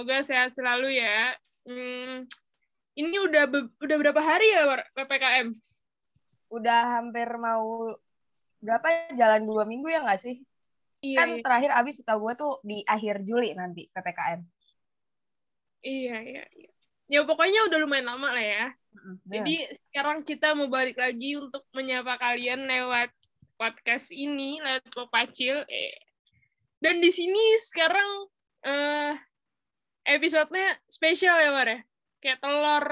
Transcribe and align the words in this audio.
semoga 0.00 0.24
sehat 0.24 0.56
selalu 0.56 0.96
ya. 0.96 1.36
Hmm, 1.68 2.24
ini 2.96 3.16
udah 3.20 3.52
udah 3.84 3.96
berapa 4.00 4.16
hari 4.16 4.48
ya 4.48 4.64
ppkm? 4.96 5.52
Udah 6.48 6.80
hampir 6.96 7.28
mau 7.36 7.92
berapa 8.64 9.12
jalan 9.12 9.44
dua 9.44 9.68
minggu 9.68 9.92
ya 9.92 10.00
nggak 10.00 10.24
sih? 10.24 10.40
Iya, 11.04 11.20
kan 11.20 11.28
iya. 11.36 11.44
terakhir 11.44 11.70
abis 11.76 12.00
setahu 12.00 12.32
gue 12.32 12.34
tuh 12.40 12.52
di 12.64 12.80
akhir 12.88 13.28
Juli 13.28 13.52
nanti 13.52 13.92
ppkm. 13.92 14.40
Iya 15.84 16.16
iya. 16.24 16.44
iya 16.48 16.70
ya 17.10 17.20
pokoknya 17.28 17.68
udah 17.68 17.78
lumayan 17.84 18.08
lama 18.08 18.32
lah 18.32 18.40
ya. 18.40 18.66
Mm, 18.96 19.16
Jadi 19.28 19.54
sekarang 19.84 20.18
kita 20.24 20.56
mau 20.56 20.72
balik 20.72 20.96
lagi 20.96 21.36
untuk 21.36 21.68
menyapa 21.76 22.16
kalian 22.16 22.64
lewat 22.64 23.12
podcast 23.60 24.16
ini, 24.16 24.64
lewat 24.64 24.88
Popacil. 24.96 25.60
Eh. 25.68 25.92
Dan 26.80 27.04
di 27.04 27.12
sini 27.12 27.60
sekarang 27.60 28.30
uh, 28.64 29.12
episodenya 30.16 30.74
spesial 30.90 31.36
ya, 31.38 31.50
Mar 31.54 31.68
ya? 31.68 31.78
Kayak 32.20 32.38
telur. 32.42 32.84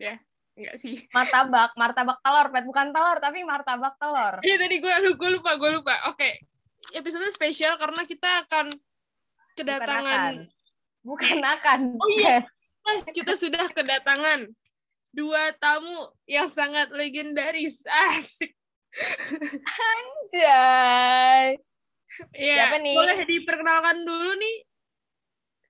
Ya, 0.00 0.14
enggak 0.56 0.76
sih. 0.80 0.96
Martabak, 1.10 1.74
martabak 1.76 2.18
telur, 2.22 2.46
Pet. 2.54 2.64
Bukan 2.64 2.86
telur, 2.94 3.18
tapi 3.18 3.38
martabak 3.42 3.94
telur. 3.98 4.34
Iya, 4.40 4.56
tadi 4.56 4.76
gue, 4.78 4.94
gue 5.18 5.30
lupa, 5.34 5.58
gue 5.58 5.70
lupa. 5.74 5.94
Oke, 6.08 6.16
okay. 6.16 6.32
episode 6.96 7.26
spesial 7.34 7.76
karena 7.76 8.02
kita 8.06 8.46
akan 8.46 8.70
kedatangan... 9.58 10.48
Bukan 11.04 11.38
akan. 11.40 11.40
Bukan 11.40 11.40
akan. 11.40 11.80
Oh 11.96 12.10
iya, 12.12 12.44
kita 13.12 13.36
sudah 13.36 13.68
kedatangan 13.72 14.48
dua 15.10 15.54
tamu 15.58 16.12
yang 16.26 16.46
sangat 16.46 16.90
legendaris. 16.94 17.84
Asik. 18.12 18.54
Anjay. 19.64 21.58
Ya, 22.36 22.54
Siapa 22.68 22.76
nih? 22.82 22.96
Boleh 22.98 23.18
diperkenalkan 23.24 24.04
dulu 24.04 24.30
nih. 24.36 24.56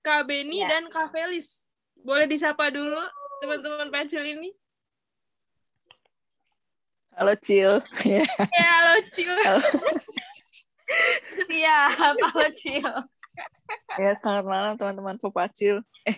Kak 0.01 0.25
Beni 0.25 0.65
ya. 0.65 0.67
dan 0.69 0.89
Kak 0.89 1.13
Felis. 1.13 1.69
Boleh 2.01 2.25
disapa 2.25 2.73
dulu 2.73 2.97
teman-teman 3.45 3.93
pencil 3.93 4.25
ini? 4.25 4.49
Halo 7.13 7.37
Cil. 7.37 7.77
ya, 8.09 8.25
halo 8.65 8.95
Cil. 9.13 9.37
Iya, 11.53 11.77
halo 11.93 12.49
Cil. 12.57 12.89
Ya, 14.01 14.11
selamat 14.17 14.45
malam 14.49 14.73
teman-teman 14.75 15.15
Popacil. 15.21 15.85
Eh, 16.09 16.17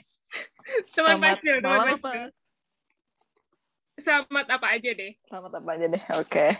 Selamat 0.87 1.43
pacil, 1.43 1.59
malam 1.59 1.99
apa? 1.99 2.31
Selamat 3.99 4.47
apa 4.47 4.67
aja 4.73 4.89
deh. 4.95 5.13
Selamat 5.27 5.51
apa 5.59 5.69
aja 5.75 5.85
deh, 5.91 6.03
oke. 6.17 6.29
Okay. 6.31 6.51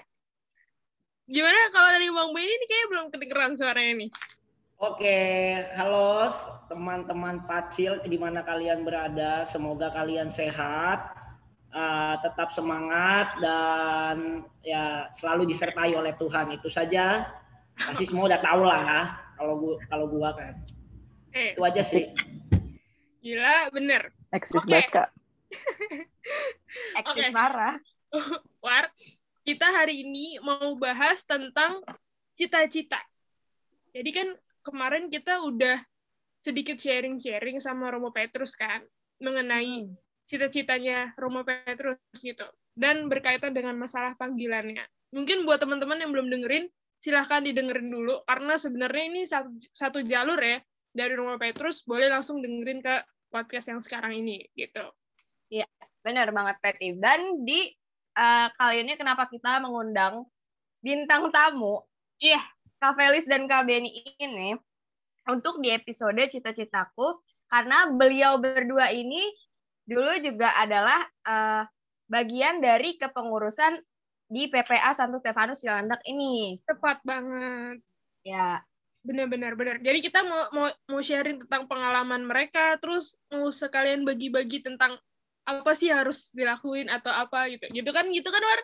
Gimana 1.24 1.72
kalau 1.72 1.90
dari 1.96 2.12
Bang 2.12 2.36
Benny 2.36 2.52
ini 2.52 2.66
kayaknya 2.68 2.88
belum 2.92 3.06
kedengeran 3.16 3.54
suaranya 3.56 3.94
nih. 4.06 4.10
Oke, 4.84 5.16
halo 5.80 6.28
teman-teman 6.67 7.48
Pacil 7.48 8.03
di 8.03 8.20
mana 8.20 8.44
kalian 8.44 8.84
berada. 8.84 9.48
Semoga 9.48 9.88
kalian 9.95 10.28
sehat, 10.28 11.08
uh, 11.72 12.20
tetap 12.20 12.52
semangat 12.52 13.31
dan 13.39 14.44
ya 14.59 15.08
selalu 15.16 15.48
disertai 15.56 15.95
oleh 15.95 16.11
Tuhan. 16.20 16.60
Itu 16.60 16.67
saja. 16.67 17.32
Pasti 17.80 18.11
semua 18.11 18.27
udah 18.27 18.44
tahu 18.44 18.61
lah 18.67 18.83
kalau 19.39 19.55
gua 19.55 19.76
kalau 19.88 20.05
gua 20.11 20.30
kan. 20.36 20.52
Eh, 21.32 21.55
itu 21.55 21.64
aja 21.64 21.80
sih. 21.80 22.11
Gila, 23.23 23.71
bener. 23.71 24.11
Eksis 24.36 24.67
okay. 24.67 24.67
banget, 24.67 24.92
Kak. 24.92 25.10
Eksis 27.00 27.23
okay. 27.23 27.32
marah. 27.32 27.80
War, 28.67 28.92
kita 29.48 29.64
hari 29.80 30.04
ini 30.04 30.44
mau 30.44 30.76
bahas 30.76 31.23
tentang 31.23 31.80
cita-cita. 32.36 33.00
Jadi 33.95 34.11
kan 34.11 34.27
kemarin 34.64 35.12
kita 35.12 35.44
udah 35.44 35.84
sedikit 36.40 36.80
sharing-sharing 36.80 37.60
sama 37.60 37.92
Romo 37.92 38.12
Petrus 38.12 38.56
kan, 38.56 38.84
mengenai 39.20 39.88
hmm. 39.88 39.96
cita-citanya 40.28 41.12
Romo 41.20 41.44
Petrus 41.44 42.00
gitu. 42.20 42.48
Dan 42.74 43.08
berkaitan 43.12 43.54
dengan 43.54 43.78
masalah 43.78 44.18
panggilannya. 44.18 44.82
Mungkin 45.14 45.46
buat 45.46 45.62
teman-teman 45.62 46.02
yang 46.02 46.10
belum 46.10 46.28
dengerin, 46.34 46.66
silahkan 46.98 47.46
didengerin 47.46 47.92
dulu, 47.92 48.26
karena 48.26 48.58
sebenarnya 48.58 49.04
ini 49.14 49.22
satu, 49.30 49.52
satu 49.70 50.00
jalur 50.02 50.40
ya, 50.42 50.58
dari 50.90 51.14
Romo 51.14 51.38
Petrus, 51.38 51.86
boleh 51.86 52.10
langsung 52.10 52.42
dengerin 52.42 52.82
ke 52.82 52.95
podcast 53.34 53.70
yang 53.70 53.82
sekarang 53.82 54.14
ini 54.14 54.45
gitu. 54.54 54.86
Iya, 55.50 55.70
benar 56.02 56.30
banget 56.34 56.58
Peti. 56.62 56.98
Dan 56.98 57.45
di 57.45 57.70
uh, 58.18 58.48
kali 58.54 58.86
ini 58.86 58.94
kenapa 58.98 59.26
kita 59.30 59.62
mengundang 59.62 60.26
bintang 60.82 61.30
tamu? 61.34 61.82
Iya, 62.22 62.42
Kak 62.83 62.99
Felis 62.99 63.23
dan 63.23 63.48
Kak 63.48 63.64
Beni 63.64 64.04
ini 64.20 64.52
untuk 65.32 65.64
di 65.64 65.71
episode 65.71 66.20
Cita-Citaku 66.20 67.16
karena 67.48 67.88
beliau 67.88 68.44
berdua 68.44 68.92
ini 68.92 69.23
dulu 69.88 70.11
juga 70.20 70.52
adalah 70.60 70.99
uh, 71.23 71.64
bagian 72.11 72.60
dari 72.60 72.99
kepengurusan 72.99 73.80
di 74.27 74.52
PPA 74.52 74.92
Santo 74.92 75.16
Stefanus 75.16 75.64
Cilandak 75.64 76.04
ini. 76.04 76.60
Tepat 76.67 76.99
banget. 77.08 77.80
Ya, 78.27 78.60
Benar-benar 79.04 79.60
benar. 79.60 79.76
Jadi 79.83 80.00
kita 80.00 80.23
mau 80.23 80.48
mau 80.55 80.67
mau 80.88 81.00
sharing 81.04 81.44
tentang 81.44 81.67
pengalaman 81.67 82.23
mereka, 82.23 82.80
terus 82.80 83.20
mau 83.27 83.52
sekalian 83.52 84.08
bagi-bagi 84.08 84.64
tentang 84.64 84.95
apa 85.44 85.76
sih 85.76 85.92
harus 85.92 86.32
dilakuin 86.32 86.88
atau 86.88 87.11
apa 87.11 87.52
gitu. 87.52 87.67
Gitu 87.67 87.89
kan 87.92 88.08
gitu 88.11 88.27
kan 88.32 88.44
War? 88.44 88.60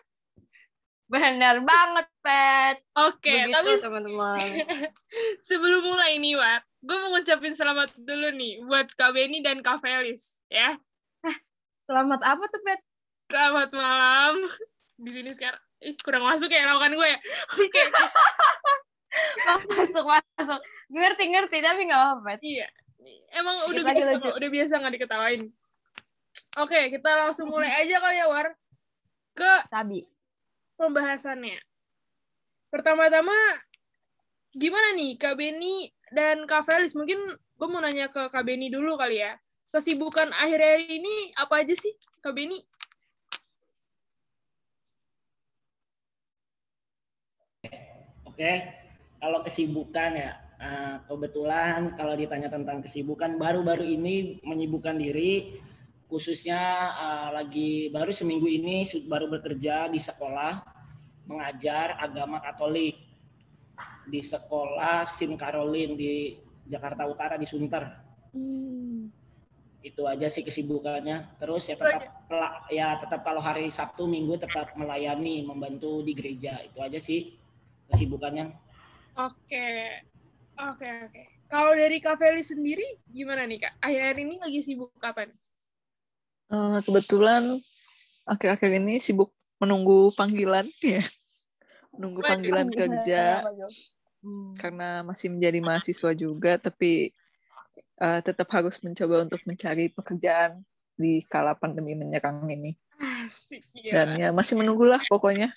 Benar 1.09 1.65
banget, 1.65 2.07
Pet. 2.21 2.77
Oke, 2.93 3.33
okay, 3.33 3.49
tapi 3.49 3.81
teman-teman. 3.81 4.37
sebelum 5.49 5.81
mulai 5.81 6.21
nih, 6.21 6.37
War, 6.37 6.61
gue 6.85 6.95
mau 7.01 7.17
ngucapin 7.17 7.57
selamat 7.57 7.97
dulu 7.97 8.29
nih 8.37 8.61
buat 8.61 8.93
Kak 8.93 9.17
Beni 9.17 9.41
dan 9.41 9.65
Kak 9.65 9.81
Felis, 9.81 10.37
ya. 10.53 10.77
Eh, 11.25 11.37
selamat 11.89 12.21
apa 12.21 12.45
tuh, 12.45 12.61
Pet? 12.61 12.79
Selamat 13.25 13.73
malam. 13.73 14.37
Di 15.01 15.09
sini 15.09 15.33
sekarang. 15.33 15.61
Ih, 15.81 15.97
kurang 16.05 16.29
masuk 16.29 16.53
ya 16.53 16.69
lakukan 16.69 16.93
gue 16.93 17.07
ya. 17.09 17.19
Oke. 17.57 17.67
Okay. 17.73 17.85
masuk 19.49 20.05
masuk 20.05 20.61
ngerti 20.89 21.23
ngerti 21.33 21.57
tapi 21.61 21.89
nggak 21.89 22.01
apa-apa 22.01 22.37
iya 22.45 22.67
emang 23.33 23.55
udah 23.69 23.81
kita 23.81 23.93
biasa 23.93 24.11
kok, 24.21 24.35
udah 24.37 24.49
biasa 24.49 24.73
nggak 24.81 24.93
diketawain 24.97 25.41
oke 26.57 26.79
kita 26.93 27.09
langsung 27.25 27.47
mulai 27.49 27.71
aja 27.85 27.95
kali 28.01 28.17
ya 28.17 28.27
war 28.29 28.47
ke 29.33 29.51
Sabi 29.69 30.05
pembahasannya. 30.79 31.59
Pertama-tama 32.71 33.35
gimana 34.55 34.95
nih 34.95 35.19
Kak 35.19 35.35
Beni 35.35 35.91
dan 36.15 36.47
Kak 36.47 36.63
Felis? 36.63 36.95
Mungkin 36.95 37.19
gue 37.35 37.67
mau 37.67 37.83
nanya 37.83 38.07
ke 38.07 38.31
Kak 38.31 38.47
Beni 38.47 38.71
dulu 38.71 38.95
kali 38.95 39.19
ya. 39.19 39.35
Kesibukan 39.75 40.31
akhir-akhir 40.31 40.87
ini 40.87 41.35
apa 41.35 41.67
aja 41.67 41.75
sih 41.75 41.91
Kak 42.23 42.31
Beni? 42.31 42.63
Oke, 48.23 48.51
kalau 49.19 49.43
kesibukan 49.43 50.15
ya 50.15 50.31
uh, 50.63 51.03
kebetulan 51.11 51.99
kalau 51.99 52.15
ditanya 52.15 52.47
tentang 52.47 52.79
kesibukan 52.79 53.35
baru-baru 53.35 53.83
ini 53.83 54.39
menyibukkan 54.47 54.95
diri 54.95 55.59
khususnya 56.09 56.59
uh, 56.97 57.29
lagi 57.37 57.93
baru 57.93 58.09
seminggu 58.09 58.49
ini 58.49 58.83
baru 59.05 59.29
bekerja 59.29 59.87
di 59.93 60.01
sekolah 60.01 60.65
mengajar 61.29 62.01
agama 62.01 62.41
Katolik 62.41 62.97
di 64.09 64.25
sekolah 64.25 65.05
Sim 65.05 65.37
Caroline 65.37 65.93
di 65.93 66.33
Jakarta 66.65 67.05
Utara 67.05 67.37
di 67.37 67.45
Sunter. 67.45 67.85
Hmm. 68.33 69.13
Itu 69.85 70.09
aja 70.09 70.25
sih 70.25 70.41
kesibukannya. 70.41 71.37
Terus 71.37 71.69
ya 71.69 71.77
tetap 71.77 72.01
ya 72.73 72.97
tetap 72.97 73.21
kalau 73.21 73.39
hari 73.39 73.69
Sabtu 73.69 74.09
Minggu 74.09 74.41
tetap 74.41 74.73
melayani 74.73 75.45
membantu 75.45 76.01
di 76.01 76.17
gereja. 76.17 76.57
Itu 76.65 76.81
aja 76.81 76.97
sih 76.97 77.37
kesibukannya. 77.93 78.49
Oke, 79.13 79.69
oke, 80.57 80.89
oke. 81.05 81.23
Kalau 81.49 81.73
dari 81.73 81.97
Kak 81.97 82.21
Feli 82.21 82.45
sendiri, 82.45 82.85
gimana 83.09 83.45
nih 83.45 83.65
Kak? 83.65 83.73
Akhir-akhir 83.81 84.17
ini 84.21 84.35
lagi 84.37 84.59
sibuk 84.61 84.93
kapan? 85.01 85.33
Uh, 86.49 86.81
kebetulan 86.81 87.61
akhir-akhir 88.25 88.81
ini 88.81 88.97
sibuk 88.97 89.29
menunggu 89.61 90.09
panggilan 90.17 90.65
ya. 90.81 91.05
Menunggu 91.93 92.25
panggilan 92.25 92.67
kerja. 92.73 93.45
Hmm. 94.19 94.51
Karena 94.57 95.05
masih 95.05 95.31
menjadi 95.31 95.59
mahasiswa 95.63 96.11
juga, 96.11 96.59
tapi 96.59 97.13
uh, 98.01 98.19
tetap 98.19 98.49
harus 98.51 98.75
mencoba 98.83 99.29
untuk 99.29 99.39
mencari 99.47 99.87
pekerjaan 99.93 100.59
di 100.99 101.23
kala 101.29 101.55
pandemi 101.55 101.95
menyerang 101.95 102.43
ini. 102.51 102.75
Dan 103.87 104.19
ya 104.19 104.29
masih 104.35 104.59
menunggulah 104.59 104.99
pokoknya. 105.07 105.53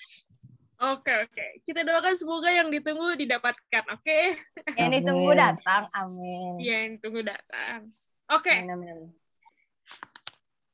Oke 0.83 1.15
oke, 1.15 1.47
kita 1.63 1.87
doakan 1.87 2.19
semoga 2.19 2.51
yang 2.51 2.67
ditunggu 2.67 3.15
didapatkan, 3.15 3.85
oke? 3.95 4.03
Okay? 4.03 4.35
Yang 4.75 4.91
ditunggu 4.99 5.31
datang, 5.39 5.87
amin. 5.95 6.59
Iya 6.59 6.75
yang 6.75 6.91
ditunggu 6.99 7.23
datang. 7.23 7.87
Oke. 8.35 8.51
Okay. 8.51 9.22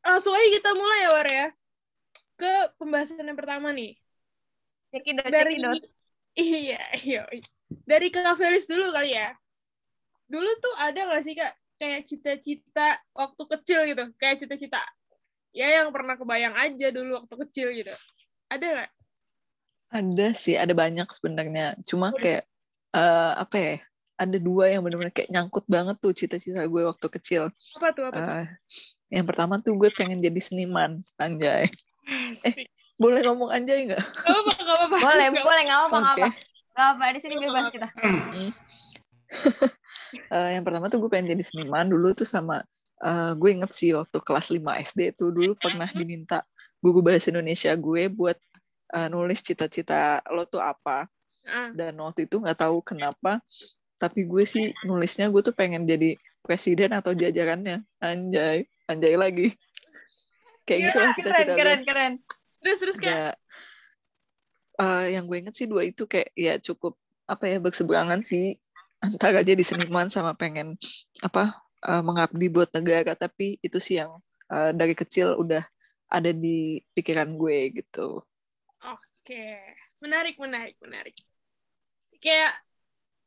Langsung 0.04 0.32
aja 0.34 0.48
kita 0.50 0.70
mulai 0.74 1.00
ya 1.04 1.10
War 1.12 1.28
ya. 1.28 1.46
Ke 2.38 2.52
pembahasan 2.78 3.26
yang 3.26 3.38
pertama 3.38 3.74
nih. 3.74 3.98
Cekidot, 4.94 5.28
dari 5.28 5.58
cekidot. 5.58 5.82
iya 6.38 6.82
iya. 7.02 7.22
Dari 7.84 8.08
Kak 8.08 8.38
Felis 8.38 8.70
dulu 8.70 8.94
kali 8.94 9.18
ya. 9.18 9.28
Dulu 10.28 10.50
tuh 10.60 10.74
ada 10.76 11.08
nggak 11.08 11.22
sih 11.24 11.34
kak? 11.36 11.52
Kayak 11.78 12.04
cita-cita 12.08 13.00
waktu 13.16 13.42
kecil 13.48 13.80
gitu. 13.88 14.04
Kayak 14.20 14.44
cita-cita 14.44 14.80
ya 15.56 15.82
yang 15.82 15.88
pernah 15.90 16.14
kebayang 16.14 16.54
aja 16.54 16.92
dulu 16.92 17.24
waktu 17.24 17.34
kecil 17.48 17.68
gitu. 17.72 17.94
Ada 18.52 18.66
nggak? 18.66 18.90
Ada 19.88 20.26
sih, 20.36 20.54
ada 20.56 20.72
banyak 20.76 21.08
sebenarnya. 21.08 21.76
Cuma 21.88 22.12
kayak 22.12 22.44
eh, 22.92 23.32
apa 23.40 23.56
ya? 23.56 23.74
Ada 24.18 24.38
dua 24.42 24.66
yang 24.66 24.82
benar-benar 24.82 25.14
kayak 25.14 25.30
nyangkut 25.30 25.62
banget 25.70 25.96
tuh 26.02 26.10
cita-cita 26.10 26.66
gue 26.66 26.82
waktu 26.82 27.06
kecil. 27.06 27.42
apa 27.78 27.86
tuh 27.94 28.04
apa 28.10 28.18
tuh 28.18 28.26
Eh, 28.26 28.46
yang 29.14 29.24
pertama 29.24 29.62
tuh 29.62 29.78
gue 29.78 29.88
pengen 29.94 30.18
jadi 30.18 30.40
seniman, 30.42 30.98
anjay. 31.16 31.70
Asik. 32.34 32.66
Boleh 32.98 33.22
ngomong 33.22 33.54
anjay 33.54 33.86
nggak? 33.86 34.02
Gak 34.02 34.26
apa 34.34 34.50
gak 34.58 34.76
apa 34.90 34.96
Boleh, 34.98 35.26
boleh, 35.30 35.62
nggak 35.64 35.78
apa-apa, 35.78 35.96
nggak 35.96 36.14
Oke. 36.18 36.22
apa. 36.24 36.28
Nggak 36.74 36.88
apa, 36.90 37.04
di 37.14 37.20
sini 37.22 37.34
bebas 37.38 37.64
kita. 37.70 37.88
Eh, 40.32 40.48
yang 40.56 40.64
pertama 40.64 40.88
tuh 40.88 41.04
gue 41.04 41.10
pengen 41.12 41.36
jadi 41.36 41.44
seniman 41.44 41.84
dulu 41.84 42.16
tuh 42.16 42.24
sama 42.24 42.64
eh, 43.04 43.32
gue 43.36 43.50
inget 43.52 43.68
sih 43.76 43.92
waktu 43.92 44.16
kelas 44.24 44.48
5 44.48 44.64
SD 44.88 45.12
tuh 45.12 45.28
dulu 45.28 45.52
pernah 45.52 45.84
diminta 45.92 46.48
guru 46.80 47.04
bahasa 47.04 47.28
Indonesia 47.28 47.76
gue 47.76 48.08
buat 48.08 48.40
eh, 48.96 49.08
nulis 49.12 49.44
cita-cita 49.44 50.24
lo 50.32 50.48
tuh 50.48 50.64
apa 50.64 51.04
Ah, 51.48 51.72
dan 51.72 51.96
waktu 51.96 52.28
itu 52.28 52.36
nggak 52.36 52.60
tahu 52.60 52.84
kenapa 52.84 53.40
tapi 53.98 54.24
gue 54.24 54.46
sih 54.46 54.70
nulisnya 54.86 55.26
gue 55.28 55.42
tuh 55.42 55.54
pengen 55.54 55.82
jadi 55.84 56.14
presiden 56.40 56.94
atau 56.94 57.12
jajarannya. 57.12 57.82
Anjay 57.98 58.64
anjay 58.88 59.14
lagi. 59.18 59.48
Kayak 60.64 60.80
gitu 60.88 60.98
lah 60.98 61.10
Keren, 61.12 61.18
cita-cita 61.18 61.52
gue. 61.52 61.58
keren, 61.58 61.80
keren. 61.84 62.12
terus 62.58 62.78
terus 62.82 62.96
kak 62.98 63.06
ya 63.06 63.30
eh, 64.78 65.04
yang 65.18 65.26
gue 65.26 65.36
inget 65.42 65.54
sih 65.54 65.66
dua 65.66 65.82
itu 65.86 66.06
kayak 66.06 66.30
ya 66.38 66.54
cukup 66.62 66.94
apa 67.28 67.44
ya 67.50 67.58
berseberangan 67.60 68.22
sih. 68.24 68.56
Antara 68.98 69.46
jadi 69.46 69.62
seniman 69.62 70.10
sama 70.10 70.34
pengen 70.34 70.78
apa 71.22 71.58
eh, 71.86 72.02
mengabdi 72.02 72.46
buat 72.50 72.70
negara. 72.74 73.14
Tapi 73.18 73.58
itu 73.60 73.78
sih 73.82 74.00
yang 74.00 74.14
eh, 74.50 74.70
dari 74.74 74.94
kecil 74.94 75.34
udah 75.38 75.62
ada 76.08 76.30
di 76.32 76.80
pikiran 76.94 77.28
gue 77.36 77.82
gitu. 77.82 78.22
Oke. 78.80 79.44
Menarik 80.00 80.38
menarik 80.38 80.76
menarik. 80.80 81.16
Kayak 82.18 82.58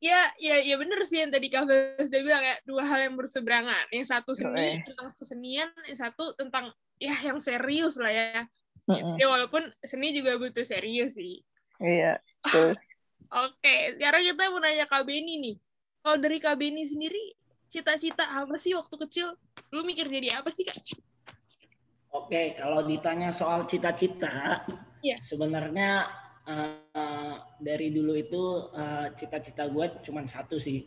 ya 0.01 0.33
ya 0.41 0.57
ya 0.65 0.75
bener 0.81 1.05
sih 1.05 1.21
yang 1.21 1.29
tadi 1.29 1.47
Kak 1.47 1.69
Fels 1.69 2.09
udah 2.09 2.21
bilang 2.25 2.41
ya 2.41 2.55
dua 2.65 2.83
hal 2.89 2.99
yang 3.05 3.13
berseberangan 3.13 3.85
yang 3.93 4.01
satu 4.01 4.33
seni 4.33 4.81
Yoi. 4.81 4.81
tentang 4.81 5.07
kesenian 5.13 5.69
yang 5.85 5.97
satu 6.01 6.33
tentang 6.33 6.73
ya 6.97 7.13
yang 7.21 7.37
serius 7.37 8.01
lah 8.01 8.09
ya 8.09 8.49
Mm-mm. 8.89 9.21
ya 9.21 9.29
walaupun 9.29 9.61
seni 9.85 10.09
juga 10.17 10.41
butuh 10.41 10.65
serius 10.65 11.13
sih 11.15 11.45
iya 11.77 12.17
betul. 12.41 12.73
Oke, 13.31 13.95
sekarang 13.95 14.27
kita 14.27 14.51
mau 14.51 14.59
nanya 14.59 14.83
Kak 14.91 15.07
Beni 15.07 15.39
nih. 15.39 15.55
Kalau 16.03 16.19
dari 16.19 16.43
Kak 16.43 16.59
Beni 16.59 16.83
sendiri, 16.83 17.31
cita-cita 17.71 18.27
apa 18.27 18.59
sih 18.59 18.75
waktu 18.75 18.91
kecil? 19.07 19.39
Lu 19.71 19.87
mikir 19.87 20.11
jadi 20.11 20.35
apa 20.43 20.51
sih, 20.51 20.67
Kak? 20.67 20.75
Oke, 22.11 22.59
kalau 22.59 22.83
ditanya 22.83 23.31
soal 23.31 23.63
cita-cita, 23.71 24.67
Iya. 24.99 25.15
sebenarnya 25.23 26.11
eh, 26.47 27.35
dari 27.61 27.87
dulu 27.93 28.13
itu 28.17 28.73
eh, 28.73 29.07
cita-cita 29.17 29.69
gue 29.69 29.85
cuma 30.05 30.25
satu 30.25 30.57
sih. 30.57 30.85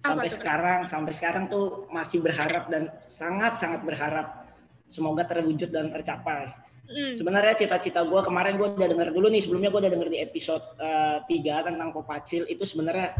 Apa 0.00 0.16
Sampai 0.16 0.28
tuh? 0.28 0.36
sekarang, 0.40 0.80
sampai 0.88 1.12
sekarang 1.12 1.44
tuh 1.52 1.66
masih 1.92 2.24
berharap 2.24 2.72
dan 2.72 2.88
sangat-sangat 3.04 3.84
berharap 3.84 4.48
semoga 4.88 5.28
terwujud 5.28 5.68
dan 5.70 5.92
tercapai. 5.92 6.50
Hmm. 6.90 7.14
Sebenarnya 7.14 7.54
cita-cita 7.54 8.02
gue 8.02 8.18
kemarin 8.26 8.58
gue 8.58 8.66
udah 8.74 8.88
denger 8.90 9.14
dulu 9.14 9.30
nih 9.30 9.38
sebelumnya 9.46 9.70
gue 9.70 9.80
udah 9.86 9.92
denger 9.94 10.08
di 10.10 10.18
episode 10.18 10.64
eh, 10.82 11.22
3 11.22 11.68
tentang 11.70 11.88
Kopacil 11.94 12.50
itu 12.50 12.66
sebenarnya 12.66 13.14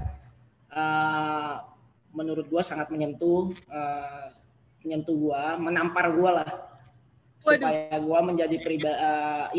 eh, 0.75 1.55
menurut 2.11 2.51
gue 2.51 2.63
sangat 2.67 2.91
menyentuh 2.91 3.55
eh, 3.71 4.27
menyentuh 4.83 5.15
gue 5.15 5.43
menampar 5.63 6.11
gue 6.11 6.31
lah 6.35 6.51
Waduh. 7.47 7.63
supaya 7.63 7.95
gue 7.95 8.19
menjadi 8.27 8.57
pribadi 8.59 8.99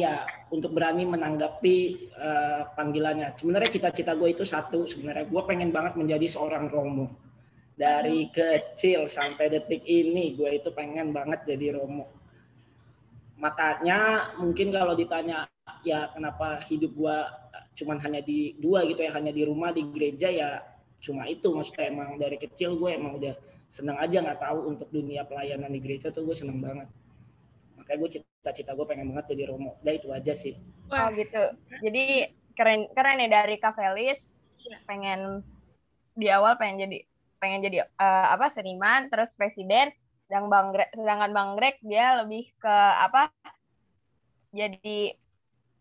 ya 0.04 0.28
untuk 0.52 0.76
berani 0.76 1.08
menanggapi 1.08 1.78
eh, 2.12 2.62
panggilannya. 2.76 3.40
Sebenarnya 3.40 3.72
cita-cita 3.72 4.14
gue 4.20 4.36
itu 4.36 4.44
satu 4.44 4.86
sebenarnya 4.86 5.26
gue 5.32 5.42
pengen 5.48 5.72
banget 5.72 5.96
menjadi 5.96 6.28
seorang 6.28 6.68
romo 6.68 7.08
dari 7.74 8.28
kecil 8.30 9.08
sampai 9.08 9.48
detik 9.48 9.82
ini 9.88 10.36
gue 10.38 10.60
itu 10.60 10.70
pengen 10.76 11.16
banget 11.16 11.48
jadi 11.48 11.82
romo 11.82 12.06
makanya 13.42 14.30
mungkin 14.38 14.70
kalau 14.70 14.94
ditanya 14.94 15.50
ya 15.82 16.14
kenapa 16.14 16.62
hidup 16.70 16.94
gua 16.94 17.26
cuman 17.74 17.98
hanya 18.06 18.22
di 18.22 18.54
dua 18.62 18.86
gitu 18.86 19.02
ya 19.02 19.12
hanya 19.18 19.34
di 19.34 19.42
rumah 19.42 19.74
di 19.74 19.82
gereja 19.90 20.30
ya 20.30 20.50
cuma 21.02 21.26
itu. 21.26 21.50
Maksudnya 21.50 21.90
emang 21.90 22.22
dari 22.22 22.38
kecil 22.38 22.78
gue 22.78 22.94
emang 22.94 23.18
udah 23.18 23.34
seneng 23.74 23.98
aja 23.98 24.22
nggak 24.22 24.40
tahu 24.40 24.60
untuk 24.70 24.88
dunia 24.94 25.26
pelayanan 25.26 25.74
di 25.74 25.82
gereja 25.82 26.14
tuh 26.14 26.30
gue 26.30 26.38
seneng 26.38 26.62
banget. 26.62 26.88
Makanya 27.82 27.98
gue 27.98 28.10
cita-cita 28.42 28.74
gue 28.74 28.86
pengen 28.90 29.14
banget 29.14 29.38
jadi 29.38 29.54
romo 29.54 29.78
udah 29.86 29.94
itu 29.94 30.10
aja 30.10 30.34
sih 30.34 30.58
Oh 30.90 30.98
Wah, 30.98 31.08
gitu. 31.14 31.40
Jadi 31.80 32.28
keren 32.52 32.90
keren 32.92 33.22
ya 33.22 33.30
dari 33.32 33.56
Kak 33.56 33.78
Felis 33.78 34.34
Iya. 34.60 34.78
pengen 34.86 35.42
di 36.14 36.28
awal 36.30 36.58
pengen 36.58 36.84
jadi 36.84 36.98
pengen 37.38 37.62
jadi 37.62 37.86
eh, 37.86 38.28
apa 38.30 38.50
seniman 38.50 39.10
terus 39.10 39.34
presiden 39.34 39.90
dan 40.26 40.50
Bang 40.50 40.70
Greg, 40.70 40.90
sedangkan 40.94 41.32
Bang 41.32 41.52
Greg 41.56 41.78
dia 41.82 42.18
lebih 42.22 42.50
ke 42.58 42.76
apa 42.98 43.30
jadi 44.52 45.16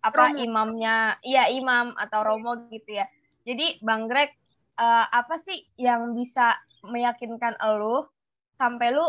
apa 0.01 0.33
Romo. 0.33 0.41
imamnya 0.41 0.97
iya 1.21 1.51
imam 1.53 1.93
atau 1.93 2.21
romo 2.25 2.57
gitu 2.73 2.97
ya. 2.97 3.05
Jadi 3.45 3.81
Bang 3.85 4.09
Greg 4.09 4.31
eh, 4.77 5.07
apa 5.11 5.37
sih 5.37 5.65
yang 5.77 6.13
bisa 6.13 6.57
meyakinkan 6.81 7.57
elu 7.61 8.09
sampai 8.57 8.95
lu 8.95 9.05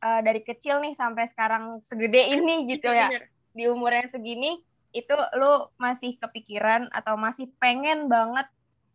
eh, 0.00 0.20
dari 0.24 0.40
kecil 0.42 0.80
nih 0.80 0.92
sampai 0.96 1.24
sekarang 1.28 1.84
segede 1.84 2.20
ini 2.36 2.66
gitu 2.68 2.88
ya. 2.90 3.08
Bener. 3.12 3.24
di 3.50 3.66
umur 3.66 3.90
yang 3.90 4.06
segini 4.06 4.62
itu 4.94 5.14
lu 5.34 5.52
masih 5.74 6.14
kepikiran 6.22 6.86
atau 6.90 7.18
masih 7.18 7.50
pengen 7.58 8.06
banget 8.06 8.46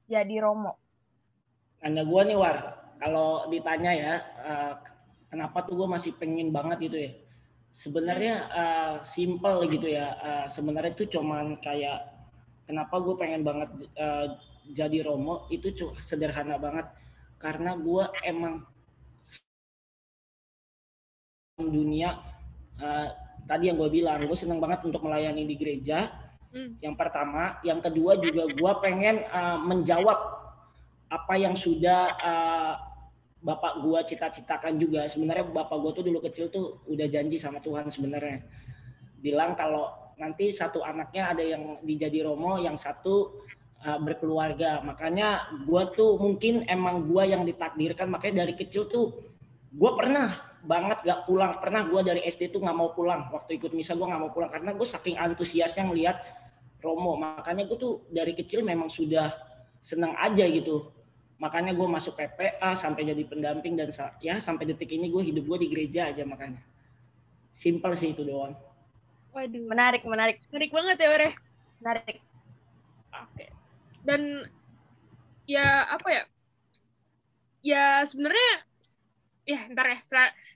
jadi 0.07 0.43
romo? 0.43 0.79
Anda 1.83 2.03
gue 2.03 2.21
nih 2.31 2.38
war. 2.39 2.57
Kalau 3.00 3.51
ditanya 3.51 3.91
ya 3.91 4.13
eh, 4.43 4.74
kenapa 5.29 5.67
tuh 5.67 5.83
gue 5.83 5.88
masih 5.91 6.15
pengen 6.15 6.50
banget 6.55 6.77
gitu 6.88 6.97
ya? 7.00 7.12
Sebenarnya 7.75 8.33
eh, 8.51 8.95
simple 9.03 9.67
gitu 9.71 9.88
ya. 9.91 10.07
Eh, 10.19 10.45
sebenarnya 10.51 10.95
itu 10.95 11.05
cuman 11.19 11.59
kayak 11.59 12.00
kenapa 12.67 12.95
gue 13.03 13.15
pengen 13.19 13.43
banget 13.43 13.69
eh, 14.00 14.25
jadi 14.71 15.03
romo? 15.03 15.47
Itu 15.51 15.71
sederhana 16.00 16.55
banget. 16.59 16.88
Karena 17.39 17.75
gue 17.75 18.03
emang 18.24 18.63
dunia 21.59 22.19
eh, 22.83 23.07
tadi 23.47 23.71
yang 23.71 23.79
gue 23.79 23.88
bilang 23.88 24.19
gue 24.27 24.35
seneng 24.35 24.59
banget 24.59 24.83
untuk 24.83 25.03
melayani 25.03 25.47
di 25.47 25.55
gereja. 25.55 26.12
Hmm. 26.55 26.71
yang 26.79 26.95
pertama 26.95 27.59
yang 27.67 27.83
kedua 27.83 28.15
juga 28.15 28.47
gue 28.47 28.71
pengen 28.79 29.27
eh, 29.27 29.59
menjawab 29.63 30.19
apa 31.12 31.33
yang 31.35 31.55
sudah 31.55 32.15
eh, 32.15 32.74
bapak 33.45 33.83
gue 33.83 34.00
cita-citakan 34.12 34.75
juga. 34.79 35.07
Sebenarnya 35.07 35.47
bapak 35.51 35.77
gue 35.79 35.91
tuh 35.95 36.03
dulu 36.03 36.19
kecil 36.27 36.47
tuh 36.51 36.83
udah 36.91 37.07
janji 37.07 37.39
sama 37.39 37.59
Tuhan 37.63 37.91
sebenarnya. 37.91 38.43
Bilang 39.19 39.55
kalau 39.55 39.91
nanti 40.15 40.50
satu 40.55 40.79
anaknya 40.79 41.35
ada 41.35 41.43
yang 41.43 41.83
dijadi 41.83 42.24
romo 42.24 42.55
yang 42.59 42.79
satu 42.79 43.43
eh, 43.83 44.00
berkeluarga. 44.00 44.79
Makanya 44.83 45.59
gue 45.63 45.83
tuh 45.95 46.19
mungkin 46.19 46.67
emang 46.71 47.07
gue 47.07 47.24
yang 47.35 47.43
ditakdirkan. 47.43 48.12
Makanya 48.12 48.47
dari 48.47 48.55
kecil 48.55 48.88
tuh 48.88 49.12
gue 49.75 49.91
pernah 49.91 50.54
banget 50.65 51.01
gak 51.05 51.24
pulang. 51.29 51.57
Pernah 51.62 51.86
gue 51.88 52.01
dari 52.01 52.22
SD 52.25 52.50
tuh 52.51 52.60
nggak 52.62 52.77
mau 52.77 52.91
pulang. 52.91 53.29
Waktu 53.31 53.57
ikut 53.62 53.72
misa 53.72 53.93
gue 53.93 54.03
nggak 54.05 54.22
mau 54.22 54.31
pulang. 54.34 54.50
Karena 54.51 54.74
gue 54.74 54.88
saking 54.88 55.15
antusiasnya 55.15 55.86
ngelihat 55.88 56.17
Romo. 56.81 57.15
Makanya 57.15 57.69
gue 57.69 57.77
tuh 57.77 58.03
dari 58.10 58.34
kecil 58.34 58.65
memang 58.65 58.89
sudah 58.89 59.31
senang 59.86 60.17
aja 60.17 60.43
gitu. 60.50 60.89
Makanya 61.38 61.77
gue 61.77 61.88
masuk 61.88 62.17
PPA 62.17 62.74
sampai 62.74 63.05
jadi 63.05 63.24
pendamping 63.27 63.77
dan 63.77 63.91
ya 64.24 64.41
sampai 64.41 64.65
detik 64.65 64.89
ini 64.89 65.12
gue 65.13 65.22
hidup 65.22 65.45
gue 65.45 65.57
di 65.63 65.67
gereja 65.69 66.10
aja 66.10 66.25
makanya. 66.25 66.60
Simple 67.55 67.93
sih 67.95 68.12
itu 68.12 68.25
doang. 68.25 68.55
Waduh, 69.36 69.67
Menarik, 69.67 70.03
menarik, 70.07 70.39
menarik 70.48 70.72
banget 70.72 70.98
ya, 71.00 71.07
Were. 71.12 71.29
menarik. 71.84 72.17
Oke. 73.12 73.45
Dan 74.07 74.48
ya 75.45 75.86
apa 75.91 76.07
ya? 76.10 76.24
Ya 77.65 77.84
sebenarnya 78.07 78.64
ya 79.45 79.61
ntar 79.71 79.85
ya 79.93 79.99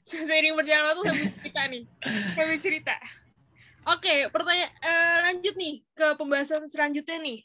seiring 0.01 0.57
berjalan 0.57 0.83
waktu 0.89 1.01
sambil 1.05 1.29
cerita 1.39 1.61
nih. 1.69 1.83
Sambil 2.33 2.57
cerita. 2.57 2.95
Oke 3.87 4.13
pertanyaan 4.33 4.73
eh, 4.81 5.17
lanjut 5.29 5.55
nih 5.55 5.75
ke 5.93 6.07
pembahasan 6.17 6.65
selanjutnya 6.65 7.17
nih. 7.21 7.39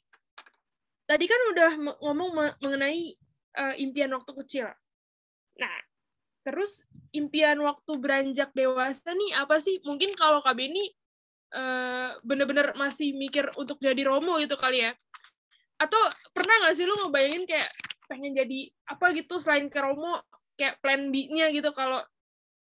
Tadi 1.05 1.25
kan 1.29 1.41
udah 1.53 1.71
ngomong 2.01 2.31
me- 2.33 2.57
mengenai 2.65 3.15
eh, 3.61 3.75
impian 3.85 4.11
waktu 4.17 4.33
kecil. 4.45 4.67
Nah 5.61 5.77
terus 6.45 6.85
impian 7.15 7.57
waktu 7.63 7.93
beranjak 8.01 8.51
dewasa 8.57 9.13
nih 9.13 9.37
apa 9.37 9.61
sih? 9.61 9.81
Mungkin 9.85 10.17
kalau 10.19 10.43
KB 10.43 10.59
ini 10.67 10.85
uh, 11.55 12.19
bener-bener 12.27 12.75
masih 12.75 13.15
mikir 13.15 13.49
untuk 13.57 13.79
jadi 13.79 14.03
Romo 14.05 14.37
gitu 14.43 14.59
kali 14.59 14.85
ya. 14.85 14.93
Atau 15.79 15.99
pernah 16.35 16.67
nggak 16.67 16.75
sih 16.75 16.85
lu 16.85 16.95
ngebayangin 17.07 17.47
kayak 17.47 17.71
pengen 18.11 18.37
jadi 18.37 18.69
apa 18.91 19.15
gitu 19.17 19.41
selain 19.41 19.71
ke 19.73 19.79
Romo 19.81 20.21
kayak 20.55 20.79
plan 20.83 21.11
B-nya 21.11 21.51
gitu 21.51 21.71
kalau 21.75 22.03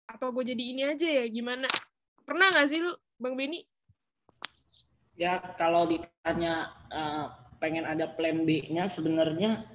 apa 0.10 0.26
gue 0.34 0.44
jadi 0.56 0.64
ini 0.64 0.82
aja 0.86 1.08
ya 1.08 1.26
gimana? 1.30 1.70
Pernah 2.26 2.54
nggak 2.54 2.68
sih 2.70 2.82
lu 2.82 2.94
Bang 3.20 3.36
Beni 3.38 3.62
ya 5.20 5.36
kalau 5.60 5.84
ditanya 5.84 6.72
uh, 6.88 7.28
pengen 7.60 7.84
ada 7.84 8.08
plan 8.08 8.48
B-nya 8.48 8.88
sebenarnya 8.88 9.68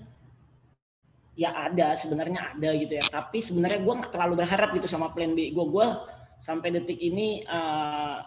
ya 1.36 1.52
ada 1.52 1.92
sebenarnya 1.92 2.56
ada 2.56 2.72
gitu 2.72 2.96
ya. 2.96 3.04
Tapi 3.04 3.44
sebenarnya 3.44 3.84
gue 3.84 3.94
nggak 4.00 4.12
terlalu 4.16 4.34
berharap 4.40 4.72
gitu 4.72 4.88
sama 4.88 5.12
plan 5.12 5.36
B 5.36 5.52
gue 5.52 5.66
gue 5.68 5.86
sampai 6.40 6.72
detik 6.72 6.96
ini 6.96 7.44
uh, 7.44 8.24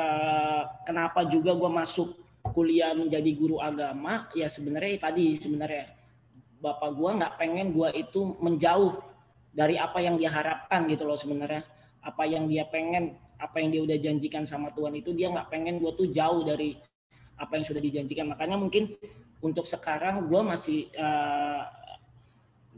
uh, 0.00 0.62
kenapa 0.88 1.28
juga 1.28 1.52
gue 1.52 1.70
masuk 1.70 2.16
kuliah 2.56 2.96
menjadi 2.96 3.30
guru 3.36 3.60
agama? 3.60 4.32
Ya 4.32 4.48
sebenarnya 4.48 4.96
tadi 4.96 5.36
sebenarnya 5.36 5.92
bapak 6.62 6.94
gue 6.94 7.10
nggak 7.18 7.34
pengen 7.36 7.74
gue 7.74 7.88
itu 7.98 8.38
menjauh 8.38 9.02
dari 9.52 9.76
apa 9.76 9.98
yang 9.98 10.16
dia 10.16 10.30
harapkan 10.30 10.86
gitu 10.86 11.02
loh 11.04 11.18
sebenarnya. 11.18 11.66
Apa 12.02 12.24
yang 12.24 12.46
dia 12.46 12.64
pengen 12.70 13.18
apa 13.42 13.58
yang 13.58 13.74
dia 13.74 13.82
udah 13.82 13.98
janjikan 13.98 14.46
sama 14.46 14.70
Tuhan 14.70 14.94
itu 14.94 15.10
dia 15.10 15.28
nggak 15.28 15.50
pengen 15.50 15.82
gue 15.82 15.90
tuh 15.98 16.08
jauh 16.14 16.46
dari 16.46 16.78
apa 17.36 17.58
yang 17.58 17.66
sudah 17.66 17.82
dijanjikan. 17.82 18.30
Makanya 18.30 18.54
mungkin 18.54 18.94
untuk 19.42 19.66
sekarang 19.66 20.30
gue 20.30 20.40
masih 20.46 20.86
uh, 20.94 21.66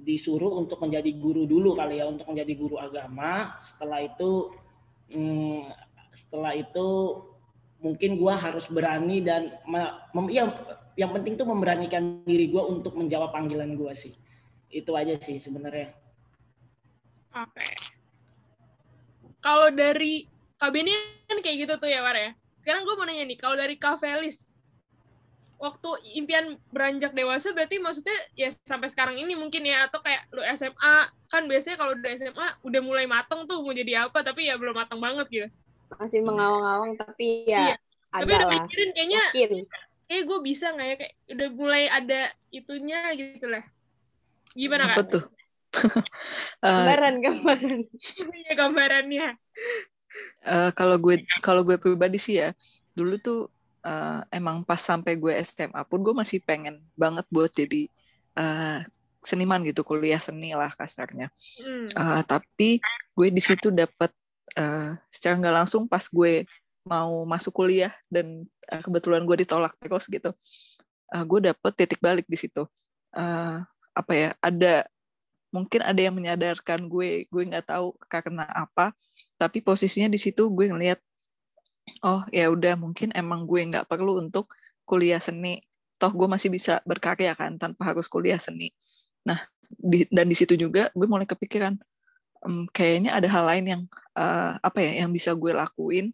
disuruh 0.01 0.59
untuk 0.59 0.81
menjadi 0.81 1.13
guru 1.17 1.45
dulu 1.45 1.77
kali 1.77 2.01
ya 2.01 2.09
untuk 2.09 2.27
menjadi 2.33 2.53
guru 2.57 2.77
agama. 2.81 3.61
Setelah 3.61 4.01
itu 4.01 4.31
hmm, 5.13 5.69
setelah 6.17 6.53
itu 6.57 6.87
mungkin 7.85 8.17
gue 8.17 8.33
harus 8.33 8.65
berani 8.73 9.21
dan 9.21 9.61
mem, 9.69 10.33
ya 10.33 10.49
yang 10.95 11.11
penting 11.11 11.35
tuh 11.35 11.47
memberanikan 11.47 12.23
diri 12.27 12.51
gue 12.51 12.63
untuk 12.63 12.95
menjawab 12.95 13.35
panggilan 13.35 13.75
gue 13.75 13.93
sih 13.95 14.15
itu 14.71 14.91
aja 14.95 15.15
sih 15.19 15.39
sebenarnya 15.39 15.95
oke 17.35 17.51
okay. 17.55 17.71
kalau 19.43 19.71
dari 19.75 20.31
KB 20.65 20.75
ini 20.81 20.95
kan 21.29 21.39
kayak 21.45 21.57
gitu 21.67 21.75
tuh 21.77 21.91
ya 21.91 22.01
War 22.01 22.17
ya. 22.17 22.33
Sekarang 22.63 22.89
gue 22.89 22.95
mau 22.97 23.05
nanya 23.05 23.29
nih, 23.29 23.37
kalau 23.37 23.53
dari 23.59 23.77
Kak 23.77 24.01
Felis, 24.01 24.57
waktu 25.61 25.89
impian 26.17 26.57
beranjak 26.73 27.13
dewasa 27.13 27.53
berarti 27.53 27.81
maksudnya 27.81 28.17
ya 28.37 28.53
sampai 28.65 28.89
sekarang 28.89 29.17
ini 29.17 29.33
mungkin 29.33 29.65
ya 29.65 29.89
atau 29.89 30.01
kayak 30.01 30.29
lu 30.35 30.43
SMA 30.57 30.97
kan 31.31 31.43
biasanya 31.49 31.77
kalau 31.81 31.97
udah 31.97 32.13
SMA 32.21 32.47
udah 32.69 32.81
mulai 32.85 33.07
mateng 33.09 33.49
tuh 33.49 33.65
mau 33.65 33.73
jadi 33.73 34.09
apa 34.09 34.21
tapi 34.21 34.51
ya 34.51 34.61
belum 34.61 34.77
mateng 34.77 35.01
banget 35.01 35.27
gitu 35.33 35.49
masih 35.95 36.21
mengawang-awang 36.27 36.99
tapi 37.01 37.49
ya 37.49 37.73
iya. 37.73 37.77
ada 38.13 38.23
tapi 38.27 38.33
udah 38.35 38.41
lah 38.45 38.53
mikirin 38.61 38.91
kayaknya 38.93 39.23
kayak 40.07 40.25
gue 40.29 40.39
bisa 40.45 40.73
nggak 40.75 40.89
ya? 40.89 40.97
Kayak 41.01 41.15
udah 41.35 41.49
mulai 41.55 41.85
ada 41.89 42.21
itunya 42.51 43.01
gitu 43.17 43.47
lah. 43.49 43.65
Gimana 44.55 44.95
apa 44.95 45.03
kan 45.03 45.13
tuh? 45.13 45.25
Gambaran 46.63 47.15
gambaran. 47.19 47.81
Iya 48.31 48.53
gambarannya. 48.55 49.29
Uh, 50.47 50.71
kalau 50.79 50.97
gue 51.03 51.27
kalau 51.43 51.67
gue 51.67 51.75
pribadi 51.75 52.23
sih 52.23 52.39
ya 52.39 52.55
dulu 52.95 53.19
tuh 53.19 53.41
uh, 53.83 54.23
emang 54.31 54.63
pas 54.63 54.79
sampai 54.79 55.19
gue 55.19 55.35
SMA 55.43 55.83
pun 55.91 55.99
gue 56.07 56.15
masih 56.15 56.39
pengen 56.39 56.79
banget 56.95 57.27
buat 57.27 57.51
jadi 57.51 57.91
uh, 58.39 58.87
seniman 59.25 59.65
gitu 59.67 59.83
kuliah 59.83 60.21
seni 60.21 60.55
lah 60.55 60.71
kasarnya. 60.71 61.33
Uh, 61.97 62.23
tapi 62.23 62.79
gue 63.17 63.29
di 63.33 63.43
situ 63.43 63.75
dapat 63.75 64.13
uh, 64.55 64.95
secara 65.11 65.35
nggak 65.41 65.57
langsung 65.65 65.91
pas 65.91 66.05
gue 66.07 66.47
mau 66.85 67.25
masuk 67.25 67.65
kuliah 67.65 67.93
dan 68.13 68.45
uh, 68.69 68.83
kebetulan 68.85 69.25
gue 69.25 69.37
ditolak 69.45 69.73
terus 69.81 70.07
gitu. 70.07 70.31
Uh, 71.11 71.25
gue 71.25 71.53
dapet 71.53 71.73
titik 71.75 72.01
balik 72.01 72.29
di 72.29 72.37
situ. 72.37 72.69
Uh, 73.17 73.65
apa 73.95 74.13
ya 74.13 74.31
ada 74.43 74.85
mungkin 75.55 75.81
ada 75.87 76.01
yang 76.01 76.15
menyadarkan 76.15 76.91
gue 76.91 77.31
gue 77.31 77.43
nggak 77.47 77.71
tahu 77.71 77.95
karena 78.11 78.43
apa 78.51 78.91
tapi 79.39 79.63
posisinya 79.63 80.11
di 80.11 80.19
situ 80.19 80.51
gue 80.51 80.67
ngeliat 80.67 80.99
oh 82.03 82.27
ya 82.35 82.51
udah 82.51 82.75
mungkin 82.75 83.15
emang 83.15 83.47
gue 83.47 83.63
nggak 83.71 83.87
perlu 83.89 84.21
untuk 84.21 84.53
kuliah 84.85 85.23
seni. 85.23 85.65
Toh 85.97 86.11
gue 86.11 86.29
masih 86.29 86.51
bisa 86.53 86.83
berkarya 86.85 87.33
kan 87.39 87.57
tanpa 87.57 87.95
harus 87.95 88.11
kuliah 88.11 88.37
seni. 88.37 88.75
Nah 89.25 89.41
di, 89.71 90.05
dan 90.13 90.29
di 90.29 90.37
situ 90.37 90.55
juga 90.59 90.93
gue 90.93 91.07
mulai 91.09 91.25
kepikiran 91.25 91.79
um, 92.45 92.69
kayaknya 92.71 93.17
ada 93.17 93.29
hal 93.31 93.45
lain 93.49 93.65
yang 93.65 93.83
uh, 94.15 94.61
apa 94.61 94.79
ya 94.85 95.05
yang 95.05 95.11
bisa 95.11 95.33
gue 95.33 95.53
lakuin 95.55 96.13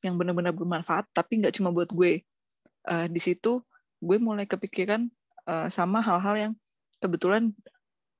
yang 0.00 0.16
benar-benar 0.16 0.52
bermanfaat 0.56 1.08
tapi 1.12 1.40
nggak 1.40 1.54
cuma 1.56 1.70
buat 1.72 1.90
gue. 1.92 2.24
Uh, 2.88 3.06
di 3.12 3.20
situ 3.20 3.60
gue 4.00 4.16
mulai 4.16 4.48
kepikiran 4.48 5.04
uh, 5.44 5.68
sama 5.68 6.00
hal-hal 6.00 6.34
yang 6.48 6.52
kebetulan 6.96 7.52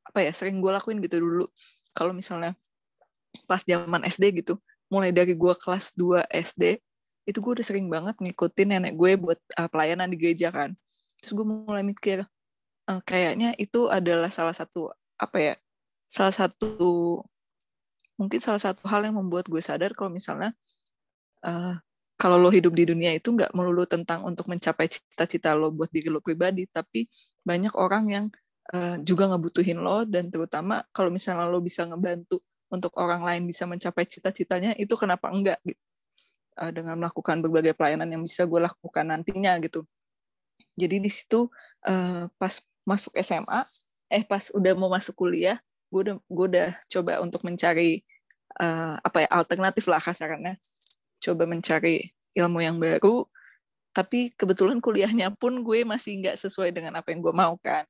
apa 0.05 0.21
ya 0.21 0.33
sering 0.37 0.61
gue 0.61 0.71
lakuin 0.73 1.01
gitu 1.01 1.21
dulu. 1.21 1.47
Kalau 1.97 2.13
misalnya 2.13 2.53
pas 3.47 3.63
zaman 3.65 4.05
SD 4.05 4.45
gitu 4.45 4.59
mulai 4.91 5.15
dari 5.15 5.39
gue 5.39 5.55
kelas 5.55 5.95
2 5.95 6.27
SD 6.51 6.83
itu 7.29 7.39
gue 7.39 7.53
udah 7.61 7.67
sering 7.67 7.87
banget 7.87 8.19
ngikutin 8.19 8.69
nenek 8.75 8.95
gue 8.99 9.15
buat 9.17 9.39
uh, 9.57 9.69
pelayanan 9.71 10.11
di 10.11 10.17
gereja 10.19 10.51
kan. 10.51 10.75
Terus 11.23 11.33
gue 11.37 11.47
mulai 11.47 11.85
mikir 11.87 12.27
uh, 12.91 13.01
kayaknya 13.07 13.55
itu 13.57 13.87
adalah 13.87 14.29
salah 14.35 14.53
satu 14.57 14.91
apa 15.21 15.37
ya 15.39 15.55
salah 16.11 16.35
satu 16.35 17.23
mungkin 18.19 18.43
salah 18.43 18.59
satu 18.59 18.85
hal 18.91 19.07
yang 19.07 19.17
membuat 19.17 19.47
gue 19.47 19.63
sadar 19.63 19.95
kalau 19.95 20.11
misalnya 20.11 20.53
uh, 21.45 21.75
kalau 22.21 22.37
lo 22.37 22.53
hidup 22.53 22.77
di 22.77 22.85
dunia 22.85 23.17
itu 23.17 23.33
nggak 23.33 23.57
melulu 23.57 23.89
tentang 23.89 24.29
untuk 24.29 24.45
mencapai 24.53 24.93
cita-cita 24.93 25.57
lo 25.57 25.73
buat 25.73 25.89
diri 25.89 26.13
lo 26.13 26.21
pribadi, 26.21 26.69
tapi 26.69 27.09
banyak 27.41 27.73
orang 27.81 28.05
yang 28.13 28.27
uh, 28.77 29.01
juga 29.01 29.25
ngebutuhin 29.33 29.81
lo 29.81 30.05
dan 30.05 30.29
terutama 30.29 30.85
kalau 30.93 31.09
misalnya 31.09 31.49
lo 31.49 31.65
bisa 31.65 31.89
ngebantu 31.89 32.45
untuk 32.71 32.93
orang 33.01 33.25
lain 33.25 33.43
bisa 33.49 33.65
mencapai 33.65 34.05
cita-citanya 34.05 34.77
itu 34.77 34.93
kenapa 34.95 35.33
enggak 35.33 35.59
gitu. 35.65 35.81
Uh, 36.61 36.69
dengan 36.75 36.99
melakukan 37.01 37.41
berbagai 37.41 37.73
pelayanan 37.73 38.11
yang 38.11 38.23
bisa 38.27 38.45
gue 38.45 38.61
lakukan 38.61 39.07
nantinya 39.09 39.57
gitu. 39.65 39.87
Jadi 40.77 40.97
di 41.01 41.11
situ 41.11 41.49
uh, 41.89 42.29
pas 42.37 42.55
masuk 42.85 43.17
SMA 43.21 43.65
eh 44.11 44.27
pas 44.27 44.51
udah 44.53 44.73
mau 44.75 44.91
masuk 44.91 45.15
kuliah 45.15 45.63
gue 45.91 46.01
udah 46.07 46.17
gue 46.19 46.47
udah 46.55 46.69
coba 46.91 47.13
untuk 47.23 47.43
mencari 47.47 48.03
uh, 48.59 48.99
apa 48.99 49.27
ya 49.27 49.29
alternatif 49.31 49.87
lah 49.91 50.03
kasarannya 50.03 50.59
coba 51.21 51.45
mencari 51.45 52.11
ilmu 52.35 52.59
yang 52.65 52.81
baru 52.81 53.29
tapi 53.91 54.31
kebetulan 54.39 54.79
kuliahnya 54.79 55.35
pun 55.35 55.67
gue 55.67 55.83
masih 55.83 56.23
nggak 56.23 56.39
sesuai 56.39 56.71
dengan 56.71 57.03
apa 57.03 57.11
yang 57.11 57.21
gue 57.23 57.35
mau 57.35 57.59
kan. 57.59 57.83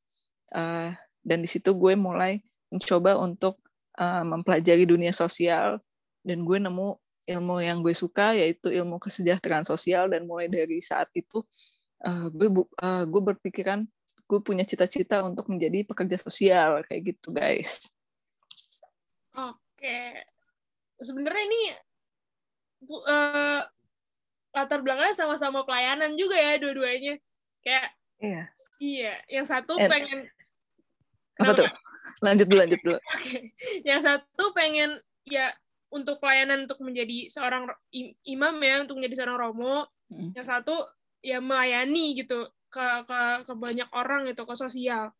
Uh, 0.51 0.91
dan 1.21 1.45
di 1.45 1.49
situ 1.49 1.77
gue 1.77 1.93
mulai 1.93 2.41
mencoba 2.73 3.21
untuk 3.21 3.61
uh, 4.01 4.25
mempelajari 4.25 4.89
dunia 4.89 5.13
sosial 5.13 5.79
dan 6.25 6.43
gue 6.43 6.59
nemu 6.59 6.97
ilmu 7.31 7.57
yang 7.63 7.79
gue 7.85 7.93
suka 7.93 8.33
yaitu 8.33 8.73
ilmu 8.73 8.97
kesejahteraan 8.97 9.69
sosial. 9.69 10.09
Dan 10.09 10.25
mulai 10.25 10.49
dari 10.49 10.81
saat 10.81 11.13
itu 11.13 11.45
uh, 12.09 12.27
gue 12.33 12.49
uh, 12.81 13.05
gue 13.05 13.23
berpikiran 13.23 13.85
gue 14.25 14.41
punya 14.41 14.65
cita-cita 14.65 15.21
untuk 15.27 15.53
menjadi 15.53 15.85
pekerja 15.85 16.17
sosial 16.17 16.81
kayak 16.89 17.13
gitu 17.13 17.29
guys. 17.35 17.93
Oke, 19.37 20.25
sebenarnya 21.03 21.45
ini 21.45 21.63
uh, 22.89 23.61
latar 24.51 24.81
belakangnya 24.83 25.17
sama-sama 25.17 25.63
pelayanan 25.69 26.17
juga 26.17 26.37
ya 26.37 26.57
dua-duanya. 26.57 27.21
Kayak 27.61 27.87
iya. 28.21 28.43
Iya, 28.81 29.15
yang 29.29 29.45
satu 29.45 29.77
And, 29.77 29.93
pengen 29.93 30.21
apa 31.37 31.53
tuh? 31.53 31.69
lanjut 32.21 32.47
dulu 32.47 32.59
lanjut 32.61 32.81
dulu 32.85 32.99
okay. 33.17 33.55
yang 33.87 34.01
satu 34.05 34.53
pengen 34.53 35.01
ya 35.25 35.53
untuk 35.91 36.23
pelayanan 36.23 36.69
untuk 36.69 36.79
menjadi 36.85 37.27
seorang 37.33 37.67
imam 38.25 38.55
ya 38.63 38.85
untuk 38.85 39.01
menjadi 39.01 39.25
seorang 39.25 39.39
romo 39.41 39.89
hmm. 40.13 40.37
yang 40.37 40.47
satu 40.47 40.77
ya 41.21 41.39
melayani 41.43 42.15
gitu 42.17 42.49
ke 42.71 42.87
ke 43.05 43.21
ke 43.51 43.53
banyak 43.57 43.89
orang 43.93 44.31
gitu 44.31 44.47
ke 44.47 44.55
sosial 44.55 45.11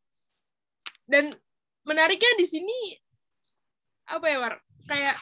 dan 1.11 1.35
menariknya 1.83 2.39
di 2.39 2.47
sini 2.47 2.79
apa 4.07 4.27
ya 4.31 4.39
war 4.39 4.55
kayak 4.87 5.17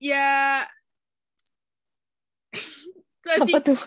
ya. 0.00 0.64
Apa 3.42 3.58
tuh? 3.62 3.80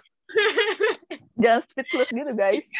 Jangan 1.40 1.62
speechless 1.66 2.10
gitu 2.12 2.34
guys. 2.36 2.68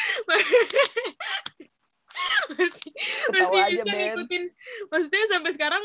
Masih 2.50 2.92
masih 3.32 3.60
aja, 3.62 3.80
bisa 3.80 3.96
ben. 3.96 4.00
ngikutin. 4.12 4.44
Maksudnya 4.92 5.24
sampai 5.32 5.50
sekarang 5.56 5.84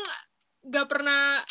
nggak 0.66 0.86
pernah 0.90 1.46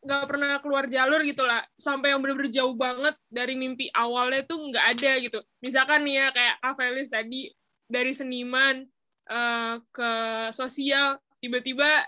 nggak 0.00 0.24
pernah 0.24 0.50
keluar 0.62 0.84
jalur 0.88 1.20
gitu 1.26 1.44
lah. 1.44 1.66
Sampai 1.76 2.14
yang 2.14 2.24
benar-benar 2.24 2.48
jauh 2.48 2.72
banget 2.72 3.12
dari 3.28 3.58
mimpi 3.58 3.92
awalnya 3.92 4.46
tuh 4.48 4.72
nggak 4.72 4.86
ada 4.96 5.12
gitu. 5.20 5.38
Misalkan 5.60 6.06
nih 6.06 6.22
ya 6.22 6.26
kayak 6.32 6.54
Kak 6.64 6.74
Felis 6.80 7.12
tadi 7.12 7.52
dari 7.90 8.12
seniman 8.16 8.86
uh, 9.28 9.76
ke 9.92 10.12
sosial 10.56 11.20
tiba-tiba 11.42 12.06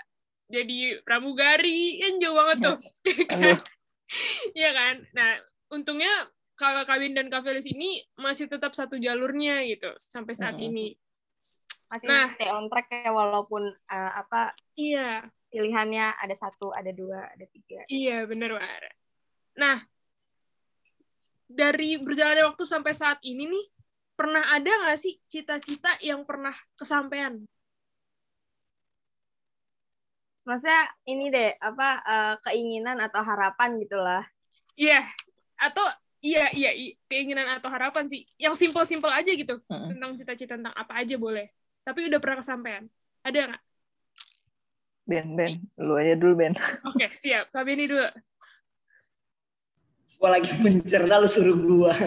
jadi 0.48 1.00
pramugari 1.02 2.00
kan 2.02 2.12
jauh 2.20 2.36
banget 2.36 2.58
tuh 2.62 2.76
Iya 4.58 4.70
kan 4.76 4.94
nah 5.16 5.30
untungnya 5.72 6.12
kakak 6.54 6.86
Kawin 6.86 7.18
dan 7.18 7.32
Kak 7.32 7.42
Felis 7.42 7.66
ini 7.66 7.98
masih 8.14 8.46
tetap 8.46 8.76
satu 8.78 8.94
jalurnya 9.00 9.64
gitu 9.66 9.90
sampai 9.98 10.34
saat 10.38 10.54
Hmm. 10.60 10.70
ini 10.70 10.94
Masih 11.90 12.10
Nah. 12.10 12.26
stay 12.34 12.48
on 12.50 12.66
track 12.72 12.88
ya 12.90 13.10
walaupun 13.12 13.70
eh, 13.70 14.12
apa 14.18 14.56
iya 14.74 15.24
pilihannya 15.54 16.18
ada 16.18 16.34
satu, 16.34 16.74
ada 16.74 16.90
dua, 16.90 17.30
ada 17.30 17.46
tiga. 17.46 17.86
Iya, 17.86 18.26
bener, 18.26 18.58
War. 18.58 18.82
Nah, 19.54 19.86
dari 21.46 21.94
berjalannya 22.02 22.50
waktu 22.50 22.66
sampai 22.66 22.90
saat 22.90 23.22
ini 23.22 23.46
nih, 23.46 23.66
pernah 24.18 24.42
ada 24.50 24.66
nggak 24.66 24.98
sih 24.98 25.14
cita-cita 25.30 25.94
yang 26.02 26.26
pernah 26.26 26.50
kesampaian? 26.74 27.38
Maksudnya 30.44 30.82
ini 31.08 31.32
deh 31.32 31.50
apa 31.64 31.88
eh, 32.04 32.34
keinginan 32.44 33.00
atau 33.00 33.24
harapan 33.24 33.80
gitulah. 33.80 34.22
Iya, 34.76 35.00
atau 35.56 35.84
iya, 36.20 36.52
iya, 36.52 36.70
keinginan 37.08 37.48
atau 37.56 37.72
harapan 37.72 38.04
sih. 38.08 38.28
Yang 38.36 38.64
simpel-simpel 38.64 39.08
aja 39.12 39.32
gitu, 39.32 39.60
Mm. 39.68 39.96
tentang 39.96 40.10
cita-cita 40.20 40.54
tentang 40.60 40.76
apa 40.76 41.00
aja 41.00 41.16
boleh. 41.16 41.48
Tapi 41.84 42.08
udah 42.12 42.20
pernah 42.20 42.44
kesampaian. 42.44 42.84
Ada 43.24 43.38
nggak? 43.48 43.62
Ben, 45.04 45.36
Ben, 45.36 45.52
lu 45.76 45.96
aja 46.00 46.16
dulu 46.16 46.32
Ben. 46.36 46.52
Oke, 46.92 47.12
siap. 47.16 47.52
Kak 47.52 47.64
Beni 47.64 47.84
dulu. 47.88 48.08
Gua 50.20 50.30
lagi 50.36 50.52
mencerna 50.60 51.20
lu 51.20 51.28
suruh 51.28 51.56
gua. 51.56 51.92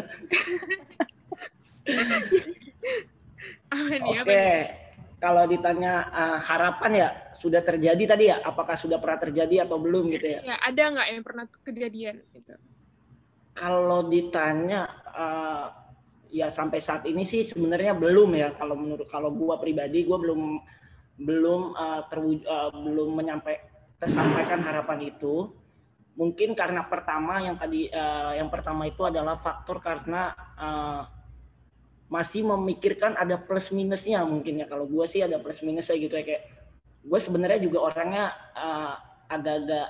Oke. 3.74 4.26
Nih? 4.26 4.70
Kalau 5.18 5.44
ditanya 5.50 5.94
eh, 6.14 6.38
harapan 6.42 6.92
ya 6.94 7.10
sudah 7.38 7.62
terjadi 7.62 8.04
tadi 8.04 8.34
ya, 8.34 8.42
apakah 8.42 8.74
sudah 8.74 8.98
pernah 8.98 9.22
terjadi 9.22 9.70
atau 9.70 9.78
belum 9.78 10.10
gitu 10.18 10.28
ya? 10.28 10.40
Ya, 10.44 10.56
ada 10.62 10.84
nggak 10.94 11.08
yang 11.14 11.24
pernah 11.24 11.46
kejadian? 11.64 12.16
Gitu. 12.34 12.54
Kalau 13.58 14.06
ditanya 14.10 14.86
eh, 15.14 15.66
ya 16.32 16.48
sampai 16.52 16.84
saat 16.84 17.08
ini 17.08 17.24
sih 17.24 17.48
sebenarnya 17.48 17.96
belum 17.96 18.36
ya 18.36 18.54
kalau 18.56 18.76
menurut 18.76 19.08
kalau 19.08 19.32
gua 19.32 19.58
pribadi 19.60 20.04
gua 20.04 20.20
belum 20.20 20.42
belum 21.18 21.62
eh, 21.74 22.02
terwujud 22.12 22.46
eh, 22.46 22.70
belum 22.74 23.10
menyampai 23.16 23.56
tersampaikan 23.98 24.62
harapan 24.62 25.10
itu 25.10 25.50
mungkin 26.18 26.58
karena 26.58 26.86
pertama 26.86 27.42
yang 27.42 27.58
tadi 27.58 27.90
eh, 27.90 28.32
yang 28.38 28.50
pertama 28.52 28.86
itu 28.86 29.02
adalah 29.08 29.40
faktor 29.40 29.80
karena 29.82 30.34
eh, 30.58 31.02
masih 32.08 32.48
memikirkan 32.48 33.20
ada 33.20 33.36
plus 33.36 33.68
minusnya 33.76 34.24
mungkin 34.24 34.64
ya 34.64 34.66
kalau 34.68 34.88
gua 34.88 35.04
sih 35.10 35.20
ada 35.24 35.40
plus 35.44 35.60
minusnya 35.60 35.96
gitu 36.00 36.16
ya 36.16 36.24
kayak 36.24 36.44
gue 37.04 37.20
sebenarnya 37.20 37.60
juga 37.62 37.92
orangnya 37.92 38.34
eh, 38.56 38.94
agak-agak 39.28 39.88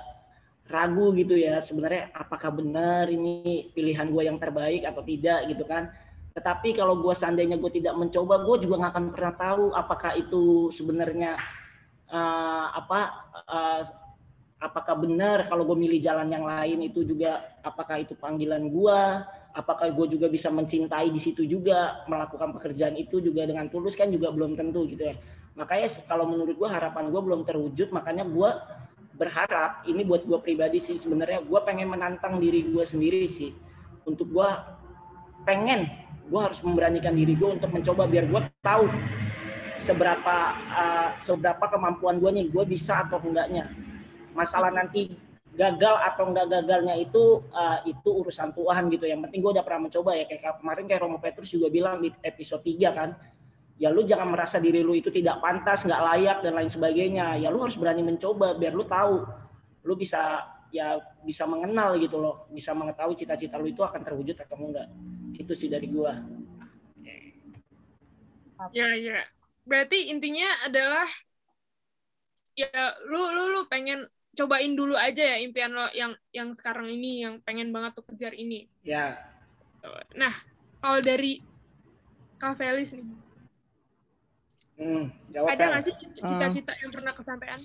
ragu 0.67 1.15
gitu 1.15 1.39
ya 1.39 1.63
sebenarnya 1.63 2.11
apakah 2.11 2.51
benar 2.51 3.07
ini 3.07 3.71
pilihan 3.71 4.11
gue 4.11 4.23
yang 4.27 4.37
terbaik 4.41 4.83
atau 4.83 5.01
tidak 5.03 5.47
gitu 5.47 5.63
kan. 5.63 5.91
Tetapi 6.35 6.77
kalau 6.77 7.01
gue 7.01 7.13
seandainya 7.17 7.57
gue 7.57 7.71
tidak 7.71 7.97
mencoba 7.97 8.45
gue 8.45 8.67
juga 8.67 8.75
nggak 8.83 8.93
akan 8.93 9.05
pernah 9.09 9.33
tahu 9.39 9.65
apakah 9.73 10.11
itu 10.19 10.69
sebenarnya 10.75 11.39
eh, 12.11 12.67
apa 12.75 12.99
eh, 13.47 13.83
apakah 14.57 14.97
benar 14.97 15.45
kalau 15.45 15.69
gue 15.69 15.77
milih 15.77 16.01
jalan 16.01 16.33
yang 16.33 16.45
lain 16.45 16.89
itu 16.89 17.05
juga 17.05 17.45
apakah 17.61 18.01
itu 18.01 18.17
panggilan 18.17 18.73
gue 18.73 18.99
apakah 19.53 19.89
gue 19.93 20.17
juga 20.17 20.29
bisa 20.29 20.49
mencintai 20.49 21.13
di 21.13 21.21
situ 21.21 21.45
juga 21.45 22.05
melakukan 22.09 22.57
pekerjaan 22.57 22.97
itu 22.97 23.21
juga 23.21 23.45
dengan 23.45 23.69
tulus 23.69 23.93
kan 23.93 24.09
juga 24.09 24.33
belum 24.33 24.57
tentu 24.57 24.89
gitu 24.89 25.13
ya 25.13 25.15
makanya 25.57 25.89
kalau 26.05 26.29
menurut 26.29 26.53
gue 26.53 26.69
harapan 26.69 27.09
gue 27.09 27.21
belum 27.21 27.41
terwujud 27.41 27.89
makanya 27.89 28.23
gue 28.23 28.49
berharap 29.17 29.81
ini 29.89 30.05
buat 30.05 30.23
gue 30.23 30.37
pribadi 30.39 30.77
sih 30.77 30.95
sebenarnya 31.01 31.41
gue 31.41 31.59
pengen 31.65 31.89
menantang 31.89 32.37
diri 32.37 32.69
gue 32.69 32.85
sendiri 32.85 33.25
sih. 33.25 33.51
Untuk 34.05 34.29
gue 34.29 34.49
pengen 35.43 35.89
gue 36.29 36.39
harus 36.39 36.61
memberanikan 36.61 37.17
diri 37.17 37.33
gue 37.33 37.49
untuk 37.57 37.73
mencoba 37.73 38.05
biar 38.05 38.29
gue 38.29 38.41
tahu 38.61 38.85
seberapa 39.83 40.37
uh, 40.69 41.09
seberapa 41.25 41.65
kemampuan 41.65 42.21
gue 42.21 42.31
nih 42.37 42.45
gue 42.53 42.63
bisa 42.69 43.03
atau 43.03 43.17
enggaknya. 43.19 43.73
Masalah 44.37 44.69
nanti 44.69 45.09
gagal 45.57 45.97
atau 46.13 46.29
enggak 46.29 46.53
gagalnya 46.53 46.93
itu 47.01 47.41
uh, 47.49 47.81
itu 47.89 48.09
urusan 48.13 48.53
Tuhan 48.53 48.93
gitu. 48.93 49.09
Yang 49.09 49.27
penting 49.27 49.39
gue 49.41 49.51
udah 49.57 49.65
pernah 49.65 49.89
mencoba 49.89 50.13
ya 50.13 50.29
kayak 50.29 50.61
kemarin 50.61 50.85
kayak 50.85 51.01
Romo 51.01 51.17
Petrus 51.17 51.49
juga 51.49 51.73
bilang 51.73 51.97
di 52.05 52.13
episode 52.21 52.61
3 52.61 52.93
kan 52.93 53.09
ya 53.77 53.93
lu 53.93 54.01
jangan 54.03 54.33
merasa 54.33 54.57
diri 54.57 54.81
lu 54.81 54.97
itu 54.97 55.13
tidak 55.13 55.41
pantas, 55.41 55.85
nggak 55.85 56.01
layak 56.01 56.37
dan 56.41 56.53
lain 56.57 56.69
sebagainya. 56.69 57.37
Ya 57.37 57.49
lu 57.53 57.61
harus 57.61 57.77
berani 57.77 58.01
mencoba 58.01 58.57
biar 58.57 58.73
lu 58.73 58.85
tahu, 58.85 59.25
lu 59.85 59.93
bisa 59.93 60.43
ya 60.73 60.99
bisa 61.23 61.47
mengenal 61.47 61.95
gitu 62.01 62.19
loh, 62.19 62.49
bisa 62.51 62.75
mengetahui 62.75 63.15
cita-cita 63.15 63.55
lu 63.55 63.71
itu 63.71 63.81
akan 63.81 64.01
terwujud 64.03 64.35
atau 64.35 64.57
enggak. 64.59 64.87
Itu 65.37 65.53
sih 65.53 65.69
dari 65.69 65.87
gua. 65.87 66.17
Ya, 68.73 68.89
ya. 68.97 69.21
Berarti 69.69 70.09
intinya 70.09 70.49
adalah 70.65 71.05
ya 72.57 72.97
lu 73.05 73.21
lu 73.21 73.43
lu 73.53 73.61
pengen 73.69 74.09
cobain 74.33 74.73
dulu 74.73 74.97
aja 74.97 75.33
ya 75.33 75.37
impian 75.41 75.73
lo 75.73 75.89
yang 75.93 76.13
yang 76.33 76.53
sekarang 76.57 76.89
ini 76.89 77.25
yang 77.25 77.37
pengen 77.45 77.69
banget 77.69 77.97
tuh 77.97 78.05
kejar 78.09 78.33
ini. 78.33 78.65
Ya, 78.81 79.17
Nah, 80.17 80.33
kalau 80.81 80.99
dari 80.99 81.39
Kak 82.37 82.57
Felis 82.59 82.93
nih, 82.93 83.07
hmm, 84.77 85.03
ada 85.33 85.63
nggak 85.73 85.83
sih 85.83 85.95
cita-cita 86.21 86.71
yang 86.81 86.91
pernah 86.93 87.13
kesampaian? 87.13 87.59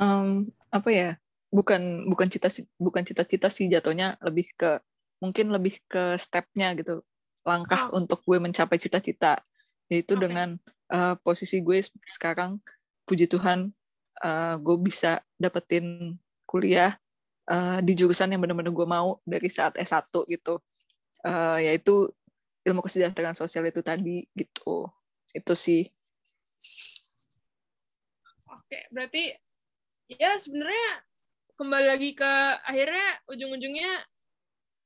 Em, 0.00 0.28
apa 0.70 0.90
ya? 0.90 1.10
Bukan 1.54 2.10
bukan 2.10 2.28
cita 2.28 2.50
bukan 2.76 3.02
cita-cita 3.06 3.48
sih 3.48 3.70
jatuhnya 3.70 4.18
lebih 4.20 4.50
ke 4.58 4.82
mungkin 5.22 5.54
lebih 5.54 5.78
ke 5.86 6.18
stepnya 6.18 6.74
gitu 6.74 7.00
langkah 7.46 7.88
Oh. 7.92 8.00
untuk 8.02 8.24
gue 8.26 8.40
mencapai 8.40 8.80
cita-cita 8.80 9.38
yaitu 9.92 10.16
Oke. 10.18 10.26
dengan 10.28 10.58
eh, 10.90 11.14
posisi 11.22 11.60
gue 11.62 11.78
sekarang 12.10 12.58
puji 13.06 13.30
Tuhan 13.30 13.70
eh, 14.24 14.54
gue 14.58 14.76
bisa 14.82 15.22
dapetin 15.38 16.18
kuliah 16.48 16.98
eh, 17.46 17.78
di 17.84 17.92
jurusan 17.94 18.34
yang 18.34 18.42
benar-benar 18.42 18.74
gue 18.74 18.88
mau 18.88 19.22
dari 19.22 19.46
saat 19.46 19.78
S1 19.78 20.10
gitu 20.26 20.58
Eh, 21.24 21.58
yaitu 21.72 22.12
ilmu 22.68 22.84
kesejahteraan 22.84 23.32
sosial 23.32 23.64
itu 23.64 23.80
tadi 23.80 24.28
gitu 24.36 24.84
itu 25.34 25.54
sih 25.58 25.82
Oke, 28.54 28.86
berarti 28.94 29.34
ya 30.08 30.38
sebenarnya 30.40 31.04
kembali 31.58 31.86
lagi 31.86 32.10
ke 32.16 32.32
akhirnya 32.64 33.08
ujung-ujungnya 33.28 34.02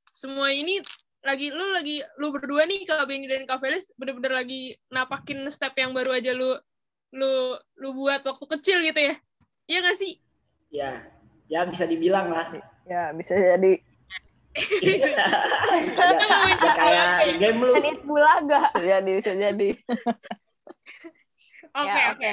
semua 0.09 0.51
ini 0.51 0.83
lagi 1.23 1.51
lu 1.51 1.65
lagi 1.75 1.99
lu 2.19 2.31
berdua 2.31 2.63
nih 2.67 2.87
Kak 2.87 3.07
Benny 3.07 3.27
dan 3.27 3.43
Kak 3.43 3.59
Felis 3.59 3.91
bener-bener 3.99 4.35
lagi 4.35 4.75
napakin 4.91 5.43
step 5.51 5.75
yang 5.75 5.91
baru 5.91 6.15
aja 6.15 6.31
lu 6.35 6.55
lu 7.15 7.57
lu 7.81 7.89
buat 7.97 8.21
waktu 8.21 8.45
kecil 8.59 8.85
gitu 8.85 9.01
ya. 9.01 9.15
Iya 9.69 9.77
nggak 9.85 9.97
sih? 9.97 10.13
Ya, 10.69 11.05
ya 11.49 11.65
bisa 11.65 11.89
dibilang 11.89 12.29
lah. 12.29 12.53
ya 12.89 13.13
bisa 13.13 13.37
jadi 13.37 13.77
ya, 13.77 13.77
Kita 13.77 13.77
ngomongin 13.77 13.81
ya 13.81 14.38
kayak 16.69 17.03
apa 17.05 17.23
ya? 17.23 17.33
game 17.37 17.59
lu. 17.59 17.71
Senit 17.73 17.99
bulaga. 18.03 18.59
bisa 18.65 18.81
jadi 18.81 19.11
bisa 19.15 19.33
jadi 19.33 19.69
Oke, 21.69 21.85
Ya, 21.85 22.11
oke. 22.11 22.31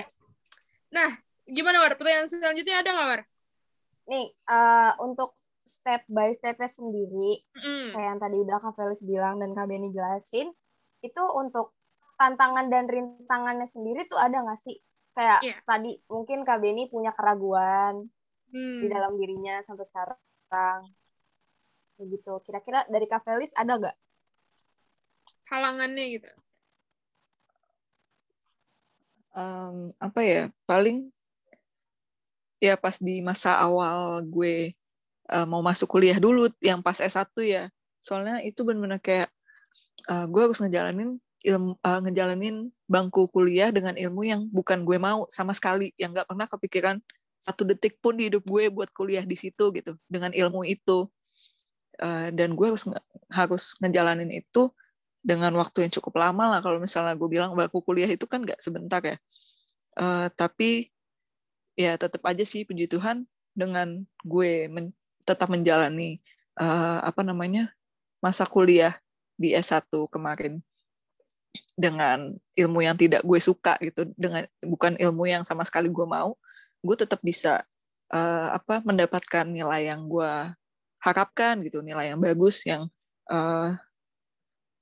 Nah, 0.90 1.10
gimana 1.44 1.78
War? 1.78 1.92
Pertanyaan 1.94 2.26
selanjutnya 2.26 2.80
ada 2.80 2.90
nggak 2.90 3.08
War? 3.08 3.22
Nih, 4.06 4.26
eh, 4.32 4.92
untuk 4.98 5.36
step 5.60 6.06
by 6.06 6.32
stepnya 6.32 6.66
sendiri, 6.66 7.42
Mm. 7.52 7.90
kayak 7.92 8.06
yang 8.06 8.18
tadi 8.18 8.36
udah 8.38 8.56
Kak 8.56 8.74
Felis 8.74 9.02
bilang 9.02 9.36
dan 9.36 9.52
Kak 9.52 9.66
Beni 9.66 9.90
jelasin, 9.90 10.48
itu 11.00 11.22
untuk 11.34 11.74
tantangan 12.16 12.70
dan 12.70 12.86
rintangannya 12.86 13.66
sendiri 13.66 14.06
tuh 14.06 14.16
ada 14.16 14.40
nggak 14.40 14.56
sih? 14.56 14.78
Kayak 15.12 15.42
Iya. 15.42 15.56
tadi 15.62 15.92
mungkin 16.06 16.42
Kak 16.42 16.58
Beni 16.58 16.86
punya 16.86 17.12
keraguan 17.12 18.08
Hmm. 18.48 18.78
di 18.80 18.86
dalam 18.86 19.12
dirinya 19.16 19.60
sampai 19.60 19.84
sekarang. 19.84 20.80
Begitu. 21.96 22.32
Kira-kira 22.44 22.84
dari 22.88 23.06
Kak 23.08 23.24
Felis 23.24 23.52
ada 23.56 23.76
nggak? 23.76 23.96
Halangannya 25.48 26.04
gitu. 26.16 26.30
Em, 29.36 29.92
apa 30.00 30.20
ya 30.24 30.48
paling 30.64 31.12
ya 32.56 32.74
pas 32.80 32.96
di 32.96 33.20
masa 33.20 33.52
awal 33.60 34.24
gue 34.24 34.72
eh, 35.28 35.46
mau 35.46 35.60
masuk 35.60 35.92
kuliah 35.92 36.16
dulu 36.16 36.48
yang 36.64 36.80
pas 36.80 36.96
S1 36.96 37.28
ya 37.44 37.68
soalnya 38.00 38.40
itu 38.40 38.64
benar-benar 38.64 38.96
kayak 38.96 39.28
eh, 40.08 40.24
gue 40.24 40.40
harus 40.40 40.56
ngejalanin 40.64 41.20
ilmu 41.44 41.76
eh, 41.76 42.00
ngejalanin 42.08 42.56
bangku 42.88 43.28
kuliah 43.28 43.68
dengan 43.68 43.92
ilmu 43.92 44.22
yang 44.24 44.40
bukan 44.48 44.88
gue 44.88 44.96
mau 44.96 45.28
sama 45.28 45.52
sekali 45.52 45.92
yang 46.00 46.16
nggak 46.16 46.32
pernah 46.32 46.48
kepikiran 46.48 46.96
satu 47.36 47.68
detik 47.68 48.00
pun 48.00 48.16
di 48.16 48.32
hidup 48.32 48.42
gue 48.48 48.72
buat 48.72 48.88
kuliah 48.96 49.22
di 49.28 49.36
situ 49.36 49.68
gitu 49.76 50.00
dengan 50.08 50.32
ilmu 50.32 50.64
itu 50.64 51.12
Eh, 51.96 52.28
dan 52.36 52.52
gue 52.52 52.66
harus 52.68 52.84
harus 53.32 53.64
ngejalanin 53.80 54.28
itu 54.28 54.68
dengan 55.24 55.48
waktu 55.56 55.88
yang 55.88 55.92
cukup 55.96 56.20
lama 56.20 56.44
lah. 56.56 56.60
Kalau 56.60 56.76
misalnya 56.76 57.16
gue 57.16 57.28
bilang 57.28 57.56
bangku 57.56 57.80
kuliah 57.80 58.08
itu 58.08 58.28
kan 58.28 58.44
nggak 58.44 58.60
sebentar 58.60 59.00
ya. 59.00 59.16
Uh, 59.96 60.28
tapi 60.36 60.92
ya 61.72 61.96
tetap 61.96 62.20
aja 62.28 62.44
sih 62.44 62.68
puji 62.68 62.84
Tuhan 62.84 63.24
dengan 63.56 64.04
gue 64.28 64.68
men 64.68 64.92
tetap 65.24 65.48
menjalani 65.48 66.20
uh, 66.60 67.00
apa 67.00 67.24
namanya 67.24 67.72
masa 68.20 68.44
kuliah 68.44 69.00
di 69.40 69.56
S1 69.56 69.88
kemarin. 70.12 70.60
Dengan 71.72 72.36
ilmu 72.52 72.84
yang 72.84 72.96
tidak 72.96 73.24
gue 73.24 73.40
suka 73.40 73.80
gitu 73.80 74.04
dengan 74.20 74.44
bukan 74.60 75.00
ilmu 75.00 75.24
yang 75.24 75.42
sama 75.48 75.64
sekali 75.64 75.88
gue 75.88 76.04
mau 76.04 76.36
gue 76.84 76.96
tetap 76.96 77.24
bisa 77.24 77.64
uh, 78.12 78.48
apa 78.52 78.84
mendapatkan 78.84 79.48
nilai 79.48 79.88
yang 79.88 80.04
gue 80.04 80.32
harapkan 81.06 81.62
gitu 81.62 81.78
nilai 81.86 82.10
yang 82.10 82.18
bagus 82.18 82.66
yang 82.66 82.90
uh, 83.30 83.78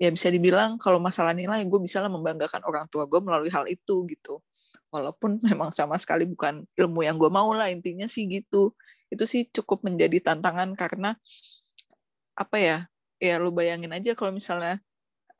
ya 0.01 0.09
bisa 0.09 0.33
dibilang 0.33 0.81
kalau 0.81 0.97
masalah 0.99 1.37
nilai 1.37 1.61
gue 1.69 1.81
bisa 1.85 2.01
lah 2.01 2.09
membanggakan 2.09 2.65
orang 2.65 2.89
tua 2.89 3.05
gue 3.05 3.21
melalui 3.21 3.53
hal 3.53 3.69
itu 3.69 4.09
gitu. 4.09 4.41
Walaupun 4.89 5.39
memang 5.49 5.69
sama 5.71 6.01
sekali 6.01 6.25
bukan 6.25 6.65
ilmu 6.75 7.05
yang 7.05 7.21
gue 7.21 7.29
mau 7.29 7.53
lah 7.53 7.69
intinya 7.69 8.09
sih 8.09 8.25
gitu. 8.27 8.73
Itu 9.13 9.29
sih 9.29 9.47
cukup 9.53 9.85
menjadi 9.85 10.33
tantangan 10.33 10.73
karena 10.75 11.15
apa 12.35 12.57
ya 12.59 12.79
ya 13.23 13.39
lu 13.39 13.55
bayangin 13.55 13.95
aja 13.95 14.11
kalau 14.19 14.35
misalnya 14.35 14.83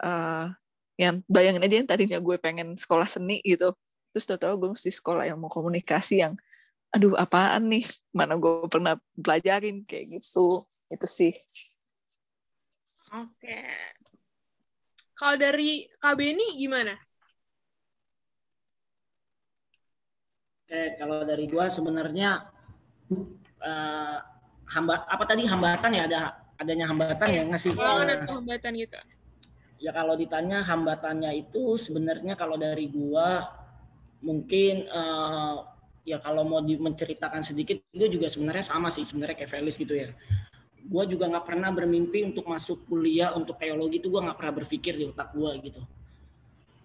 uh, 0.05 0.47
yang 0.95 1.27
bayangin 1.27 1.63
aja 1.67 1.75
yang 1.83 1.89
tadinya 1.91 2.19
gue 2.23 2.37
pengen 2.39 2.79
sekolah 2.79 3.09
seni 3.09 3.43
gitu. 3.43 3.75
Terus 4.15 4.25
tau-tau 4.31 4.55
gue 4.55 4.71
mesti 4.79 4.95
sekolah 4.95 5.27
ilmu 5.35 5.51
komunikasi 5.51 6.23
yang 6.23 6.39
aduh 6.95 7.19
apaan 7.19 7.67
nih? 7.67 7.85
Mana 8.15 8.39
gue 8.39 8.71
pernah 8.71 8.95
belajarin 9.19 9.83
kayak 9.83 10.15
gitu. 10.15 10.47
Itu 10.95 11.07
sih. 11.11 11.35
Oke. 13.13 13.59
Kalau 15.15 15.35
dari 15.39 15.87
KB 15.99 16.19
ini 16.23 16.47
gimana? 16.59 16.95
Eh, 20.75 20.99
kalau 20.99 21.23
dari 21.23 21.47
gua 21.47 21.71
sebenarnya 21.71 22.51
uh, 23.63 24.19
hamba 24.75 25.07
apa 25.07 25.25
tadi 25.29 25.47
hambatan 25.47 25.93
ya? 25.95 26.03
Ada 26.11 26.21
adanya 26.59 26.87
hambatan 26.91 27.29
ya 27.31 27.43
ngasih 27.47 27.79
oh, 27.79 28.03
ada 28.03 28.27
hambatan 28.27 28.73
gitu? 28.75 28.99
Ya 29.79 29.95
kalau 29.95 30.19
ditanya 30.19 30.67
hambatannya 30.67 31.31
itu 31.47 31.79
sebenarnya 31.79 32.35
kalau 32.35 32.59
dari 32.59 32.91
gua 32.91 33.45
mungkin 34.25 34.89
uh, 34.91 35.74
ya 36.05 36.21
kalau 36.21 36.45
mau 36.45 36.61
di, 36.61 36.77
menceritakan 36.77 37.43
sedikit 37.43 37.81
itu 37.81 38.07
juga 38.07 38.29
sebenarnya 38.29 38.65
sama 38.69 38.93
sih 38.93 39.09
sebenarnya 39.09 39.41
kayak 39.41 39.51
Felix 39.51 39.75
gitu 39.81 39.97
ya. 39.97 40.13
Gua 40.85 41.09
juga 41.09 41.33
nggak 41.33 41.45
pernah 41.49 41.73
bermimpi 41.73 42.29
untuk 42.29 42.45
masuk 42.45 42.85
kuliah 42.87 43.33
untuk 43.33 43.57
teologi 43.57 44.05
itu 44.05 44.13
gua 44.13 44.29
nggak 44.29 44.39
pernah 44.39 44.55
berpikir 44.61 44.93
di 45.01 45.09
otak 45.09 45.33
gua 45.33 45.57
gitu. 45.59 45.81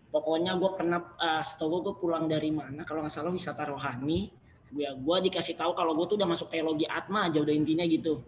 Pokoknya 0.09 0.57
gue 0.57 0.71
pernah 0.73 1.05
uh, 1.21 1.45
setahu 1.45 1.85
gue 1.85 1.95
pulang 2.01 2.25
dari 2.25 2.49
mana 2.49 2.81
kalau 2.81 3.05
nggak 3.05 3.13
salah 3.13 3.29
wisata 3.29 3.61
rohani. 3.69 4.33
Ya 4.73 4.93
gue 4.93 5.17
dikasih 5.29 5.53
tahu 5.57 5.77
kalau 5.77 5.93
gue 5.97 6.05
tuh 6.09 6.17
udah 6.17 6.29
masuk 6.29 6.49
teologi 6.49 6.85
atma 6.89 7.29
aja 7.29 7.37
udah 7.41 7.53
intinya 7.53 7.85
gitu. 7.85 8.25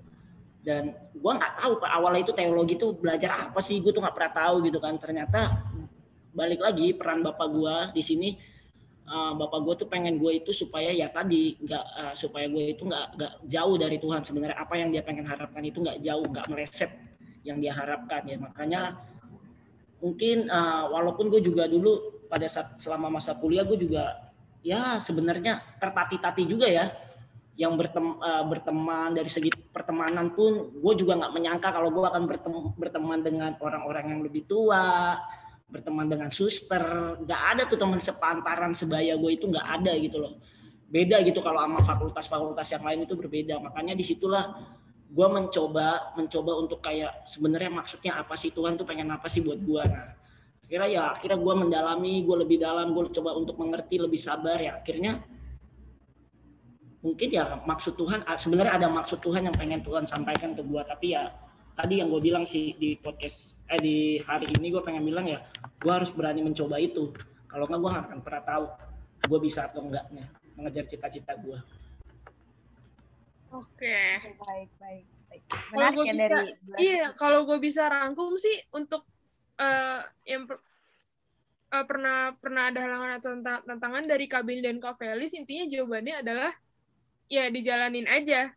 Dan 0.62 0.93
gue 0.93 1.32
nggak 1.34 1.54
tahu 1.58 1.82
pak 1.82 1.89
awalnya 1.89 2.21
itu 2.21 2.34
teologi 2.38 2.77
itu 2.77 2.93
belajar 2.93 3.49
apa 3.49 3.60
sih 3.65 3.82
gue 3.82 3.89
tuh 3.89 4.01
nggak 4.01 4.13
pernah 4.13 4.34
tahu 4.34 4.56
gitu 4.69 4.77
kan. 4.77 4.93
Ternyata 5.01 5.39
balik 6.38 6.62
lagi 6.62 6.93
peran 6.93 7.25
bapak 7.25 7.47
gue 7.49 7.75
di 7.97 8.04
sini 8.06 8.30
uh, 9.12 9.34
bapak 9.36 9.60
gue 9.67 9.76
tuh 9.84 9.88
pengen 9.91 10.15
gue 10.15 10.39
itu 10.39 10.56
supaya 10.56 10.89
ya 10.95 11.12
tadi 11.12 11.60
nggak 11.60 11.86
uh, 12.00 12.13
supaya 12.15 12.47
gue 12.47 12.71
itu 12.71 12.88
nggak 12.88 13.06
nggak 13.19 13.34
jauh 13.52 13.76
dari 13.76 13.97
Tuhan. 14.00 14.24
Sebenarnya 14.24 14.58
apa 14.58 14.74
yang 14.80 14.89
dia 14.89 15.04
pengen 15.04 15.28
harapkan 15.28 15.62
itu 15.62 15.84
nggak 15.84 16.00
jauh 16.00 16.26
nggak 16.26 16.47
meleset 16.47 16.91
yang 17.43 17.60
dia 17.60 17.76
harapkan 17.76 18.24
ya. 18.24 18.39
Makanya 18.39 18.82
mungkin 20.00 20.47
uh, 20.47 20.89
walaupun 20.89 21.28
gue 21.28 21.43
juga 21.43 21.67
dulu 21.67 22.24
pada 22.32 22.47
saat 22.47 22.80
selama 22.80 23.19
masa 23.19 23.36
kuliah 23.36 23.67
gue 23.67 23.76
juga 23.76 24.32
ya 24.63 24.97
sebenarnya 25.04 25.60
tertati-tati 25.78 26.47
juga 26.47 26.71
ya. 26.71 26.88
Yang 27.60 27.74
bertem, 27.84 28.17
uh, 28.17 28.47
berteman 28.47 29.12
dari 29.12 29.28
segi 29.28 29.52
pertemanan 29.52 30.32
pun 30.34 30.71
gue 30.71 30.93
juga 30.95 31.19
nggak 31.19 31.34
menyangka 31.36 31.69
kalau 31.69 31.91
gue 31.91 32.02
akan 32.08 32.24
bertem, 32.26 32.54
berteman 32.80 33.19
dengan 33.21 33.52
orang-orang 33.60 34.17
yang 34.17 34.21
lebih 34.24 34.47
tua 34.47 35.19
berteman 35.71 36.12
dengan 36.12 36.27
suster 36.27 36.84
nggak 37.23 37.41
ada 37.55 37.63
tuh 37.71 37.79
teman 37.79 38.03
sepantaran 38.03 38.75
sebaya 38.75 39.15
gue 39.15 39.31
itu 39.31 39.47
nggak 39.47 39.67
ada 39.81 39.95
gitu 39.95 40.19
loh. 40.19 40.36
Beda 40.91 41.23
gitu 41.23 41.39
kalau 41.39 41.63
sama 41.63 41.79
fakultas-fakultas 41.88 42.67
yang 42.75 42.84
lain 42.84 43.07
itu 43.07 43.15
berbeda. 43.15 43.55
Makanya 43.63 43.95
di 43.95 44.03
situlah 44.03 44.51
gue 45.07 45.27
mencoba 45.27 46.15
mencoba 46.19 46.51
untuk 46.60 46.84
kayak 46.84 47.23
sebenarnya 47.27 47.71
maksudnya 47.71 48.19
apa 48.19 48.36
sih 48.36 48.51
Tuhan 48.51 48.75
tuh 48.75 48.84
pengen 48.84 49.07
apa 49.15 49.31
sih 49.31 49.39
buat 49.39 49.63
gue? 49.63 49.84
Nah 49.88 50.19
akhirnya 50.67 50.88
ya 50.91 51.03
akhirnya 51.15 51.39
gue 51.39 51.55
mendalami 51.55 52.13
gue 52.27 52.38
lebih 52.43 52.57
dalam 52.60 52.91
gue 52.91 53.07
coba 53.15 53.31
untuk 53.39 53.55
mengerti 53.55 53.95
lebih 53.95 54.19
sabar. 54.19 54.60
Ya 54.60 54.84
akhirnya 54.84 55.23
mungkin 56.99 57.27
ya 57.31 57.63
maksud 57.63 57.95
Tuhan 57.95 58.27
sebenarnya 58.27 58.75
ada 58.75 58.88
maksud 58.91 59.23
Tuhan 59.23 59.47
yang 59.47 59.55
pengen 59.55 59.79
Tuhan 59.79 60.03
sampaikan 60.03 60.51
ke 60.51 60.60
gue. 60.60 60.81
Tapi 60.84 61.15
ya 61.15 61.31
tadi 61.75 61.99
yang 61.99 62.10
gue 62.12 62.21
bilang 62.21 62.45
sih 62.47 62.75
di 62.75 62.99
podcast 62.99 63.55
eh 63.71 63.79
di 63.79 63.97
hari 64.27 64.51
ini 64.60 64.67
gue 64.71 64.84
pengen 64.84 65.07
bilang 65.07 65.25
ya 65.27 65.39
gue 65.55 65.91
harus 65.91 66.12
berani 66.12 66.43
mencoba 66.43 66.75
itu 66.77 67.15
kalau 67.47 67.67
nggak 67.67 67.79
gue 67.79 67.89
nggak 67.91 68.05
akan 68.12 68.19
pernah 68.19 68.43
tahu 68.43 68.65
gue 69.31 69.39
bisa 69.39 69.69
atau 69.71 69.88
enggaknya 69.88 70.27
mengejar 70.60 70.86
cita-cita 70.91 71.34
gue 71.39 71.60
Oke. 73.51 73.99
Baik, 74.23 74.71
baik, 74.79 75.05
baik. 75.27 75.43
Kalau 75.51 75.89
gue 75.91 76.05
ya 76.07 76.13
bisa, 76.15 76.23
dari 76.23 76.49
iya, 76.79 77.05
kalau 77.19 77.39
gue 77.43 77.60
bisa 77.60 77.84
rangkum 77.91 78.39
sih 78.39 78.55
untuk 78.71 79.03
uh, 79.60 80.07
yang 80.23 80.47
per, 80.47 80.63
uh, 81.75 81.86
pernah 81.88 82.31
pernah 82.39 82.71
ada 82.71 82.79
halangan 82.79 83.12
atau 83.19 83.31
tantangan 83.43 84.03
dari 84.07 84.31
Kabin 84.31 84.63
dan 84.63 84.79
Kak 84.79 84.99
Felis, 85.03 85.36
intinya 85.36 85.67
jawabannya 85.67 86.23
adalah 86.23 86.51
ya 87.27 87.51
dijalanin 87.51 88.07
aja. 88.07 88.55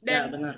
Dan, 0.00 0.20
ya, 0.28 0.32
benar. 0.32 0.54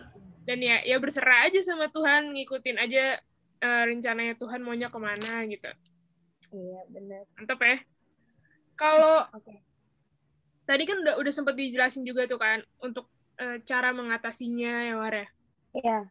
Dan 0.48 0.64
ya, 0.64 0.80
ya 0.80 0.96
berserah 0.96 1.44
aja 1.44 1.60
sama 1.60 1.92
Tuhan, 1.92 2.32
ngikutin 2.32 2.80
aja 2.80 3.20
uh, 3.60 3.84
rencananya 3.84 4.32
Tuhan 4.40 4.64
maunya 4.64 4.88
ke 4.88 4.96
mana 4.96 5.44
gitu. 5.44 5.68
Iya, 6.56 6.80
benar. 6.88 7.28
Mantap 7.36 7.60
ya. 7.60 7.76
Kalau 8.78 9.28
okay. 9.36 9.60
tadi 10.64 10.88
kan 10.88 11.04
udah 11.04 11.14
udah 11.20 11.32
sempat 11.36 11.52
dijelasin 11.52 12.08
juga 12.08 12.24
tuh 12.24 12.40
kan 12.40 12.64
untuk 12.80 13.12
uh, 13.36 13.60
cara 13.68 13.92
mengatasinya 13.92 14.88
ya 14.88 14.94
Wara. 14.96 15.24
Iya. 15.76 16.08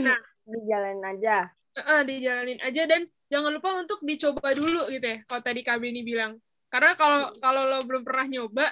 Nah, 0.00 0.20
dijalanin 0.56 1.04
aja. 1.04 1.52
Uh, 1.76 2.00
dijalanin 2.08 2.60
aja 2.64 2.88
dan 2.88 3.04
jangan 3.28 3.52
lupa 3.52 3.76
untuk 3.76 4.00
dicoba 4.00 4.56
dulu 4.56 4.88
gitu 4.88 5.04
ya. 5.04 5.18
Kalau 5.28 5.42
tadi 5.44 5.60
Kak 5.60 5.84
ini 5.84 6.00
bilang. 6.00 6.40
Karena 6.72 6.96
kalau 6.96 7.30
kalau 7.38 7.62
lo 7.68 7.78
belum 7.84 8.02
pernah 8.02 8.26
nyoba, 8.26 8.66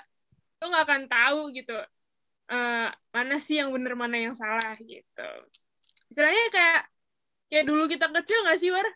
lo 0.61 0.64
nggak 0.67 0.85
akan 0.88 1.03
tahu 1.07 1.40
gitu 1.55 1.79
uh, 2.51 2.89
mana 3.15 3.37
sih 3.39 3.61
yang 3.61 3.71
benar 3.71 3.95
mana 3.95 4.17
yang 4.19 4.35
salah 4.35 4.75
gitu. 4.83 5.31
Istilahnya 6.11 6.45
kayak 6.53 6.81
kayak 7.53 7.65
dulu 7.69 7.85
kita 7.87 8.11
kecil 8.11 8.39
nggak 8.45 8.59
sih 8.61 8.71
War? 8.73 8.89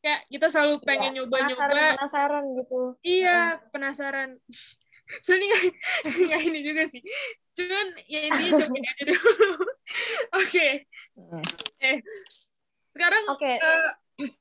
Kayak 0.00 0.20
kita 0.32 0.46
selalu 0.48 0.74
iya, 0.80 0.86
pengen 0.88 1.10
nyoba-nyoba. 1.20 1.44
Ya, 1.44 1.56
penasaran, 1.60 1.92
penasaran 1.96 2.44
gitu. 2.56 2.80
Iya, 3.04 3.38
penasaran. 3.68 4.30
Sebenarnya 5.26 5.58
nggak 6.30 6.42
ini 6.46 6.60
juga 6.62 6.82
sih 6.86 7.02
cuman 7.60 7.86
ya 8.08 8.20
intinya 8.30 8.52
coba 8.64 8.76
aja 8.78 9.02
dulu 9.04 9.56
oke 9.60 9.66
okay. 10.38 10.72
Eh 11.80 11.98
sekarang 12.90 13.24
okay. 13.32 13.56
uh, 13.60 13.90
eh, 14.24 14.32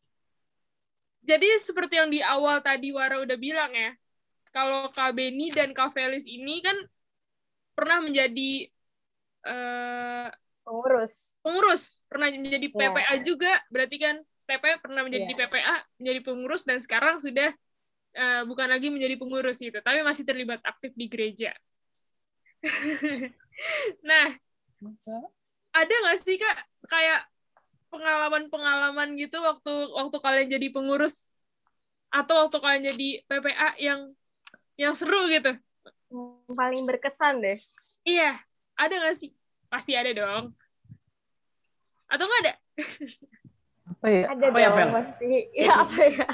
jadi 1.24 1.48
seperti 1.62 2.00
yang 2.00 2.10
di 2.10 2.20
awal 2.24 2.64
tadi 2.64 2.90
Wara 2.96 3.22
udah 3.22 3.38
bilang 3.38 3.72
ya 3.76 3.94
kalau 4.50 4.90
Kak 4.90 5.14
Beni 5.14 5.54
dan 5.54 5.76
Kak 5.76 5.94
Felis 5.94 6.26
ini 6.26 6.64
kan 6.66 6.76
pernah 7.80 8.04
menjadi 8.04 8.52
uh, 9.48 10.28
pengurus 10.68 11.40
pengurus 11.40 11.84
pernah 12.12 12.28
menjadi 12.28 12.68
PPA 12.76 13.00
yeah. 13.00 13.24
juga 13.24 13.52
berarti 13.72 13.98
kan 13.98 14.16
TP 14.44 14.64
pernah 14.84 15.02
menjadi 15.08 15.24
yeah. 15.32 15.48
PPA 15.48 15.76
menjadi 16.04 16.20
pengurus 16.28 16.62
dan 16.68 16.84
sekarang 16.84 17.24
sudah 17.24 17.56
uh, 18.20 18.44
bukan 18.44 18.68
lagi 18.68 18.92
menjadi 18.92 19.16
pengurus 19.16 19.64
gitu 19.64 19.80
tapi 19.80 20.04
masih 20.04 20.28
terlibat 20.28 20.60
aktif 20.68 20.92
di 21.00 21.08
gereja 21.08 21.56
nah, 24.10 24.36
ada 25.72 25.94
nggak 26.04 26.20
sih 26.20 26.36
kak 26.36 26.58
kayak 26.92 27.24
pengalaman-pengalaman 27.88 29.16
gitu 29.16 29.40
waktu 29.40 29.74
waktu 29.96 30.18
kalian 30.20 30.48
jadi 30.52 30.68
pengurus 30.76 31.32
atau 32.12 32.46
waktu 32.46 32.58
kalian 32.60 32.84
jadi 32.94 33.10
PPA 33.26 33.70
yang 33.80 34.12
yang 34.80 34.94
seru 34.96 35.30
gitu? 35.32 35.56
Yang 36.10 36.58
paling 36.58 36.84
berkesan 36.90 37.34
deh. 37.42 37.58
Iya, 38.06 38.42
ada 38.74 38.94
nggak 38.98 39.16
sih? 39.18 39.32
Pasti 39.70 39.94
ada 39.94 40.10
dong. 40.10 40.54
Atau 42.10 42.26
nggak 42.26 42.42
ada? 42.42 42.54
Apa 43.90 44.08
ya? 44.10 44.24
Ada 44.34 44.46
apa 44.50 44.58
ya, 44.58 44.70
dong, 44.70 44.78
ya, 44.78 44.88
pasti. 44.98 45.30
Ya, 45.54 45.72
apa 45.78 46.00
ya? 46.02 46.26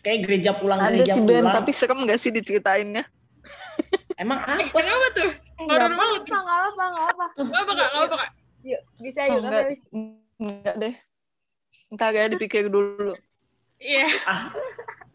Kayak 0.00 0.18
gereja 0.26 0.50
pulang, 0.56 0.80
ada 0.80 0.96
gereja 0.96 1.14
sih, 1.14 1.22
pulang. 1.22 1.44
Ben, 1.46 1.54
tapi 1.54 1.70
serem 1.70 1.98
nggak 2.02 2.18
sih 2.18 2.30
diceritainnya? 2.34 3.04
Emang 4.18 4.40
apa? 4.42 4.64
Kenapa 4.68 5.06
tuh? 5.14 5.30
Enggak 5.60 5.86
apa, 5.92 6.04
enggak 6.04 6.58
apa, 6.60 6.84
enggak 6.84 7.06
apa. 7.08 7.26
Enggak 7.36 7.60
apa, 7.60 7.70
enggak 7.72 7.90
apa, 7.94 8.14
Kak. 8.16 8.30
Yuk, 8.60 8.80
bisa 9.00 9.20
yuk. 9.28 9.40
enggak, 9.40 9.64
enggak 10.40 10.74
deh. 10.76 10.94
Entar 11.94 12.10
ya 12.12 12.26
dipikir 12.26 12.66
dulu. 12.66 13.14
Iya. 13.80 14.06
Ah, 14.28 14.52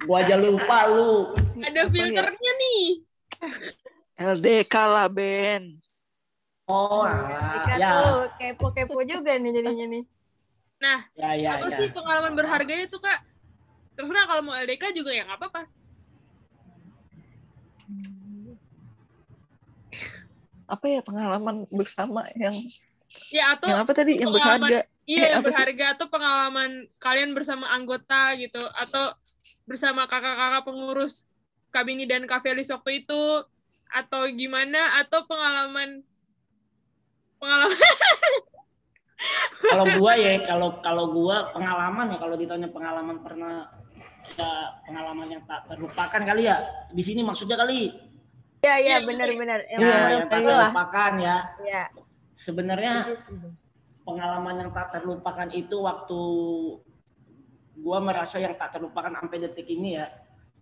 gua 0.08 0.26
aja 0.26 0.40
lupa 0.40 0.90
lu. 0.90 1.36
Ada 1.62 1.86
Apa 1.86 1.94
ya? 1.94 1.94
filternya 1.94 2.52
nih. 2.58 2.84
LDK 4.16 4.74
lah 4.88 5.08
Ben. 5.12 5.76
Oh, 6.66 7.06
Kita 7.06 7.78
alah. 7.78 7.80
ya. 7.80 7.90
tuh 7.94 8.18
kepo-kepo 8.42 9.00
juga 9.06 9.38
nih 9.38 9.52
jadinya 9.54 9.86
nih. 9.92 10.04
Nah, 10.82 11.00
Ya, 11.14 11.30
ya, 11.38 11.50
apa 11.62 11.68
ya. 11.70 11.78
sih 11.78 11.88
pengalaman 11.94 12.34
berharganya 12.34 12.86
tuh 12.90 13.00
kak? 13.04 13.20
Terserah 13.96 14.26
kalau 14.28 14.42
mau 14.44 14.56
LDK 14.58 14.92
juga 14.98 15.12
ya 15.14 15.24
nggak 15.30 15.40
apa-apa. 15.40 15.62
Apa 20.66 20.86
ya 20.90 21.00
pengalaman 21.06 21.70
bersama 21.70 22.26
yang 22.42 22.56
Ya 23.30 23.54
atau 23.54 23.70
yang 23.70 23.86
apa 23.86 23.94
tadi 23.94 24.18
yang 24.18 24.34
berharga? 24.34 24.90
iya 25.06 25.22
Eh, 25.22 25.30
yang 25.30 25.40
apa 25.40 25.50
sih? 25.54 25.56
berharga 25.62 25.86
atau 25.96 26.08
pengalaman 26.10 26.70
kalian 26.98 27.32
bersama 27.38 27.66
anggota 27.70 28.34
gitu 28.42 28.62
atau 28.74 29.14
bersama 29.70 30.10
kakak-kakak 30.10 30.66
pengurus 30.66 31.30
Kabini 31.70 32.10
dan 32.10 32.26
Kavelis 32.26 32.74
waktu 32.74 33.06
itu 33.06 33.22
atau 33.96 34.28
gimana 34.28 35.00
atau 35.00 35.24
pengalaman 35.24 36.04
pengalaman 37.40 37.80
Kalau 39.66 39.86
gua 39.98 40.14
ya, 40.14 40.38
kalau 40.46 40.70
kalau 40.84 41.10
gua 41.10 41.50
pengalaman 41.56 42.14
ya 42.14 42.18
kalau 42.20 42.36
ditanya 42.38 42.70
pengalaman 42.70 43.18
pernah 43.26 43.72
ya 44.36 44.76
pengalaman 44.86 45.28
yang 45.32 45.44
tak 45.48 45.66
terlupakan 45.72 46.22
kali 46.22 46.46
ya. 46.46 46.62
Di 46.92 47.02
sini 47.02 47.26
maksudnya 47.26 47.58
kali. 47.58 47.90
Iya, 48.62 48.76
iya, 48.82 48.96
Iya, 49.02 49.08
benar-benar. 49.08 49.60
Yang 49.66 49.80
Iya, 49.82 49.88
Ya, 49.88 49.96
memorable 49.96 50.14
yang 50.14 50.28
tak 50.30 50.42
terlupakan 50.44 51.12
ya. 51.18 51.38
Iya. 51.64 51.84
Sebenarnya 52.36 52.94
pengalaman 54.06 54.56
yang 54.62 54.72
tak 54.76 54.88
terlupakan 54.94 55.48
itu 55.56 55.76
waktu 55.82 56.22
gua 57.82 57.98
merasa 58.04 58.38
yang 58.38 58.54
tak 58.60 58.78
terlupakan 58.78 59.16
sampai 59.16 59.38
detik 59.42 59.66
ini 59.66 59.98
ya 59.98 60.06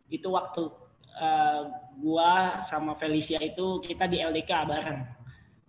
itu 0.08 0.30
waktu 0.30 0.69
eh, 1.15 1.62
gua 1.97 2.32
sama 2.62 2.93
Felicia 2.95 3.38
itu 3.38 3.80
kita 3.80 4.06
di 4.06 4.17
LDK 4.17 4.52
bareng 4.65 5.02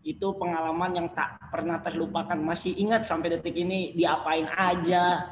itu 0.04 0.36
pengalaman 0.36 0.92
yang 0.92 1.08
tak 1.10 1.40
pernah 1.48 1.80
terlupakan 1.80 2.36
masih 2.36 2.76
ingat 2.76 3.08
sampai 3.08 3.32
detik 3.32 3.56
ini 3.56 3.92
diapain 3.92 4.44
aja 4.46 5.24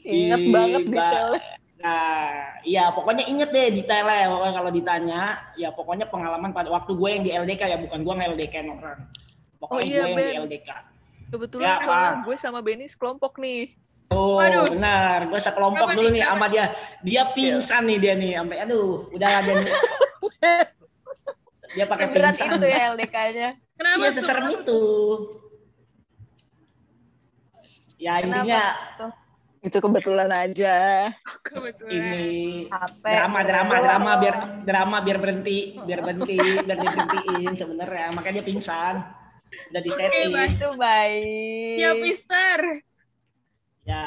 Ingat 0.00 0.40
Si 0.40 0.48
banget 0.48 0.82
Mbak- 0.88 0.96
detailnya. 0.96 1.40
Nah, 1.80 2.28
iya 2.60 2.92
pokoknya 2.92 3.24
inget 3.24 3.52
deh 3.52 3.68
detailnya 3.72 4.28
pokoknya 4.28 4.54
kalau 4.54 4.70
ditanya, 4.70 5.20
ya 5.56 5.68
pokoknya 5.72 6.06
pengalaman 6.08 6.52
pada 6.52 6.68
waktu 6.68 6.92
gue 6.92 7.08
yang 7.08 7.24
di 7.24 7.30
LDK 7.32 7.62
ya 7.64 7.78
bukan 7.80 8.00
gue 8.00 8.14
nge-LDK 8.16 8.54
orang. 8.68 8.98
Pokoknya 9.56 9.80
Oh 9.80 9.84
iya, 9.84 10.00
gue 10.00 10.08
yang 10.08 10.16
Ben. 10.16 10.28
di 10.28 10.56
LDK. 10.56 10.68
Kebetulan 11.30 11.68
Ya, 11.68 11.74
soalnya 11.80 12.12
gue 12.24 12.36
sama 12.36 12.60
Benny 12.60 12.84
sekelompok 12.84 13.36
nih. 13.36 13.76
Oh, 14.10 14.36
Waduh. 14.36 14.74
benar. 14.74 15.26
Gue 15.26 15.38
sekelompok 15.38 15.86
Kenapa 15.86 15.96
dulu 15.96 16.08
nih? 16.10 16.20
Kenapa? 16.20 16.34
sama 16.36 16.46
dia. 16.48 16.64
Dia 17.00 17.22
pingsan 17.30 17.82
nih 17.86 17.98
dia 17.98 18.12
nih 18.14 18.30
sampai 18.36 18.58
aduh, 18.60 18.88
udah 19.08 19.30
ada 19.30 19.52
nih. 19.56 19.72
Dia 21.70 21.86
pakai 21.86 22.02
Seberat 22.04 22.34
pingsan. 22.34 22.50
itu 22.52 22.66
ya 22.66 22.80
LDK-nya. 22.90 23.48
kenapa 23.72 23.94
Iya, 23.96 24.08
tuh? 24.08 24.14
seserem 24.18 24.46
itu. 24.50 24.80
Ya 27.94 28.12
Kenapa 28.16 28.26
intinya 28.42 28.62
tuh? 28.98 29.10
Itu 29.60 29.78
kebetulan 29.78 30.30
aja. 30.32 30.74
Kebetulan. 31.40 31.94
ini 31.94 32.66
drama 32.98 33.40
drama 33.44 33.70
Belum. 33.70 33.84
drama 33.84 34.10
biar 34.18 34.36
drama 34.64 34.96
biar 34.98 35.18
berhenti 35.20 35.58
biar 35.78 36.00
berhenti 36.00 36.34
biar 36.58 36.74
diberhentiin 36.74 37.52
sebenarnya 37.54 38.06
makanya 38.10 38.34
dia 38.40 38.46
pingsan 38.46 38.94
udah 39.70 39.80
di 39.80 39.90
setting 39.92 40.26
baik. 40.32 40.50
Itu 40.50 40.68
baik. 40.74 41.74
Ya, 41.76 41.90
Mister. 41.94 42.58
Ya 43.90 44.02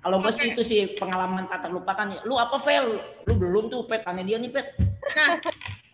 kalau 0.00 0.16
gue 0.22 0.32
sih 0.32 0.54
itu 0.54 0.62
sih 0.64 0.80
pengalaman 0.96 1.44
tak 1.44 1.66
terlupakan 1.68 2.06
ya 2.08 2.20
lu 2.24 2.40
apa 2.40 2.56
Vel 2.64 2.96
lu 3.28 3.32
belum 3.36 3.68
tuh 3.68 3.84
pet 3.84 4.00
tanya 4.00 4.24
dia 4.24 4.40
nih 4.40 4.48
pet 4.48 4.66
Nah, 5.06 5.38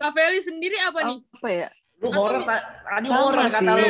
Kak 0.01 0.11
Feli 0.17 0.41
sendiri 0.41 0.75
apa 0.83 0.99
nih? 1.05 1.17
Apa 1.37 1.47
ya? 1.47 1.69
lu 2.01 2.07
horor 2.11 2.41
ta- 2.43 2.65
tadi 2.81 3.07
horor 3.07 3.45
kata 3.47 3.59
sih. 3.61 3.67
lu 3.69 3.87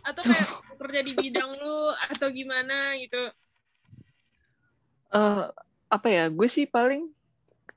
Atau 0.00 0.22
kayak 0.24 0.48
kerja 0.80 1.00
di 1.04 1.12
bidang 1.12 1.50
lu 1.58 1.76
atau 2.08 2.28
gimana 2.32 2.96
gitu? 2.96 3.22
eh 5.10 5.42
apa 5.90 6.08
ya? 6.08 6.30
Gue 6.30 6.46
sih 6.46 6.64
paling 6.70 7.10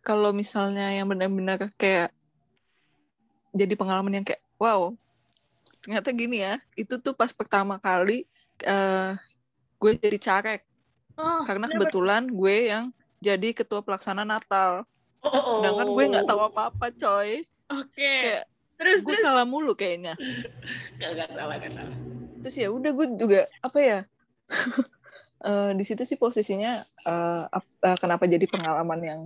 kalau 0.06 0.32
misalnya 0.32 0.94
yang 0.94 1.10
benar-benar 1.10 1.60
kayak 1.76 2.14
jadi 3.52 3.74
pengalaman 3.74 4.22
yang 4.22 4.26
kayak 4.26 4.44
wow 4.60 4.94
ternyata 5.84 6.10
gini 6.16 6.42
ya 6.44 6.60
itu 6.80 6.96
tuh 7.00 7.12
pas 7.16 7.32
pertama 7.36 7.76
kali 7.80 8.24
eh 8.64 9.12
gue 9.82 9.92
jadi 10.00 10.18
caleg 10.20 10.62
Oh, 11.14 11.42
karena 11.46 11.70
kebetulan 11.70 12.26
gue 12.26 12.56
yang 12.74 12.86
jadi 13.22 13.50
ketua 13.54 13.86
pelaksana 13.86 14.26
Natal. 14.26 14.84
Oh, 15.24 15.30
oh, 15.30 15.38
oh. 15.38 15.54
sedangkan 15.60 15.88
gue 15.94 16.04
nggak 16.12 16.26
tahu 16.28 16.42
apa-apa 16.52 16.92
coy. 16.92 17.46
Oke. 17.72 17.96
kayak 17.96 18.44
Terus 18.76 19.00
gue 19.06 19.16
terus? 19.16 19.24
salah 19.24 19.46
mulu 19.48 19.78
kayaknya. 19.78 20.18
Nggak, 21.00 21.10
nggak 21.16 21.30
salah 21.32 21.56
nggak 21.58 21.74
salah. 21.74 21.98
Terus 22.44 22.56
ya 22.60 22.68
udah 22.70 22.92
gue 22.92 23.08
juga 23.16 23.40
apa 23.64 23.80
ya 23.80 24.00
eh, 25.48 25.72
di 25.74 25.84
situ 25.88 26.04
sih 26.04 26.20
posisinya 26.20 26.76
ap- 27.50 27.80
eh, 27.82 27.98
kenapa 27.98 28.28
jadi 28.28 28.44
pengalaman 28.48 29.00
yang 29.00 29.20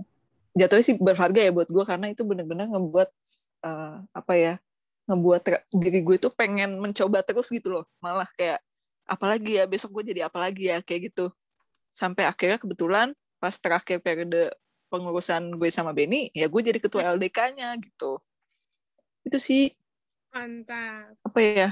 jatuhnya 0.54 0.84
sih 0.86 0.96
berharga 0.96 1.40
ya 1.42 1.50
buat 1.50 1.68
gue. 1.68 1.84
Karena 1.84 2.06
itu 2.12 2.22
benar-benar 2.22 2.70
ngebuat 2.70 3.08
eh, 3.66 3.96
apa 4.14 4.32
ya 4.38 4.54
ngebuat 5.08 5.40
diri 5.74 6.00
gue 6.04 6.16
tuh 6.20 6.30
pengen 6.30 6.78
mencoba 6.78 7.24
terus 7.24 7.48
gitu 7.50 7.72
loh. 7.72 7.84
Malah 7.98 8.28
kayak 8.38 8.60
apalagi 9.08 9.58
ya 9.58 9.64
besok 9.66 9.90
gue 9.98 10.14
jadi 10.14 10.28
apalagi 10.28 10.70
ya? 10.70 10.78
Kayak 10.84 11.10
gitu 11.12 11.32
sampai 11.98 12.30
akhirnya 12.30 12.62
kebetulan 12.62 13.10
pas 13.42 13.54
terakhir 13.58 13.98
periode 13.98 14.54
pengurusan 14.86 15.58
gue 15.58 15.66
sama 15.74 15.90
Benny 15.90 16.30
ya 16.30 16.46
gue 16.46 16.62
jadi 16.62 16.78
ketua 16.78 17.10
LDK-nya 17.18 17.74
gitu. 17.82 18.22
Itu 19.26 19.42
sih 19.42 19.74
mantap. 20.30 21.18
apa 21.26 21.38
ya 21.42 21.68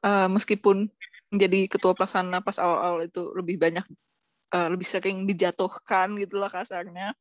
eh, 0.00 0.28
meskipun 0.32 0.88
menjadi 1.28 1.60
ketua 1.68 1.92
pelaksana 1.92 2.40
pas 2.40 2.56
awal-awal 2.56 3.04
itu 3.04 3.22
lebih 3.36 3.60
banyak 3.60 3.84
eh, 4.56 4.68
lebih 4.72 4.88
sering 4.88 5.28
dijatuhkan 5.28 6.16
gitu 6.16 6.40
lah 6.40 6.48
kasarnya. 6.48 7.12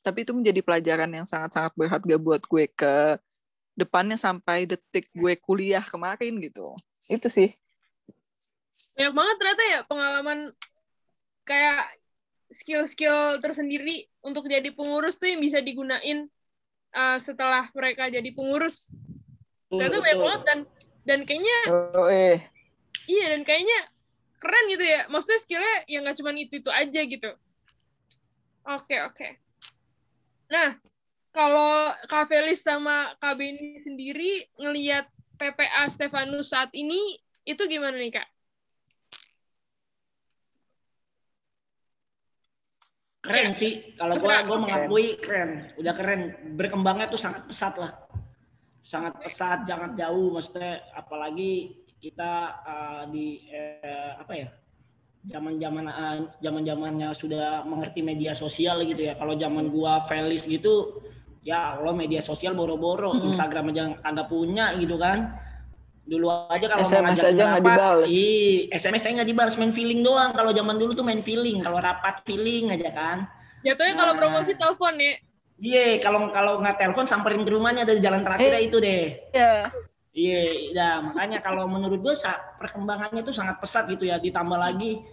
Tapi 0.00 0.24
itu 0.26 0.32
menjadi 0.34 0.64
pelajaran 0.64 1.10
yang 1.12 1.26
sangat-sangat 1.28 1.76
berharga 1.76 2.16
buat 2.18 2.42
gue 2.50 2.66
ke 2.72 3.20
depannya 3.78 4.16
sampai 4.18 4.66
detik 4.66 5.06
gue 5.14 5.38
kuliah 5.38 5.84
kemarin 5.84 6.40
gitu. 6.40 6.66
Itu 7.08 7.28
sih. 7.30 7.52
Banyak 8.96 9.12
banget 9.12 9.34
ternyata 9.36 9.62
ya 9.64 9.80
pengalaman 9.84 10.38
kayak 11.44 12.00
skill-skill 12.50 13.38
tersendiri 13.38 14.10
untuk 14.26 14.50
jadi 14.50 14.74
pengurus 14.74 15.16
tuh 15.16 15.30
yang 15.30 15.40
bisa 15.40 15.62
digunain 15.62 16.26
uh, 16.94 17.18
setelah 17.22 17.66
mereka 17.74 18.10
jadi 18.10 18.30
pengurus. 18.34 18.90
Ternyata 19.70 20.02
Betul, 20.02 20.04
banyak 20.04 20.18
banget 20.18 20.42
dan 20.46 20.58
dan 21.00 21.20
kayaknya 21.24 21.58
oh, 21.70 22.10
eh 22.10 22.42
iya 23.06 23.34
dan 23.34 23.42
kayaknya 23.46 23.78
keren 24.42 24.64
gitu 24.66 24.84
ya. 24.84 25.00
Maksudnya 25.06 25.40
skillnya 25.40 25.76
yang 25.86 26.02
nggak 26.02 26.18
cuma 26.18 26.34
itu 26.34 26.58
itu 26.58 26.70
aja 26.70 27.00
gitu. 27.06 27.30
Oke 28.66 28.96
oke. 29.06 29.28
Nah 30.50 30.74
kalau 31.30 31.94
Kak 32.10 32.26
Felis 32.26 32.66
sama 32.66 33.14
Kak 33.22 33.38
Beni 33.38 33.78
sendiri 33.86 34.50
ngelihat 34.58 35.06
PPA 35.38 35.86
Stefanus 35.88 36.50
saat 36.50 36.74
ini 36.74 37.22
itu 37.48 37.62
gimana 37.64 37.96
nih 37.96 38.12
kak? 38.12 38.28
Keren 43.20 43.52
sih. 43.52 43.84
kalau 44.00 44.16
gue 44.16 44.34
gue 44.48 44.58
mengakui 44.58 45.06
keren. 45.20 45.68
Udah 45.76 45.92
keren. 45.92 46.20
Berkembangnya 46.56 47.06
tuh 47.08 47.20
sangat 47.20 47.44
pesat 47.46 47.74
lah. 47.76 47.92
Sangat 48.80 49.20
pesat 49.20 49.68
sangat 49.68 49.96
jauh. 49.96 50.32
Maksudnya 50.32 50.80
apalagi 50.96 51.84
kita 52.00 52.32
uh, 52.64 53.02
di 53.12 53.44
eh, 53.52 54.16
apa 54.16 54.32
ya 54.32 54.48
zaman 55.20 55.60
zaman 55.60 55.84
zaman 56.40 56.62
zamannya 56.64 57.08
sudah 57.12 57.60
mengerti 57.68 58.00
media 58.00 58.32
sosial 58.32 58.80
gitu 58.88 59.04
ya. 59.04 59.14
Kalau 59.20 59.36
zaman 59.36 59.68
gua 59.68 60.08
Felis 60.08 60.48
gitu 60.48 61.04
ya 61.44 61.76
Allah 61.76 61.92
media 61.92 62.24
sosial 62.24 62.56
boro-boro. 62.56 63.12
Mm-mm. 63.12 63.28
Instagram 63.32 63.72
aja 63.76 63.84
kagak 64.00 64.28
punya 64.32 64.72
gitu 64.80 64.96
kan 64.96 65.49
dulu 66.04 66.26
aja 66.48 66.66
kalau 66.66 66.82
SMS 66.82 67.20
aja 67.22 67.42
nggak 67.54 67.62
rapat, 67.62 67.76
dibales. 67.76 68.06
ih, 68.10 68.66
SMS 68.72 69.00
saya 69.04 69.12
nggak 69.20 69.30
dibalas 69.30 69.54
main 69.54 69.70
feeling 69.70 70.00
doang 70.00 70.32
kalau 70.32 70.50
zaman 70.50 70.74
dulu 70.74 70.92
tuh 70.92 71.04
main 71.06 71.22
feeling 71.22 71.60
kalau 71.60 71.78
rapat 71.78 72.24
feeling 72.24 72.72
aja 72.72 72.90
kan 72.90 73.18
Jatuhnya 73.60 73.92
kalau 73.92 74.12
Nah. 74.16 74.20
promosi 74.24 74.56
telepon 74.56 74.96
ya. 74.96 75.20
Iya, 75.60 76.00
kalau 76.00 76.32
kalau 76.32 76.64
nggak 76.64 76.80
telepon 76.80 77.04
samperin 77.04 77.44
ke 77.44 77.52
rumahnya 77.52 77.84
dari 77.84 78.00
jalan 78.00 78.24
terakhir 78.24 78.48
Eh. 78.56 78.64
itu 78.64 78.76
deh. 78.80 79.04
ya 79.30 79.68
Iya, 80.10 80.40
nah 80.74 80.94
makanya 81.06 81.38
kalau 81.38 81.70
menurut 81.70 82.02
gue 82.02 82.14
perkembangannya 82.58 83.22
itu 83.22 83.30
sangat 83.30 83.60
pesat 83.60 83.86
gitu 83.86 84.02
ya. 84.02 84.18
Ditambah 84.18 84.58
lagi 84.58 85.04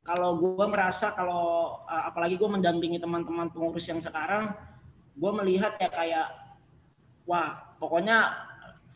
kalau 0.00 0.38
gue 0.38 0.64
merasa 0.64 1.12
kalau 1.12 1.76
uh, 1.84 2.02
apalagi 2.08 2.40
gue 2.40 2.48
mendampingi 2.48 2.96
teman-teman 2.96 3.52
pengurus 3.52 3.84
yang 3.84 4.00
sekarang, 4.00 4.54
gue 5.12 5.30
melihat 5.36 5.76
ya 5.76 5.90
kayak 5.92 6.26
wah 7.28 7.76
pokoknya 7.76 8.32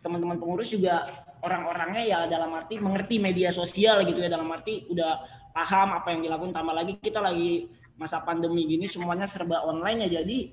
teman-teman 0.01 0.41
pengurus 0.41 0.73
juga 0.73 1.24
orang-orangnya 1.45 2.03
ya 2.09 2.21
dalam 2.25 2.49
arti 2.57 2.81
mengerti 2.81 3.21
media 3.21 3.53
sosial 3.53 4.01
gitu 4.09 4.17
ya 4.17 4.33
dalam 4.33 4.49
arti 4.49 4.89
udah 4.89 5.21
paham 5.53 6.01
apa 6.01 6.17
yang 6.17 6.25
dilakukan. 6.25 6.57
Tambah 6.57 6.75
lagi 6.75 6.97
kita 6.99 7.21
lagi 7.21 7.69
masa 8.01 8.25
pandemi 8.25 8.67
gini 8.67 8.89
semuanya 8.89 9.29
serba 9.29 9.63
online 9.63 10.09
ya 10.09 10.19
jadi 10.19 10.51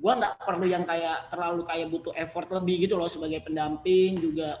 gue 0.00 0.12
nggak 0.16 0.40
perlu 0.40 0.64
yang 0.64 0.88
kayak 0.88 1.28
terlalu 1.28 1.68
kayak 1.68 1.92
butuh 1.92 2.16
effort 2.16 2.48
lebih 2.56 2.88
gitu 2.88 2.96
loh 2.96 3.04
sebagai 3.04 3.44
pendamping 3.44 4.16
juga 4.16 4.56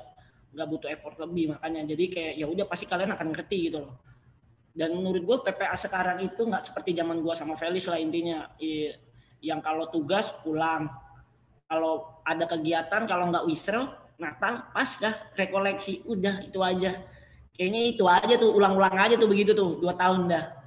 nggak 0.52 0.68
butuh 0.68 0.88
effort 0.90 1.16
lebih 1.22 1.56
makanya. 1.56 1.86
Jadi 1.94 2.04
kayak 2.10 2.34
ya 2.36 2.46
udah 2.50 2.66
pasti 2.66 2.84
kalian 2.90 3.14
akan 3.14 3.26
ngerti 3.32 3.70
gitu 3.70 3.86
loh. 3.86 3.94
Dan 4.70 4.94
menurut 4.94 5.22
gue 5.22 5.36
PPA 5.50 5.74
sekarang 5.78 6.18
itu 6.22 6.42
nggak 6.42 6.70
seperti 6.70 6.94
zaman 6.94 7.22
gue 7.22 7.34
sama 7.38 7.54
Felis 7.56 7.86
lah 7.88 7.98
intinya. 8.02 8.50
Yang 9.40 9.60
kalau 9.64 9.86
tugas 9.88 10.28
pulang. 10.42 10.90
Kalau 11.70 12.18
ada 12.26 12.50
kegiatan 12.50 13.06
kalau 13.06 13.30
nggak 13.30 13.46
wisrel 13.46 13.86
Natal 14.20 14.68
Paskah 14.76 15.32
rekoleksi 15.34 16.04
udah 16.04 16.44
itu 16.44 16.60
aja 16.60 17.00
kayaknya 17.56 17.80
itu 17.96 18.04
aja 18.04 18.34
tuh 18.36 18.52
ulang-ulang 18.52 18.94
aja 18.94 19.16
tuh 19.16 19.26
begitu 19.26 19.56
tuh 19.56 19.80
dua 19.80 19.96
tahun 19.96 20.28
dah 20.28 20.60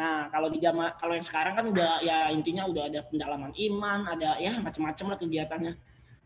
Nah, 0.00 0.30
kalau 0.30 0.48
di 0.48 0.62
zaman 0.62 0.94
kalau 0.96 1.12
yang 1.18 1.26
sekarang 1.26 1.52
kan 1.52 1.64
udah 1.76 2.00
ya 2.00 2.30
intinya 2.30 2.64
udah 2.64 2.88
ada 2.88 3.04
pendalaman 3.10 3.52
iman, 3.52 4.06
ada 4.06 4.38
ya 4.38 4.56
macam-macam 4.56 5.12
lah 5.12 5.18
kegiatannya. 5.18 5.72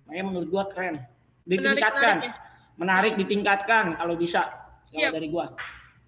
Makanya 0.07 0.25
menurut 0.31 0.49
gua 0.53 0.65
keren. 0.69 1.03
Ditingkatkan. 1.43 2.23
Menarik, 2.23 2.31
menarik, 2.31 2.33
menarik 2.79 3.13
ditingkatkan 3.19 3.85
kalau 3.97 4.15
bisa. 4.15 4.47
Siap. 4.85 5.17
dari 5.17 5.33
gua. 5.33 5.49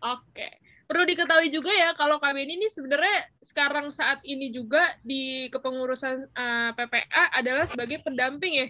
Oke. 0.05 0.63
Perlu 0.87 1.03
diketahui 1.03 1.51
juga 1.51 1.75
ya 1.75 1.99
kalau 1.99 2.23
kami 2.23 2.47
ini 2.47 2.71
sebenarnya 2.71 3.27
sekarang 3.43 3.91
saat 3.91 4.23
ini 4.23 4.55
juga 4.55 4.95
di 5.03 5.51
kepengurusan 5.51 6.31
uh, 6.31 6.71
eh, 6.71 6.71
PPA 6.79 7.25
adalah 7.35 7.67
sebagai 7.67 8.05
pendamping 8.07 8.53
ya. 8.55 8.67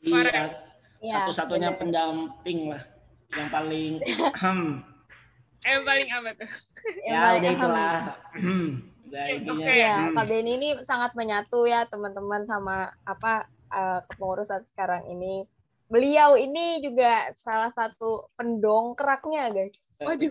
Iya. 0.00 0.69
Ya, 1.00 1.24
Satu-satunya 1.24 1.80
pendamping 1.80 2.76
lah 2.76 2.84
yang 3.32 3.48
paling 3.48 3.92
yang 5.68 5.82
paling 5.84 6.08
apa 6.12 6.30
tuh? 6.36 6.50
ya 7.04 7.20
udah 7.36 7.52
itulah. 7.52 7.96
udah 9.08 9.24
intinya. 9.32 9.64
Okay. 9.64 9.80
Ya, 9.80 9.96
Kak 10.12 10.24
Beni 10.28 10.50
ini 10.60 10.68
sangat 10.84 11.12
menyatu 11.16 11.64
ya 11.64 11.88
teman-teman 11.88 12.44
sama 12.44 12.92
apa 13.08 13.48
uh, 13.72 14.00
kepengurusan 14.12 14.64
sekarang 14.68 15.08
ini. 15.08 15.48
Beliau 15.90 16.38
ini 16.38 16.78
juga 16.84 17.34
salah 17.34 17.72
satu 17.74 18.30
pendongkraknya, 18.38 19.50
guys. 19.50 19.90
Waduh. 19.98 20.30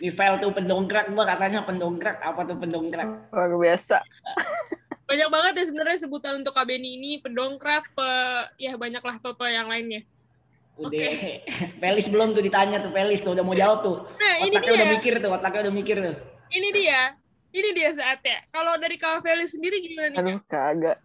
Di 0.00 0.10
file 0.10 0.38
tuh 0.40 0.50
pendongkrak, 0.56 1.12
gua 1.12 1.28
katanya 1.28 1.62
pendongkrak. 1.68 2.16
Apa 2.24 2.48
tuh 2.48 2.56
pendongkrak? 2.56 3.30
Luar 3.34 3.52
biasa. 3.60 4.00
Banyak 5.06 5.28
banget 5.30 5.52
ya 5.62 5.64
sebenarnya 5.70 5.98
sebutan 6.02 6.42
untuk 6.42 6.50
Kak 6.50 6.66
Beni 6.66 6.98
ini, 6.98 7.22
pendongkrak, 7.22 7.94
pe, 7.94 8.10
ya 8.58 8.74
banyaklah 8.74 9.22
pe, 9.22 9.30
pe 9.38 9.46
yang 9.54 9.70
lainnya. 9.70 10.02
Udah, 10.76 10.92
okay. 10.92 11.46
Pelis 11.80 12.10
belum 12.10 12.34
tuh 12.36 12.42
ditanya 12.42 12.82
tuh 12.82 12.90
Pelis 12.92 13.22
tuh 13.22 13.32
udah 13.32 13.44
mau 13.46 13.54
jawab 13.54 13.86
tuh. 13.86 13.96
Nah, 14.18 14.34
ini 14.42 14.58
dia. 14.58 14.74
udah 14.74 14.88
mikir 14.98 15.14
tuh, 15.22 15.30
otaknya 15.30 15.60
udah 15.70 15.74
mikir 15.74 15.96
tuh. 16.02 16.14
Ini 16.50 16.68
dia. 16.74 17.00
Ini 17.56 17.68
dia 17.72 17.90
saatnya. 17.94 18.44
Kalau 18.52 18.76
dari 18.76 19.00
Kak 19.00 19.24
Felis 19.24 19.54
sendiri 19.54 19.80
gimana 19.80 20.12
nih? 20.12 20.18
Aduh, 20.20 20.38
kagak. 20.44 20.98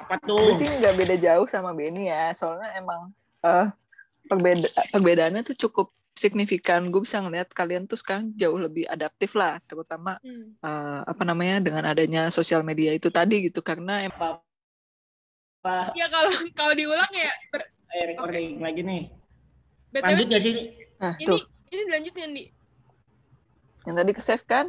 Apa 0.00 0.16
tuh? 0.24 0.40
Gue 0.50 0.56
sih 0.58 0.66
nggak 0.66 0.94
beda 0.96 1.16
jauh 1.20 1.46
sama 1.46 1.70
Benny 1.76 2.10
ya. 2.10 2.32
Soalnya 2.34 2.74
emang 2.74 3.14
uh, 3.44 3.68
perbeda 4.26 4.66
perbedaannya 4.90 5.44
tuh 5.46 5.56
cukup 5.68 5.92
signifikan. 6.20 6.92
Gue 6.92 7.08
bisa 7.08 7.24
ngeliat 7.24 7.48
kalian 7.56 7.88
tuh 7.88 7.96
sekarang 7.96 8.36
jauh 8.36 8.60
lebih 8.60 8.84
adaptif 8.92 9.32
lah, 9.32 9.56
terutama 9.64 10.20
hmm. 10.20 10.60
uh, 10.60 11.00
apa 11.08 11.22
namanya 11.24 11.64
dengan 11.64 11.88
adanya 11.88 12.28
sosial 12.28 12.60
media 12.60 12.92
itu 12.92 13.08
tadi 13.08 13.48
gitu. 13.48 13.64
Karena 13.64 14.04
emang 14.04 14.44
Ya 15.92 16.08
kalau 16.08 16.32
kalau 16.56 16.72
diulang 16.72 17.12
ya 17.12 17.28
eh 17.92 18.04
recording 18.14 18.56
okay. 18.56 18.64
lagi 18.64 18.80
nih. 18.80 19.02
BTW, 19.90 20.06
Lanjut 20.06 20.26
gak 20.30 20.42
sih? 20.46 20.54
Nah, 21.02 21.14
ini, 21.18 21.26
tuh. 21.26 21.40
ini 21.74 21.82
dilanjutin, 21.90 22.30
Di. 22.30 22.44
Yang 23.90 23.94
tadi 23.98 24.10
ke 24.14 24.22
save 24.22 24.46
kan? 24.46 24.66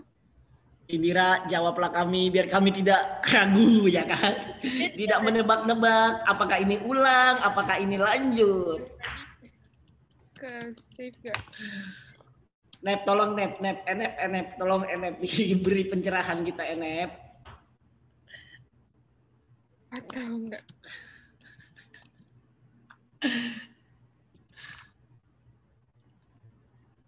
Indira, 0.92 1.46
jawablah 1.48 1.94
kami 1.94 2.34
biar 2.34 2.50
kami 2.50 2.74
tidak 2.74 3.22
ragu 3.24 3.86
ya 3.96 4.04
kan. 4.10 4.58
Tidak 4.66 5.20
menebak-nebak 5.22 6.26
apakah 6.26 6.58
ini 6.60 6.82
ulang, 6.84 7.40
apakah 7.46 7.78
ini 7.80 7.96
lanjut. 8.02 8.90
Ke 10.42 10.74
save 10.98 11.14
gak? 11.22 11.38
Nep, 12.82 13.06
tolong 13.06 13.38
Nep, 13.38 13.62
Nep, 13.62 13.86
Enep, 13.86 14.14
Enep, 14.18 14.48
tolong 14.58 14.90
Enep 14.90 15.22
beri 15.64 15.86
pencerahan 15.86 16.42
kita 16.42 16.66
Enep. 16.66 17.14
Atau 19.94 20.26
enggak? 20.26 20.66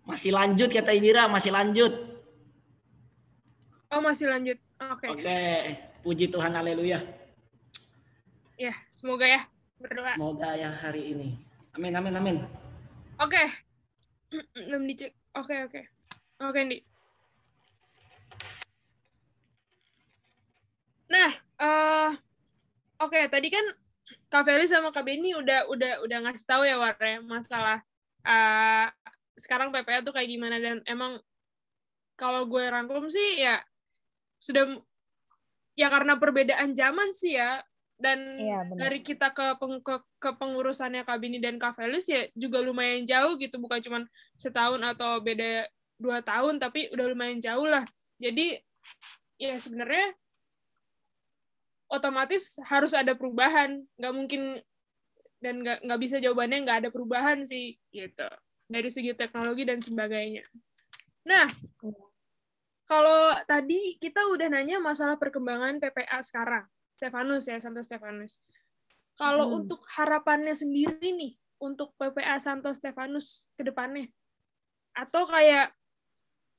Masih 0.06 0.30
lanjut 0.30 0.70
kata 0.70 0.94
Indira, 0.94 1.26
masih 1.26 1.50
lanjut. 1.50 1.94
Oh, 3.90 4.02
masih 4.04 4.30
lanjut. 4.30 4.62
Oke. 4.78 5.10
Okay. 5.10 5.10
Oke, 5.10 5.26
okay. 5.26 5.58
puji 6.06 6.30
Tuhan 6.30 6.54
haleluya. 6.54 7.02
Ya, 8.62 8.78
semoga 8.94 9.26
ya 9.26 9.42
berdoa. 9.82 10.14
Semoga 10.14 10.54
ya 10.54 10.70
hari 10.70 11.18
ini. 11.18 11.30
Amin 11.74 11.98
amin 11.98 12.14
amin. 12.14 12.38
Oke. 13.22 13.38
Okay. 13.38 13.48
Belum 14.70 14.90
dicek. 14.90 15.14
Oke, 15.38 15.54
oke. 15.66 15.82
Oke, 16.42 16.50
okay, 16.50 16.62
Ndi. 16.66 16.78
Nah, 21.14 21.32
uh, 21.62 22.10
oke, 23.06 23.14
okay, 23.14 23.30
tadi 23.30 23.54
kan 23.54 23.66
Kak 24.34 24.50
Feli 24.50 24.66
sama 24.66 24.90
Kak 24.90 25.06
Beni 25.06 25.38
udah 25.38 25.70
udah 25.70 26.02
udah 26.02 26.18
ngasih 26.26 26.50
tahu 26.50 26.66
ya 26.66 26.82
War 26.82 26.98
ya 26.98 27.22
masalah 27.22 27.86
uh, 28.26 28.90
sekarang 29.38 29.70
PPA 29.70 30.02
tuh 30.02 30.10
kayak 30.10 30.26
gimana 30.26 30.58
dan 30.58 30.82
emang 30.90 31.22
kalau 32.18 32.50
gue 32.50 32.66
rangkum 32.66 33.14
sih 33.14 33.46
ya 33.46 33.62
sudah 34.42 34.66
ya 35.78 35.94
karena 35.94 36.18
perbedaan 36.18 36.74
zaman 36.74 37.14
sih 37.14 37.38
ya 37.38 37.62
dan 38.02 38.20
iya, 38.42 38.66
dari 38.74 39.06
kita 39.06 39.32
ke, 39.32 39.56
peng, 39.62 39.78
ke 39.80 39.96
ke 40.18 40.30
pengurusannya 40.36 41.06
Kak 41.06 41.22
Beni 41.22 41.38
dan 41.38 41.62
Kak 41.62 41.78
Felis 41.78 42.10
ya 42.10 42.26
juga 42.34 42.60
lumayan 42.60 43.06
jauh 43.06 43.38
gitu. 43.38 43.62
Bukan 43.62 43.80
cuma 43.86 44.00
setahun 44.36 44.82
atau 44.82 45.22
beda 45.22 45.70
dua 46.02 46.26
tahun 46.26 46.58
tapi 46.58 46.90
udah 46.92 47.06
lumayan 47.14 47.40
jauh 47.40 47.64
lah. 47.64 47.86
Jadi 48.18 48.58
ya 49.38 49.56
sebenarnya 49.62 50.12
otomatis 51.88 52.58
harus 52.66 52.98
ada 52.98 53.14
perubahan. 53.14 53.86
Nggak 53.96 54.14
mungkin 54.14 54.42
dan 55.38 55.62
nggak 55.62 55.86
nggak 55.86 56.00
bisa 56.02 56.18
jawabannya 56.18 56.60
nggak 56.66 56.80
ada 56.84 56.90
perubahan 56.90 57.46
sih 57.46 57.78
gitu. 57.94 58.28
Dari 58.68 58.90
segi 58.90 59.14
teknologi 59.14 59.70
dan 59.70 59.78
sebagainya. 59.78 60.44
Nah 61.30 61.46
kalau 62.84 63.38
tadi 63.48 63.96
kita 64.02 64.28
udah 64.34 64.50
nanya 64.52 64.82
masalah 64.82 65.16
perkembangan 65.16 65.80
PPA 65.80 66.20
sekarang 66.20 66.68
Stefanus 67.04 67.52
ya 67.52 67.60
Santo 67.60 67.84
Stefanus 67.84 68.40
kalau 69.20 69.52
hmm. 69.52 69.58
untuk 69.68 69.84
harapannya 69.92 70.56
sendiri 70.56 71.12
nih 71.12 71.36
untuk 71.60 71.92
PPA 72.00 72.40
Santo 72.40 72.72
Stefanus 72.72 73.52
ke 73.60 73.68
depannya 73.68 74.08
atau 74.96 75.28
kayak 75.28 75.76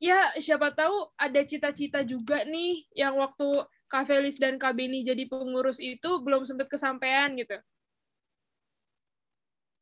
ya 0.03 0.37
siapa 0.37 0.77
tahu 0.77 1.17
ada 1.17 1.41
cita-cita 1.47 2.05
juga 2.05 2.45
nih 2.45 2.85
yang 2.93 3.17
waktu 3.17 3.47
Kak 3.89 4.11
Felis 4.11 4.43
dan 4.43 4.59
Kak 4.59 4.75
Beni 4.75 5.07
jadi 5.07 5.31
pengurus 5.31 5.79
itu 5.79 6.19
belum 6.21 6.43
sempat 6.43 6.67
kesampaian 6.67 7.31
gitu. 7.39 7.55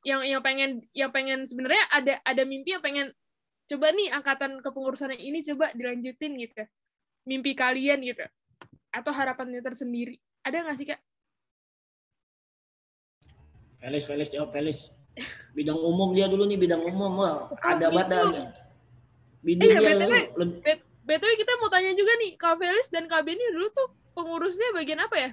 Yang 0.05 0.23
yang 0.29 0.43
pengen 0.45 0.71
yang 0.93 1.11
pengen 1.15 1.49
sebenarnya 1.49 1.85
ada 1.89 2.15
ada 2.27 2.43
mimpi 2.45 2.77
yang 2.77 2.85
pengen 2.85 3.09
coba 3.73 3.89
nih 3.95 4.13
angkatan 4.13 4.61
kepengurusan 4.61 5.17
ini 5.17 5.41
coba 5.55 5.73
dilanjutin 5.73 6.37
gitu. 6.39 6.63
Mimpi 7.25 7.57
kalian 7.57 8.05
gitu. 8.05 8.27
Atau 8.93 9.17
harapannya 9.17 9.65
tersendiri. 9.65 10.21
Ada 10.43 10.57
nggak 10.67 10.77
sih, 10.79 10.87
Kak? 10.91 11.01
Felis, 13.83 14.05
Felis, 14.07 14.31
jawab 14.31 14.51
Felis. 14.51 14.79
Bidang 15.55 15.79
umum 15.79 16.15
dia 16.15 16.27
dulu 16.27 16.47
nih, 16.47 16.59
bidang 16.59 16.83
umum. 16.83 17.15
Wah, 17.15 17.47
oh, 17.47 17.59
ada 17.63 17.91
banget. 17.91 18.51
Bidang 19.43 19.69
eh, 19.69 19.75
ya, 19.75 19.81
BTW, 19.83 20.15
BTW 21.03 21.33
kita 21.35 21.53
mau 21.59 21.69
tanya 21.71 21.93
juga 21.99 22.15
nih, 22.23 22.39
Kak 22.39 22.63
Felis 22.63 22.89
dan 22.95 23.11
Kak 23.11 23.27
Beni 23.27 23.43
dulu 23.55 23.67
tuh 23.75 23.91
pengurusnya 24.15 24.71
bagian 24.75 25.03
apa 25.03 25.17
ya? 25.19 25.31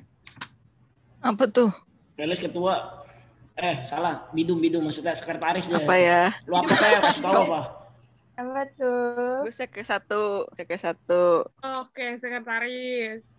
Apa 1.22 1.45
tuh? 1.49 1.70
Felis 2.18 2.41
ketua. 2.41 3.05
Eh, 3.60 3.84
salah. 3.86 4.32
Bidung, 4.32 4.64
bidung. 4.64 4.88
Maksudnya 4.88 5.16
sekretaris 5.16 5.68
dia. 5.68 5.84
Apa 5.84 5.95
ya? 5.99 6.32
Lu 6.47 6.55
apa 6.60 6.72
kayak 6.72 6.99
kasih 7.03 7.24
tau 7.28 7.43
apa? 7.43 7.62
Apa 8.39 8.62
tuh? 8.72 9.43
Gue 9.43 9.53
sekre 9.55 9.84
satu. 9.84 10.47
Sekre 10.55 10.80
satu. 10.80 11.43
Oke, 11.60 12.16
sekretaris. 12.24 13.38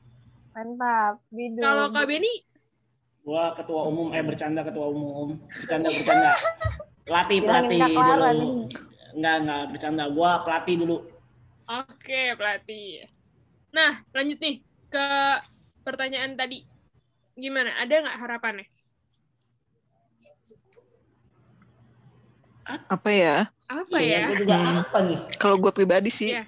Mantap. 0.55 1.15
Bidung. 1.31 1.63
Kalau 1.63 1.87
Kak 1.95 2.05
Beni? 2.11 2.33
Gua 3.23 3.55
ketua 3.55 3.81
umum. 3.87 4.11
Eh, 4.11 4.23
bercanda 4.25 4.61
ketua 4.67 4.87
umum. 4.91 5.39
Bercanda, 5.39 5.89
bercanda. 5.89 6.33
Pelatih, 7.07 7.39
pelatih 7.43 7.79
dulu. 7.79 8.51
Enggak, 9.15 9.37
enggak. 9.43 9.63
Bercanda. 9.75 10.05
Gua 10.11 10.31
pelatih 10.43 10.77
dulu. 10.81 10.97
Oke, 11.71 12.35
pelatih. 12.35 13.07
Nah, 13.71 14.03
lanjut 14.11 14.39
nih 14.43 14.57
ke 14.91 15.07
pertanyaan 15.87 16.35
tadi. 16.35 16.67
Gimana? 17.39 17.79
Ada 17.79 17.95
nggak 18.03 18.19
harapannya? 18.19 18.67
Apa 22.91 23.11
ya? 23.11 23.37
Apa 23.71 23.99
ya? 24.03 24.31
Hmm. 24.31 24.83
Kalau 25.39 25.57
gue 25.59 25.73
pribadi 25.75 26.11
sih, 26.11 26.35
yeah. 26.35 26.47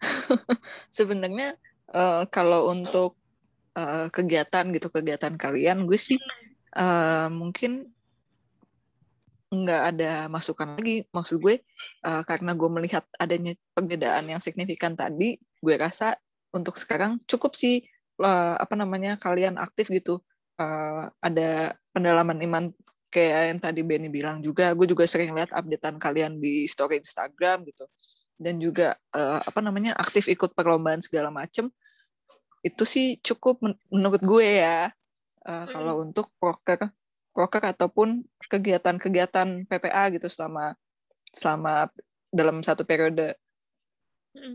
sebenarnya 0.96 1.56
uh, 1.94 2.24
kalau 2.30 2.72
untuk 2.72 3.14
uh, 3.76 4.08
kegiatan 4.10 4.64
gitu 4.72 4.88
kegiatan 4.90 5.34
kalian 5.36 5.84
gue 5.84 5.98
sih 6.00 6.18
uh, 6.74 7.28
mungkin 7.30 7.92
nggak 9.46 9.82
ada 9.94 10.12
masukan 10.26 10.74
lagi. 10.74 11.06
Maksud 11.14 11.38
gue 11.38 11.62
uh, 12.02 12.22
karena 12.26 12.52
gue 12.52 12.70
melihat 12.70 13.04
adanya 13.16 13.54
perbedaan 13.72 14.26
yang 14.26 14.40
signifikan 14.42 14.98
tadi 14.98 15.38
gue 15.38 15.74
rasa 15.78 16.18
untuk 16.50 16.76
sekarang 16.80 17.22
cukup 17.30 17.54
sih 17.54 17.86
uh, 18.18 18.58
apa 18.58 18.74
namanya 18.74 19.14
kalian 19.20 19.56
aktif 19.60 19.88
gitu. 19.92 20.18
Uh, 20.56 21.12
ada 21.20 21.76
pendalaman 21.92 22.40
iman 22.40 22.64
kayak 23.12 23.54
yang 23.54 23.60
tadi 23.62 23.80
Benny 23.86 24.10
bilang 24.10 24.42
juga. 24.42 24.74
Gue 24.74 24.90
juga 24.90 25.06
sering 25.06 25.30
lihat 25.30 25.54
updatean 25.54 25.96
kalian 26.00 26.42
di 26.42 26.66
story 26.66 26.98
Instagram 26.98 27.62
gitu 27.70 27.86
dan 28.36 28.60
juga 28.60 28.96
uh, 29.16 29.40
apa 29.40 29.60
namanya 29.64 29.96
aktif 29.96 30.28
ikut 30.28 30.52
perlombaan 30.52 31.00
segala 31.00 31.32
macem 31.32 31.72
itu 32.66 32.82
sih 32.82 33.16
cukup 33.22 33.62
men 33.62 33.74
menurut 33.88 34.22
gue 34.22 34.46
ya. 34.58 34.90
Uh, 35.46 35.62
kalau 35.70 36.02
untuk 36.02 36.26
proker 36.42 36.90
proker 37.30 37.62
ataupun 37.70 38.26
kegiatan-kegiatan 38.50 39.70
PPA 39.70 40.04
gitu 40.10 40.26
selama 40.26 40.74
selama 41.30 41.86
dalam 42.34 42.66
satu 42.66 42.82
periode. 42.82 43.38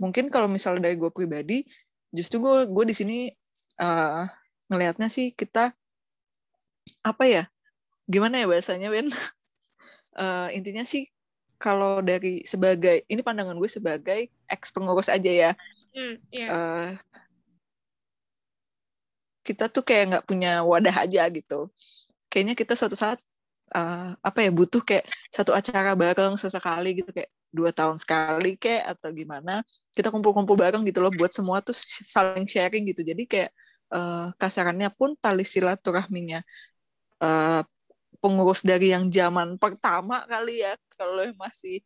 Mungkin 0.03 0.27
kalau 0.27 0.51
misalnya 0.51 0.91
dari 0.91 0.99
gue 0.99 1.07
pribadi 1.07 1.63
justru 2.11 2.43
gue 2.43 2.67
gue 2.67 2.85
di 2.91 2.95
sini 2.97 3.17
uh, 3.79 4.27
ngelihatnya 4.67 5.07
sih 5.07 5.31
kita 5.31 5.71
apa 7.07 7.23
ya 7.23 7.43
gimana 8.11 8.43
ya 8.43 8.51
bahasanya 8.51 8.91
Ben? 8.91 9.07
Uh, 10.19 10.51
intinya 10.57 10.83
sih 10.83 11.07
kalau 11.61 12.01
dari 12.01 12.41
sebagai 12.41 13.05
ini 13.05 13.21
pandangan 13.21 13.53
gue 13.53 13.69
sebagai 13.69 14.33
ex 14.49 14.73
pengurus 14.73 15.07
aja 15.13 15.29
ya 15.29 15.51
mm, 15.93 16.15
yeah. 16.33 16.49
uh, 16.49 16.89
kita 19.41 19.67
tuh 19.67 19.83
kayak 19.83 20.03
nggak 20.13 20.25
punya 20.29 20.61
wadah 20.61 20.95
aja 21.03 21.25
gitu. 21.33 21.69
Kayaknya 22.31 22.53
kita 22.55 22.73
suatu 22.77 22.95
saat 22.95 23.19
uh, 23.75 24.13
apa 24.21 24.39
ya 24.45 24.51
butuh 24.53 24.81
kayak 24.85 25.05
satu 25.33 25.51
acara 25.51 25.91
bareng 25.97 26.37
sesekali 26.37 27.01
gitu 27.01 27.11
kayak 27.11 27.29
dua 27.51 27.75
tahun 27.75 27.99
sekali 27.99 28.55
kayak 28.55 28.95
atau 28.95 29.11
gimana 29.11 29.59
kita 29.91 30.07
kumpul-kumpul 30.07 30.55
bareng 30.55 30.87
gitu 30.87 31.03
loh 31.03 31.11
buat 31.11 31.35
semua 31.35 31.59
tuh 31.59 31.75
saling 31.83 32.47
sharing 32.47 32.87
gitu 32.87 33.03
jadi 33.03 33.23
kayak 33.27 33.51
uh, 33.91 34.31
kasarannya 34.39 34.87
pun 34.95 35.19
tali 35.19 35.43
silaturahminya 35.43 36.39
uh, 37.19 37.67
pengurus 38.21 38.61
dari 38.61 38.93
yang 38.93 39.09
zaman 39.09 39.57
pertama 39.57 40.23
kali 40.29 40.61
ya. 40.61 40.77
Kalau 40.95 41.25
masih 41.35 41.81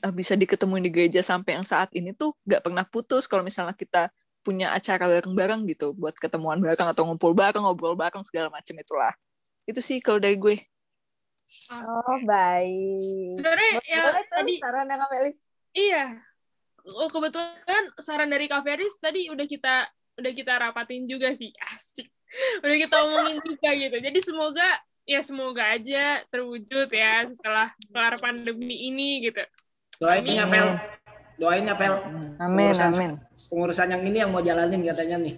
uh, 0.00 0.12
bisa 0.12 0.32
diketemuin 0.34 0.82
di 0.82 0.90
gereja 0.90 1.20
sampai 1.20 1.60
yang 1.60 1.66
saat 1.68 1.92
ini 1.92 2.16
tuh 2.16 2.32
nggak 2.48 2.64
pernah 2.64 2.84
putus. 2.88 3.28
Kalau 3.28 3.44
misalnya 3.44 3.76
kita 3.76 4.08
punya 4.40 4.72
acara 4.72 5.04
bareng-bareng 5.04 5.68
gitu 5.68 5.92
buat 5.92 6.16
ketemuan 6.16 6.56
bareng 6.56 6.88
atau 6.88 7.04
ngumpul 7.04 7.36
bareng 7.36 7.60
ngobrol 7.60 7.92
bareng 7.92 8.24
segala 8.24 8.48
macam 8.48 8.72
itulah. 8.74 9.12
Itu 9.68 9.84
sih 9.84 10.00
kalau 10.00 10.16
dari 10.16 10.40
gue. 10.40 10.56
Oh 11.72 12.16
baik. 12.24 13.40
Sebenarnya 13.40 13.70
ya 13.84 14.00
tadi 14.28 14.56
saran 14.60 14.88
Kak 14.88 15.08
Felis 15.12 15.36
iya. 15.76 16.16
Oh, 16.88 17.08
kebetulan 17.12 17.84
saran 18.00 18.32
dari 18.32 18.48
Kak 18.48 18.64
tadi 19.00 19.28
udah 19.28 19.44
kita 19.44 19.88
udah 20.18 20.32
kita 20.32 20.52
rapatin 20.56 21.04
juga 21.04 21.32
sih. 21.36 21.52
Asik. 21.76 22.08
Udah 22.64 22.76
kita 22.76 22.96
omongin 23.04 23.38
juga 23.44 23.70
gitu. 23.76 23.96
Jadi 24.00 24.18
semoga 24.20 24.68
ya 25.08 25.24
semoga 25.24 25.64
aja 25.72 26.20
terwujud 26.28 26.92
ya 26.92 27.24
setelah 27.24 27.72
kelar 27.88 28.14
pandemi 28.20 28.92
ini 28.92 29.24
gitu. 29.24 29.40
Doain 29.98 30.28
ya 30.28 30.44
Fel 30.44 30.76
doain 31.38 31.64
ya 31.64 31.74
Pel. 31.78 31.94
Amin 32.42 32.74
pengurusan, 32.74 32.90
amin. 32.92 33.10
pengurusan 33.48 33.88
yang 33.94 34.02
ini 34.02 34.18
yang 34.26 34.30
mau 34.34 34.42
jalanin 34.42 34.82
katanya 34.82 35.16
nih. 35.22 35.34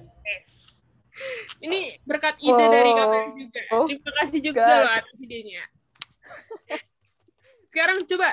Ini 1.61 2.01
berkat 2.09 2.41
ide 2.41 2.57
oh, 2.57 2.71
dari 2.73 2.91
KPR 2.97 3.29
juga. 3.37 3.61
Oh, 3.77 3.85
terima 3.85 4.13
kasih 4.25 4.41
juga 4.41 4.61
God. 4.65 4.81
loh 4.81 4.93
atas 4.97 5.17
idenya. 5.21 5.63
Sekarang 7.69 8.01
coba 8.09 8.29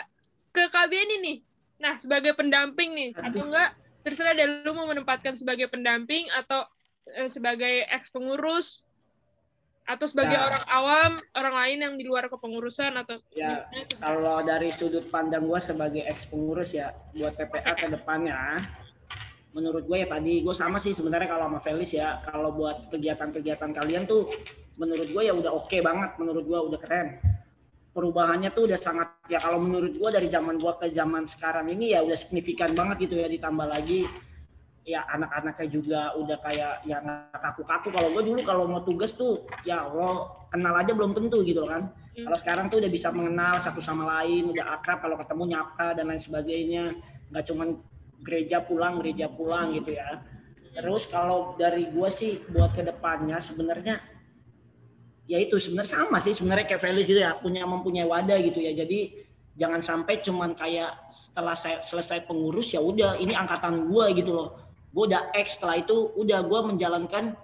ke 0.56 0.64
KB 0.72 0.92
ini 0.96 1.16
nih. 1.20 1.38
Nah 1.84 1.94
sebagai 2.00 2.32
pendamping 2.40 2.96
nih 2.96 3.10
atau 3.20 3.44
enggak 3.52 3.76
terserah 4.08 4.32
deh 4.32 4.64
lu 4.64 4.72
mau 4.72 4.88
menempatkan 4.88 5.36
sebagai 5.36 5.68
pendamping 5.68 6.32
atau 6.32 6.64
eh, 7.20 7.28
sebagai 7.28 7.84
ex 7.92 8.08
pengurus 8.08 8.87
atau 9.88 10.04
sebagai 10.04 10.36
ya. 10.36 10.44
orang 10.52 10.64
awam 10.68 11.12
orang 11.40 11.56
lain 11.64 11.78
yang 11.80 11.94
di 11.96 12.04
luar 12.04 12.28
kepengurusan 12.28 12.92
atau 13.00 13.24
ya 13.32 13.64
kalau 14.04 14.44
dari 14.44 14.68
sudut 14.76 15.08
pandang 15.08 15.48
gue 15.48 15.60
sebagai 15.64 16.04
ex 16.04 16.28
pengurus 16.28 16.76
ya 16.76 16.92
buat 17.16 17.40
PPA 17.40 17.72
ke 17.80 17.88
depannya 17.96 18.60
menurut 19.56 19.90
gue 19.90 19.98
ya 20.04 20.08
tadi 20.12 20.46
gue 20.46 20.54
sama 20.54 20.78
sih 20.78 20.94
sebenarnya 20.94 21.34
kalau 21.34 21.50
sama 21.50 21.60
Felis 21.66 21.90
ya 21.96 22.22
kalau 22.22 22.54
buat 22.54 22.94
kegiatan-kegiatan 22.94 23.72
kalian 23.74 24.04
tuh 24.06 24.30
menurut 24.78 25.10
gue 25.10 25.24
ya 25.26 25.34
udah 25.34 25.50
oke 25.50 25.66
okay 25.66 25.82
banget 25.82 26.14
menurut 26.22 26.46
gue 26.46 26.60
udah 26.74 26.80
keren. 26.80 27.18
Perubahannya 27.98 28.54
tuh 28.54 28.70
udah 28.70 28.78
sangat 28.78 29.10
ya 29.26 29.42
kalau 29.42 29.58
menurut 29.58 29.98
gue 29.98 30.10
dari 30.14 30.30
zaman 30.30 30.62
gue 30.62 30.74
ke 30.78 30.94
zaman 30.94 31.26
sekarang 31.26 31.66
ini 31.74 31.98
ya 31.98 32.06
udah 32.06 32.14
signifikan 32.14 32.78
banget 32.78 33.10
gitu 33.10 33.18
ya 33.18 33.26
ditambah 33.26 33.66
lagi 33.66 34.06
ya 34.88 35.04
anak-anaknya 35.12 35.68
juga 35.68 36.16
udah 36.16 36.40
kayak 36.40 36.88
yang 36.88 37.04
kaku-kaku. 37.36 37.92
Kalau 37.92 38.08
gue 38.16 38.24
dulu 38.24 38.40
kalau 38.48 38.64
mau 38.72 38.80
tugas 38.88 39.12
tuh 39.12 39.44
ya 39.68 39.84
lo 39.84 40.48
kenal 40.48 40.72
aja 40.80 40.96
belum 40.96 41.12
tentu 41.12 41.44
gitu 41.44 41.68
kan. 41.68 41.92
Hmm. 42.18 42.26
kalau 42.26 42.38
sekarang 42.40 42.66
tuh 42.72 42.82
udah 42.82 42.90
bisa 42.90 43.14
mengenal 43.14 43.62
satu 43.62 43.78
sama 43.78 44.08
lain 44.18 44.50
udah 44.50 44.80
akrab 44.80 45.06
kalau 45.06 45.20
ketemu 45.20 45.44
nyapa 45.54 45.92
dan 45.92 46.08
lain 46.08 46.24
sebagainya. 46.24 46.84
Nggak 47.28 47.44
cuman 47.52 47.68
gereja 48.24 48.64
pulang 48.64 49.04
gereja 49.04 49.28
pulang 49.28 49.76
gitu 49.76 49.92
ya. 49.92 50.24
Terus 50.72 51.04
kalau 51.12 51.60
dari 51.60 51.92
gue 51.92 52.10
sih 52.10 52.40
buat 52.48 52.72
ke 52.72 52.88
depannya 52.88 53.44
sebenarnya 53.44 54.00
ya 55.28 55.38
itu 55.44 55.60
sebenarnya 55.60 56.00
sama 56.00 56.24
sih 56.24 56.32
sebenarnya 56.32 56.64
kayak 56.64 56.80
Felix 56.80 57.04
gitu 57.04 57.20
ya 57.20 57.36
punya 57.36 57.68
mempunyai 57.68 58.08
wadah 58.08 58.40
gitu 58.40 58.64
ya. 58.64 58.72
Jadi 58.72 59.28
jangan 59.60 59.84
sampai 59.84 60.24
cuman 60.24 60.56
kayak 60.56 61.12
setelah 61.12 61.60
saya 61.60 61.84
selesai 61.84 62.24
pengurus 62.24 62.72
ya 62.72 62.80
udah 62.80 63.20
ini 63.20 63.36
angkatan 63.36 63.92
gue 63.92 64.06
gitu 64.16 64.32
loh 64.32 64.67
gue 64.92 65.04
udah 65.08 65.30
X 65.36 65.60
setelah 65.60 65.84
itu 65.84 66.12
udah 66.16 66.44
gue 66.48 66.60
menjalankan 66.74 67.36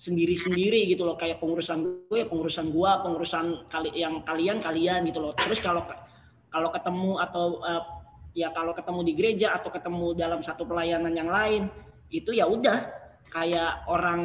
sendiri-sendiri 0.00 0.88
gitu 0.88 1.04
loh. 1.04 1.16
Kayak 1.20 1.44
pengurusan 1.44 2.08
gue 2.08 2.20
pengurusan 2.24 2.72
gue 2.72 2.90
pengurusan 3.04 3.68
kali 3.68 3.92
yang 3.96 4.24
kalian 4.24 4.64
kalian 4.64 5.04
gitu 5.08 5.20
loh. 5.20 5.32
Terus 5.36 5.60
kalau 5.60 5.84
kalau 6.48 6.68
ketemu 6.72 7.20
atau 7.20 7.60
uh, 7.60 7.82
ya 8.32 8.48
kalau 8.54 8.72
ketemu 8.72 9.00
di 9.04 9.12
gereja 9.12 9.48
atau 9.58 9.68
ketemu 9.68 10.16
dalam 10.16 10.40
satu 10.40 10.64
pelayanan 10.64 11.12
yang 11.12 11.28
lain 11.28 11.68
itu 12.08 12.32
ya 12.32 12.48
udah. 12.48 13.00
Kayak 13.30 13.86
orang 13.86 14.22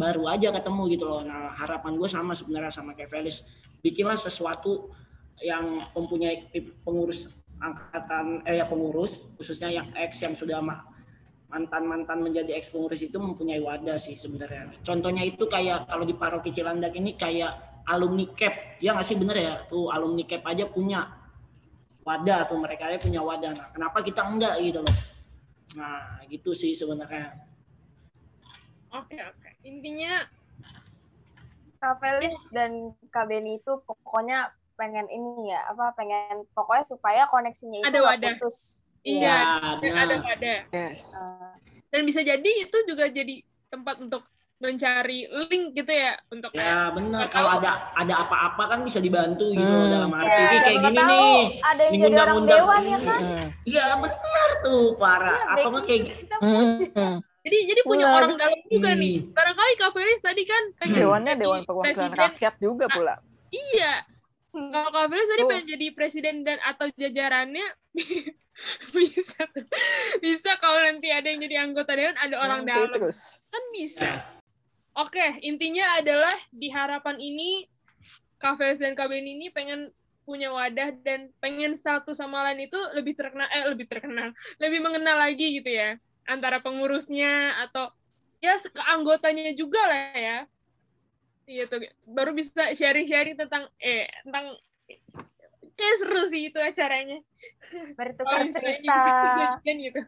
baru 0.00 0.32
aja 0.32 0.48
ketemu 0.48 0.96
gitu 0.96 1.04
loh. 1.04 1.20
Nah 1.20 1.52
harapan 1.52 2.00
gue 2.00 2.08
sama 2.08 2.32
sebenarnya 2.32 2.72
sama 2.72 2.96
kayak 2.96 3.12
Felis. 3.12 3.44
Bikinlah 3.84 4.16
sesuatu 4.16 4.88
yang 5.44 5.80
mempunyai 5.92 6.48
pengurus 6.80 7.28
angkatan 7.60 8.40
eh 8.48 8.56
ya 8.56 8.64
pengurus 8.64 9.20
khususnya 9.36 9.68
yang 9.68 9.92
X 9.92 10.24
yang 10.24 10.32
sudah 10.32 10.56
mantan-mantan 11.50 12.22
menjadi 12.22 12.54
ex 12.54 12.70
pengurus 12.70 13.02
itu 13.02 13.18
mempunyai 13.18 13.58
wadah 13.58 13.98
sih 13.98 14.14
sebenarnya. 14.14 14.70
Contohnya 14.86 15.26
itu 15.26 15.50
kayak 15.50 15.90
kalau 15.90 16.06
di 16.06 16.14
paroki 16.14 16.54
Cilandak 16.54 16.94
ini 16.94 17.18
kayak 17.18 17.82
alumni 17.90 18.22
CAP, 18.38 18.78
ya 18.78 18.94
nggak 18.94 19.06
sih 19.06 19.18
bener 19.18 19.36
ya? 19.36 19.54
Tuh 19.66 19.90
alumni 19.90 20.22
CAP 20.22 20.46
aja 20.46 20.64
punya 20.70 21.10
wadah 22.06 22.46
tuh 22.46 22.58
mereka 22.62 22.86
aja 22.86 22.98
punya 23.02 23.20
wadah. 23.20 23.50
Nah, 23.50 23.68
kenapa 23.74 23.98
kita 24.06 24.22
enggak 24.22 24.62
gitu 24.62 24.80
loh? 24.80 24.96
Nah, 25.74 26.22
gitu 26.30 26.54
sih 26.54 26.70
sebenarnya. 26.72 27.34
Oke, 28.94 29.18
oke. 29.18 29.50
Intinya 29.66 30.26
Kak 31.82 31.98
Felis 31.98 32.36
dan 32.54 32.94
Kak 33.10 33.26
Beni 33.30 33.58
itu 33.58 33.72
pokoknya 33.86 34.54
pengen 34.78 35.06
ini 35.12 35.52
ya, 35.52 35.60
apa 35.70 35.92
pengen 35.92 36.48
pokoknya 36.56 36.84
supaya 36.84 37.22
koneksinya 37.28 37.84
itu 37.84 37.88
ada 37.90 38.00
wadah. 38.00 38.32
putus 38.40 38.88
Iya, 39.00 39.36
ya, 39.80 39.92
ada 39.96 40.16
ada. 40.20 40.54
Yes. 40.72 41.16
Dan 41.88 42.04
bisa 42.04 42.20
jadi 42.20 42.50
itu 42.64 42.78
juga 42.84 43.08
jadi 43.08 43.40
tempat 43.72 44.02
untuk 44.02 44.22
mencari 44.60 45.24
link 45.24 45.72
gitu 45.72 45.88
ya 45.88 46.20
untuk 46.28 46.52
ya 46.52 46.92
benar 46.92 47.32
kalau 47.32 47.56
ada 47.56 47.88
ada 47.96 48.14
apa-apa 48.20 48.76
kan 48.76 48.78
bisa 48.84 49.00
dibantu 49.00 49.56
gitu 49.56 49.64
hmm. 49.64 49.88
dalam 49.88 50.12
arti 50.12 50.36
ya, 50.36 50.60
kayak 50.60 50.80
gini 50.84 50.98
tahu, 51.00 51.08
nih 51.08 51.40
ada 51.64 51.82
yang 51.88 51.94
jadi 51.96 52.16
orang 52.20 52.40
dewan 52.44 52.82
ya 52.84 52.98
kan 53.00 53.20
iya 53.64 53.84
benar 53.96 54.48
tuh 54.60 54.84
parah 55.00 55.40
ya, 55.40 55.52
apa 55.56 55.66
nggak 55.72 55.84
kayak 55.88 56.02
gitu 56.12 56.36
hmm. 56.44 57.16
jadi 57.40 57.58
jadi 57.72 57.80
punya 57.88 58.04
benar. 58.04 58.18
orang 58.20 58.32
dalam 58.36 58.60
juga 58.68 58.90
hmm. 58.92 59.00
nih 59.00 59.14
barangkali 59.32 59.72
Kak 59.80 59.90
Felis 59.96 60.20
tadi 60.20 60.42
kan 60.44 60.62
pengen 60.76 60.96
dewannya 61.08 61.34
dewan 61.40 61.60
perwakilan 61.64 62.12
rakyat 62.12 62.54
juga 62.60 62.84
pula 62.92 63.14
iya 63.48 64.04
kalau 64.52 64.90
Kak 64.92 65.06
Felis 65.08 65.28
tadi 65.32 65.42
oh. 65.42 65.48
pengen 65.48 65.66
jadi 65.72 65.86
presiden 65.96 66.34
dan 66.44 66.60
atau 66.60 66.84
jajarannya 66.92 67.64
bisa. 68.96 69.42
Bisa 70.20 70.50
kalau 70.60 70.80
nanti 70.80 71.08
ada 71.08 71.26
yang 71.26 71.40
jadi 71.40 71.56
anggota 71.64 71.92
dewan 71.96 72.16
ada 72.16 72.36
orang 72.40 72.62
dalam. 72.66 72.90
terus. 72.92 73.40
kan 73.48 73.64
bisa. 73.74 74.10
Oke 74.98 75.38
intinya 75.46 76.00
adalah 76.00 76.34
di 76.50 76.68
harapan 76.68 77.16
ini 77.22 77.64
KVS 78.40 78.80
dan 78.80 78.92
KBN 78.96 79.26
ini 79.38 79.46
pengen 79.52 79.92
punya 80.24 80.52
wadah 80.54 80.94
dan 81.02 81.32
pengen 81.42 81.74
satu 81.74 82.14
sama 82.14 82.46
lain 82.46 82.70
itu 82.70 82.78
lebih 82.94 83.18
terkenal 83.18 83.50
eh 83.50 83.66
lebih 83.66 83.90
terkenal 83.90 84.30
lebih 84.62 84.78
mengenal 84.78 85.18
lagi 85.18 85.58
gitu 85.58 85.66
ya 85.66 85.98
antara 86.28 86.62
pengurusnya 86.62 87.58
atau 87.66 87.90
ya 88.40 88.56
keanggotanya 88.56 89.52
juga 89.56 89.80
lah 89.84 90.16
ya. 90.16 90.38
Iya 91.50 91.66
tuh 91.66 91.82
baru 92.06 92.30
bisa 92.30 92.72
sharing-sharing 92.78 93.34
tentang 93.34 93.66
eh 93.82 94.06
tentang 94.22 94.54
kayak 95.80 95.96
seru 96.04 96.22
sih 96.28 96.52
itu 96.52 96.58
acaranya. 96.60 97.18
Bertukar 97.96 98.44
cerita. 98.52 99.00
gitu. 99.64 100.00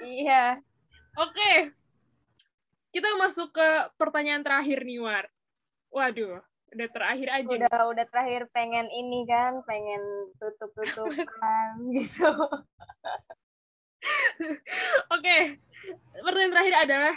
Iya. 0.00 0.62
Oke. 1.18 1.74
Kita 2.94 3.18
masuk 3.18 3.54
ke 3.54 3.68
pertanyaan 3.98 4.46
terakhir 4.46 4.86
nih 4.86 5.02
War. 5.02 5.26
Waduh 5.90 6.42
udah 6.70 6.88
terakhir 6.94 7.28
aja 7.34 7.50
udah 7.50 7.66
nih. 7.66 7.90
udah 7.90 8.06
terakhir 8.06 8.42
pengen 8.54 8.86
ini 8.94 9.26
kan 9.26 9.58
pengen 9.66 10.02
tutup 10.38 10.70
tutupan 10.70 11.74
gitu. 11.98 12.30
Oke 15.10 15.58
pertanyaan 16.22 16.52
terakhir 16.54 16.76
adalah 16.86 17.14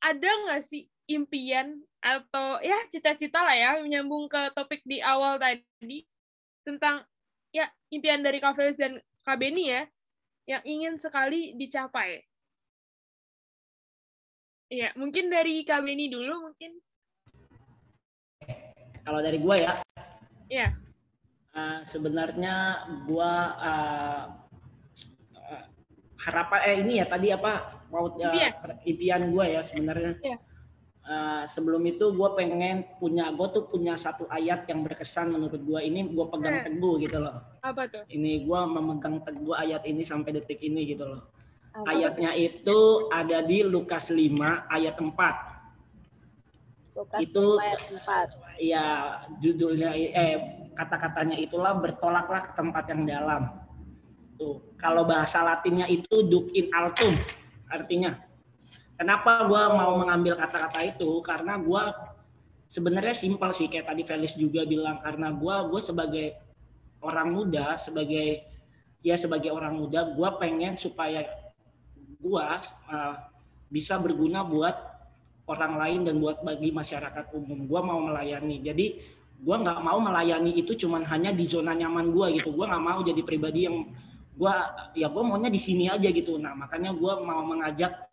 ada 0.00 0.28
nggak 0.28 0.62
sih 0.64 0.84
impian 1.10 1.80
atau 2.00 2.60
ya 2.64 2.76
cita-cita 2.88 3.44
lah 3.44 3.56
ya 3.56 3.70
menyambung 3.82 4.28
ke 4.30 4.52
topik 4.56 4.80
di 4.84 5.02
awal 5.04 5.36
tadi 5.36 6.06
tentang 6.64 7.04
ya 7.50 7.66
impian 7.90 8.22
dari 8.22 8.38
Kak 8.38 8.54
Felis 8.58 8.78
dan 8.78 8.98
Kak 9.26 9.38
Beni 9.38 9.70
ya 9.70 9.82
yang 10.46 10.62
ingin 10.66 10.94
sekali 10.98 11.54
dicapai. 11.54 12.22
Iya, 14.70 14.94
mungkin 14.94 15.30
dari 15.30 15.66
Kak 15.66 15.82
Beni 15.82 16.06
dulu 16.10 16.50
mungkin 16.50 16.78
kalau 19.04 19.20
dari 19.24 19.38
gue 19.42 19.56
ya 19.58 19.74
Iya. 20.50 20.68
uh, 21.54 21.78
sebenarnya 21.86 22.54
gue 23.10 23.32
uh, 23.58 24.22
uh, 25.34 25.64
harapan 26.22 26.60
eh 26.70 26.76
ini 26.86 26.92
ya 27.02 27.06
tadi 27.10 27.34
apa 27.34 27.82
mau 27.90 28.06
uh, 28.06 28.14
impian, 28.14 28.52
impian 28.86 29.22
gue 29.34 29.44
ya 29.58 29.60
sebenarnya 29.66 30.12
Iya. 30.22 30.38
Uh, 31.10 31.42
sebelum 31.50 31.82
itu 31.90 32.14
gue 32.14 32.28
pengen 32.38 32.86
punya 33.02 33.34
gue 33.34 33.42
tuh 33.50 33.66
punya 33.66 33.98
satu 33.98 34.30
ayat 34.30 34.62
yang 34.70 34.86
berkesan 34.86 35.34
menurut 35.34 35.58
gue 35.58 35.80
ini 35.82 36.06
gue 36.06 36.26
pegang 36.30 36.62
teguh 36.62 37.02
gitu 37.02 37.18
loh. 37.18 37.42
Apa 37.66 37.90
tuh? 37.90 38.06
Ini 38.06 38.46
gue 38.46 38.60
memegang 38.70 39.18
teguh 39.26 39.58
ayat 39.58 39.82
ini 39.90 40.06
sampai 40.06 40.38
detik 40.38 40.62
ini 40.62 40.86
gitu 40.86 41.10
loh. 41.10 41.26
Apa 41.74 41.98
ayatnya 41.98 42.30
itu 42.38 43.10
ada 43.10 43.42
di 43.42 43.66
Lukas 43.66 44.06
5 44.06 44.70
ayat 44.70 44.94
4 45.02 46.94
Lukas 46.94 47.18
itu 47.26 47.42
5 47.42 47.58
ayat 47.58 47.80
4 47.90 48.70
ya 48.70 48.86
judulnya 49.42 49.90
eh 49.98 50.38
kata-katanya 50.78 51.42
itulah 51.42 51.74
bertolaklah 51.74 52.46
ke 52.46 52.54
tempat 52.54 52.86
yang 52.86 53.02
dalam. 53.02 53.42
Tuh 54.38 54.62
kalau 54.78 55.02
bahasa 55.02 55.42
Latinnya 55.42 55.90
itu 55.90 56.22
duc 56.22 56.54
in 56.54 56.70
altum 56.70 57.18
artinya 57.66 58.29
Kenapa 59.00 59.48
gue 59.48 59.62
mau 59.72 59.96
mengambil 59.96 60.36
kata-kata 60.36 60.84
itu? 60.84 61.24
Karena 61.24 61.56
gue 61.56 61.82
sebenarnya 62.68 63.16
simpel 63.16 63.48
sih 63.56 63.72
kayak 63.72 63.88
tadi 63.88 64.04
Felix 64.04 64.36
juga 64.36 64.68
bilang. 64.68 65.00
Karena 65.00 65.32
gue 65.32 65.56
gue 65.72 65.80
sebagai 65.80 66.26
orang 67.00 67.32
muda 67.32 67.80
sebagai 67.80 68.44
ya 69.00 69.16
sebagai 69.16 69.48
orang 69.48 69.72
muda 69.72 70.12
gue 70.12 70.28
pengen 70.36 70.76
supaya 70.76 71.24
gue 71.96 72.46
uh, 72.92 73.14
bisa 73.72 73.96
berguna 73.96 74.44
buat 74.44 74.76
orang 75.48 75.80
lain 75.80 76.00
dan 76.04 76.20
buat 76.20 76.44
bagi 76.44 76.68
masyarakat 76.68 77.32
umum. 77.32 77.64
Gue 77.64 77.80
mau 77.80 78.04
melayani. 78.04 78.60
Jadi 78.60 79.00
gue 79.40 79.56
nggak 79.64 79.80
mau 79.80 79.96
melayani 79.96 80.60
itu 80.60 80.76
cuman 80.76 81.08
hanya 81.08 81.32
di 81.32 81.48
zona 81.48 81.72
nyaman 81.72 82.12
gue 82.12 82.36
gitu. 82.36 82.52
Gue 82.52 82.68
nggak 82.68 82.84
mau 82.84 83.00
jadi 83.00 83.24
pribadi 83.24 83.64
yang 83.64 83.88
gue 84.36 84.54
ya 84.92 85.08
gue 85.08 85.22
maunya 85.24 85.48
di 85.48 85.56
sini 85.56 85.88
aja 85.88 86.12
gitu. 86.12 86.36
Nah 86.36 86.52
makanya 86.52 86.92
gue 86.92 87.12
mau 87.24 87.40
mengajak 87.48 88.09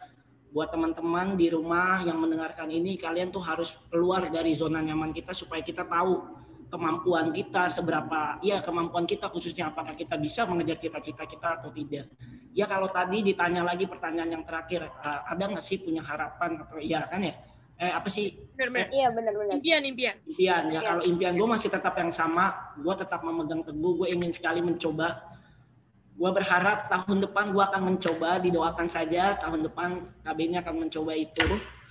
buat 0.52 0.72
teman-teman 0.72 1.36
di 1.36 1.52
rumah 1.52 2.02
yang 2.08 2.18
mendengarkan 2.24 2.72
ini 2.72 2.96
kalian 2.96 3.30
tuh 3.30 3.44
harus 3.44 3.76
keluar 3.92 4.32
dari 4.32 4.56
zona 4.56 4.80
nyaman 4.80 5.12
kita 5.12 5.36
supaya 5.36 5.60
kita 5.60 5.84
tahu 5.84 6.24
kemampuan 6.68 7.32
kita 7.32 7.72
seberapa 7.72 8.40
ya 8.44 8.60
kemampuan 8.60 9.08
kita 9.08 9.32
khususnya 9.32 9.72
apakah 9.72 9.96
kita 9.96 10.20
bisa 10.20 10.44
mengejar 10.44 10.80
cita-cita 10.80 11.24
kita 11.24 11.48
atau 11.60 11.72
tidak. 11.72 12.12
Ya 12.52 12.66
kalau 12.66 12.92
tadi 12.92 13.24
ditanya 13.24 13.64
lagi 13.64 13.88
pertanyaan 13.88 14.40
yang 14.40 14.44
terakhir 14.44 14.88
uh, 14.88 15.30
ada 15.30 15.44
nggak 15.48 15.64
sih 15.64 15.80
punya 15.80 16.04
harapan 16.04 16.60
atau 16.64 16.78
iya 16.80 17.08
kan 17.08 17.24
ya? 17.24 17.36
Eh 17.78 17.94
apa 17.94 18.10
sih? 18.10 18.34
Benar, 18.58 18.90
eh, 18.90 19.00
iya 19.00 19.08
benar-benar 19.14 19.62
impian 19.62 19.84
impian. 19.86 20.16
Impian 20.28 20.64
ya 20.74 20.80
kalau 20.84 21.04
impian 21.08 21.34
gue 21.38 21.48
masih 21.48 21.70
tetap 21.72 21.94
yang 21.96 22.12
sama 22.12 22.76
gue 22.76 22.94
tetap 23.00 23.24
memegang 23.24 23.64
teguh 23.64 24.04
gue 24.04 24.08
ingin 24.12 24.32
sekali 24.36 24.60
mencoba 24.60 25.27
gue 26.18 26.32
berharap 26.34 26.90
tahun 26.90 27.30
depan 27.30 27.54
gue 27.54 27.62
akan 27.62 27.82
mencoba 27.94 28.42
didoakan 28.42 28.90
saja 28.90 29.38
tahun 29.38 29.70
depan 29.70 30.02
KB 30.26 30.40
akan 30.66 30.76
mencoba 30.90 31.14
itu. 31.14 31.46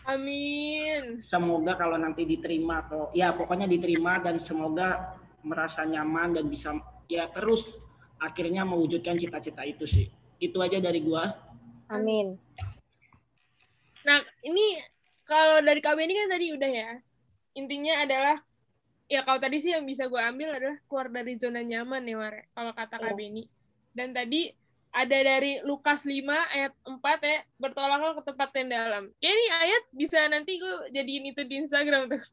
Amin. 0.06 1.22
Semoga 1.22 1.78
kalau 1.78 1.94
nanti 1.98 2.26
diterima 2.26 2.82
atau 2.82 3.10
ya 3.14 3.30
pokoknya 3.34 3.70
diterima 3.70 4.18
dan 4.18 4.42
semoga 4.42 5.14
merasa 5.46 5.86
nyaman 5.86 6.34
dan 6.34 6.50
bisa 6.50 6.74
ya 7.06 7.30
terus 7.30 7.70
akhirnya 8.18 8.66
mewujudkan 8.66 9.14
cita-cita 9.14 9.62
itu 9.62 9.86
sih. 9.86 10.06
Itu 10.42 10.58
aja 10.58 10.82
dari 10.82 11.06
gue 11.06 11.24
amin. 11.86 12.34
Nah 14.02 14.18
ini 14.42 14.82
kalau 15.22 15.62
dari 15.62 15.78
KB 15.78 15.98
ini 16.02 16.14
kan 16.18 16.28
tadi 16.34 16.46
udah 16.50 16.70
ya. 16.70 16.90
Intinya 17.54 18.02
adalah 18.02 18.36
ya 19.06 19.22
kalau 19.22 19.38
tadi 19.38 19.62
sih 19.62 19.70
yang 19.70 19.86
bisa 19.86 20.10
gue 20.10 20.18
ambil 20.18 20.50
adalah 20.58 20.76
keluar 20.90 21.06
dari 21.14 21.38
zona 21.38 21.62
nyaman 21.62 22.02
ya 22.02 22.18
Mare 22.18 22.50
kalau 22.58 22.74
kata 22.74 22.98
KB 22.98 23.18
ini 23.22 23.46
dan 23.96 24.12
tadi 24.12 24.52
ada 24.96 25.18
dari 25.20 25.60
Lukas 25.64 26.08
5 26.08 26.24
ayat 26.28 26.72
4 26.84 27.00
ya, 27.20 27.38
bertolaklah 27.60 28.16
ke 28.16 28.22
tempat 28.32 28.48
yang 28.56 28.68
dalam. 28.72 29.04
Kayak 29.20 29.34
ini 29.36 29.46
ayat 29.52 29.82
bisa 29.92 30.18
nanti 30.28 30.52
gue 30.56 30.74
jadiin 30.92 31.32
itu 31.32 31.42
di 31.44 31.54
Instagram 31.64 32.12
tuh. 32.12 32.24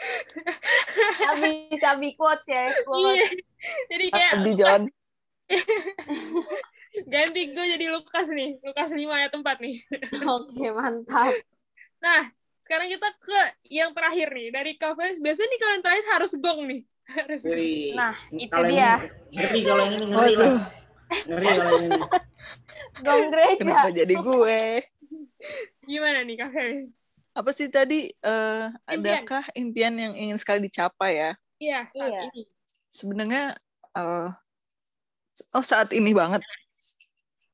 Sabi, 1.20 1.68
sabi 1.76 2.08
quotes 2.16 2.48
ya, 2.48 2.72
quotes. 2.88 3.20
Iya. 3.20 3.26
Jadi 3.92 4.06
kayak 4.08 4.32
Abi 4.40 4.52
John. 4.56 4.82
Ganti 7.12 7.42
gue 7.52 7.66
jadi 7.76 7.86
Lukas 7.92 8.26
nih, 8.32 8.56
Lukas 8.64 8.90
5 8.90 8.96
ayat 8.96 9.32
4 9.34 9.44
nih. 9.60 9.76
Oke, 10.24 10.66
mantap. 10.72 11.36
Nah, 12.00 12.32
sekarang 12.64 12.88
kita 12.88 13.12
ke 13.20 13.40
yang 13.68 13.92
terakhir 13.92 14.32
nih, 14.32 14.48
dari 14.48 14.72
Kavens. 14.80 15.20
Biasanya 15.20 15.48
nih 15.52 15.60
kalian 15.60 15.82
terakhir 15.84 16.06
harus 16.16 16.32
gong 16.40 16.64
nih 16.64 16.80
harus. 17.10 17.40
Nah 17.94 18.14
itu 18.34 18.60
dia. 18.70 18.92
ngeri 19.30 19.60
kalau 19.66 19.84
ini 19.86 20.04
ngeri 20.06 20.34
lah 20.38 20.54
ngeri 21.26 21.46
kalau 21.50 21.78
ini. 21.78 21.98
Gong 23.00 23.26
gereja 23.32 23.54
kenapa 23.58 23.88
jadi 23.90 24.14
gue? 24.14 24.62
Gimana 25.88 26.18
nih 26.22 26.36
kak 26.38 26.50
Feris 26.54 27.00
apa 27.30 27.50
sih 27.54 27.70
tadi 27.70 28.10
uh, 28.26 28.68
adakah 28.84 29.46
impian 29.54 29.94
yang 29.94 30.14
ingin 30.18 30.38
sekali 30.38 30.66
dicapai 30.66 31.12
ya? 31.16 31.32
Iya 31.62 31.80
saat 31.94 32.10
iya. 32.10 32.22
ini. 32.34 32.42
Sebenarnya 32.90 33.44
uh, 33.94 34.28
oh 35.54 35.64
saat 35.64 35.94
ini 35.94 36.10
banget. 36.10 36.42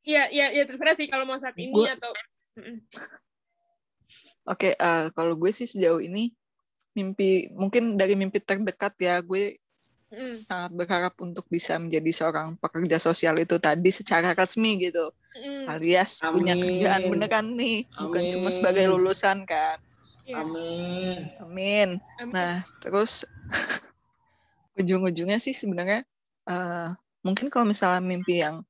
Iya 0.06 0.30
iya 0.32 0.46
ya 0.54 0.62
terserah 0.64 0.96
sih 0.96 1.08
kalau 1.10 1.28
mau 1.28 1.36
saat 1.36 1.54
ini 1.58 1.74
gua... 1.74 1.92
atau 1.92 2.10
Oke, 4.46 4.72
okay, 4.72 4.72
uh, 4.78 5.10
kalau 5.10 5.34
gue 5.34 5.50
sih 5.50 5.66
sejauh 5.66 5.98
ini 5.98 6.30
mimpi 6.96 7.52
mungkin 7.52 8.00
dari 8.00 8.16
mimpi 8.16 8.40
terdekat 8.40 8.96
ya 8.96 9.20
gue 9.20 9.60
mm. 10.08 10.48
sangat 10.48 10.72
berharap 10.72 11.14
untuk 11.20 11.44
bisa 11.52 11.76
menjadi 11.76 12.08
seorang 12.08 12.56
pekerja 12.56 12.96
sosial 12.96 13.36
itu 13.36 13.60
tadi 13.60 13.92
secara 13.92 14.32
resmi 14.32 14.88
gitu 14.88 15.12
mm. 15.36 15.68
alias 15.68 16.24
Amin. 16.24 16.32
punya 16.40 16.54
kerjaan 16.56 17.02
beneran 17.12 17.46
nih 17.52 17.84
Amin. 17.84 18.00
bukan 18.08 18.22
cuma 18.32 18.48
sebagai 18.48 18.88
lulusan 18.88 19.44
kan 19.44 19.76
yeah. 20.24 20.40
Amin. 20.40 21.18
Amin 21.38 21.88
nah 22.32 22.64
terus 22.80 23.28
ujung-ujungnya 24.80 25.36
sih 25.36 25.52
sebenarnya 25.52 26.08
uh, 26.48 26.96
mungkin 27.20 27.52
kalau 27.52 27.68
misalnya 27.68 28.00
mimpi 28.00 28.40
yang 28.40 28.64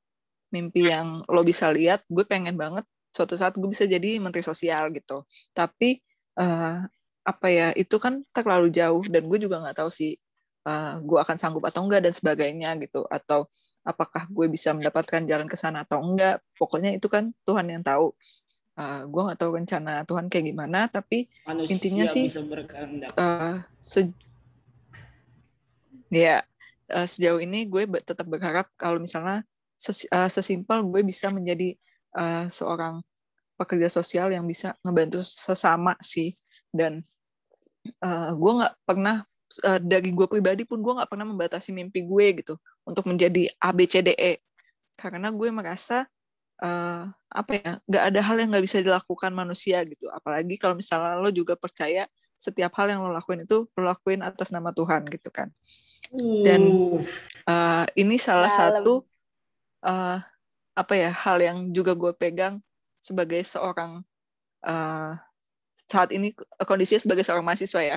mimpi 0.51 0.91
yang 0.91 1.23
lo 1.31 1.43
bisa 1.47 1.71
lihat 1.71 2.03
gue 2.11 2.27
pengen 2.27 2.59
banget 2.59 2.83
suatu 3.15 3.39
saat 3.39 3.55
gue 3.55 3.69
bisa 3.71 3.87
jadi 3.87 4.19
menteri 4.19 4.43
sosial 4.43 4.91
gitu 4.91 5.25
tapi 5.55 6.03
uh, 6.39 6.85
apa 7.27 7.47
ya 7.51 7.69
itu 7.75 7.99
kan 7.99 8.23
terlalu 8.31 8.71
jauh 8.71 9.03
dan 9.11 9.27
gue 9.27 9.39
juga 9.43 9.59
nggak 9.59 9.83
tahu 9.83 9.91
sih 9.91 10.15
uh, 10.63 11.03
gue 11.03 11.19
akan 11.19 11.37
sanggup 11.37 11.67
atau 11.67 11.83
enggak 11.83 12.07
dan 12.07 12.15
sebagainya 12.15 12.79
gitu. 12.79 13.03
Atau 13.11 13.51
apakah 13.83 14.31
gue 14.31 14.47
bisa 14.47 14.71
mendapatkan 14.71 15.27
jalan 15.27 15.51
ke 15.51 15.59
sana 15.59 15.83
atau 15.83 15.99
enggak 15.99 16.39
pokoknya 16.55 16.95
itu 16.95 17.11
kan 17.11 17.35
Tuhan 17.43 17.67
yang 17.67 17.83
tahu. 17.83 18.15
Uh, 18.77 19.09
gue 19.09 19.23
nggak 19.25 19.41
tahu 19.41 19.57
rencana 19.57 20.05
Tuhan 20.05 20.29
kayak 20.29 20.53
gimana 20.53 20.85
tapi 20.85 21.33
Manusia 21.49 21.73
intinya 21.73 22.05
sih 22.05 22.29
uh, 23.17 23.65
se 23.81 24.13
ya 26.13 26.45
uh, 26.93 27.07
sejauh 27.09 27.41
ini 27.41 27.65
gue 27.65 27.89
tetap 28.05 28.29
berharap 28.29 28.69
kalau 28.77 29.01
misalnya 29.01 29.49
ses 29.81 30.05
uh, 30.13 30.29
sesimpel 30.29 30.85
gue 30.93 31.01
bisa 31.09 31.33
menjadi 31.33 31.73
uh, 32.21 32.53
seorang 32.53 33.01
pekerja 33.57 33.89
sosial 33.89 34.31
yang 34.31 34.45
bisa 34.45 34.77
ngebantu 34.85 35.25
sesama 35.25 35.97
sih. 36.05 36.37
Dan 36.71 37.01
uh, 38.05 38.31
gue 38.37 38.53
nggak 38.63 38.75
pernah 38.85 39.25
uh, 39.65 39.81
dari 39.81 40.13
gue 40.13 40.27
pribadi 40.29 40.63
pun 40.69 40.79
gue 40.85 40.93
nggak 40.93 41.11
pernah 41.11 41.27
membatasi 41.27 41.73
mimpi 41.73 42.05
gue 42.05 42.27
gitu 42.45 42.55
untuk 42.85 43.09
menjadi 43.09 43.49
A 43.59 43.73
B 43.73 43.89
C 43.89 44.05
D 44.05 44.13
E. 44.15 44.39
Karena 44.97 45.33
gue 45.33 45.49
merasa 45.49 46.05
uh, 46.61 47.09
apa 47.29 47.51
ya 47.57 47.71
nggak 47.85 48.05
ada 48.13 48.21
hal 48.23 48.37
yang 48.41 48.49
nggak 48.53 48.65
bisa 48.65 48.79
dilakukan 48.85 49.33
manusia 49.33 49.81
gitu. 49.89 50.07
Apalagi 50.13 50.61
kalau 50.61 50.77
misalnya 50.77 51.17
lo 51.17 51.33
juga 51.33 51.57
percaya 51.57 52.07
setiap 52.37 52.77
hal 52.77 52.93
yang 52.93 53.01
lo 53.01 53.09
lakuin 53.09 53.49
itu 53.49 53.65
lo 53.65 53.83
lakuin 53.83 54.21
atas 54.21 54.53
nama 54.53 54.69
Tuhan 54.73 55.09
gitu 55.09 55.33
kan. 55.33 55.49
Dan 56.45 56.63
uh, 57.49 57.85
ini 57.99 58.21
salah 58.21 58.53
Dalam. 58.53 58.85
satu 58.85 58.95
uh, 59.83 60.21
apa 60.77 60.95
ya 60.95 61.09
hal 61.09 61.41
yang 61.41 61.59
juga 61.73 61.97
gue 61.97 62.13
pegang 62.13 62.61
sebagai 63.07 63.47
seorang 63.47 64.03
uh, 64.67 65.15
saat 65.87 66.11
ini 66.11 66.35
kondisinya 66.67 67.07
sebagai 67.07 67.23
seorang 67.23 67.47
mahasiswa 67.47 67.79
ya 67.79 67.97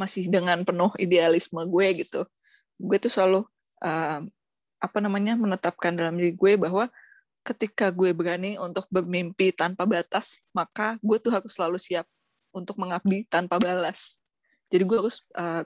masih 0.00 0.32
dengan 0.32 0.64
penuh 0.64 0.88
idealisme 0.96 1.60
gue 1.68 1.86
gitu 2.00 2.24
gue 2.80 2.96
tuh 2.96 3.12
selalu 3.12 3.44
uh, 3.84 4.24
apa 4.80 4.98
namanya 5.04 5.36
menetapkan 5.36 5.92
dalam 5.92 6.16
diri 6.16 6.32
gue 6.32 6.56
bahwa 6.56 6.88
ketika 7.44 7.88
gue 7.92 8.12
berani 8.12 8.60
untuk 8.60 8.84
bermimpi 8.92 9.52
tanpa 9.52 9.88
batas, 9.88 10.40
maka 10.52 11.00
gue 11.00 11.16
tuh 11.20 11.32
harus 11.32 11.52
selalu 11.52 11.80
siap 11.80 12.04
untuk 12.52 12.76
mengabdi 12.76 13.24
tanpa 13.28 13.56
balas. 13.56 14.20
Jadi 14.68 14.84
gue 14.84 14.96
harus 14.96 15.24
uh, 15.36 15.64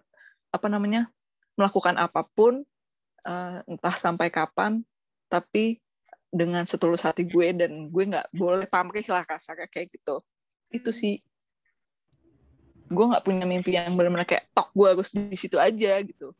apa 0.54 0.66
namanya 0.70 1.10
melakukan 1.58 1.98
apa 1.98 2.22
pun, 2.34 2.62
uh, 3.26 3.58
entah 3.66 3.96
sampai 3.98 4.30
kapan, 4.30 4.82
tapi 5.30 5.82
dengan 6.34 6.66
setulus 6.66 7.06
hati 7.06 7.22
gue 7.30 7.54
dan 7.54 7.86
gue 7.94 8.04
nggak 8.10 8.34
boleh 8.34 8.66
pamrih 8.66 9.06
lah 9.06 9.22
kasarnya 9.22 9.70
kayak 9.70 9.94
gitu. 9.94 10.18
Itu 10.74 10.90
sih 10.90 11.22
gue 12.84 13.04
nggak 13.06 13.24
punya 13.24 13.46
mimpi 13.48 13.78
yang 13.78 13.94
benar-benar 13.96 14.28
kayak 14.28 14.50
tok 14.52 14.68
gue 14.74 14.88
harus 14.90 15.14
di 15.14 15.38
situ 15.38 15.56
aja 15.56 16.02
gitu. 16.02 16.34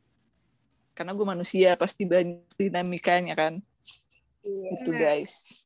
Karena 0.99 1.15
gue 1.15 1.27
manusia 1.27 1.79
pasti 1.79 2.03
banyak 2.03 2.43
dinamikanya 2.59 3.39
kan. 3.39 3.63
Iya. 4.43 4.69
Itu 4.75 4.91
guys. 4.91 5.65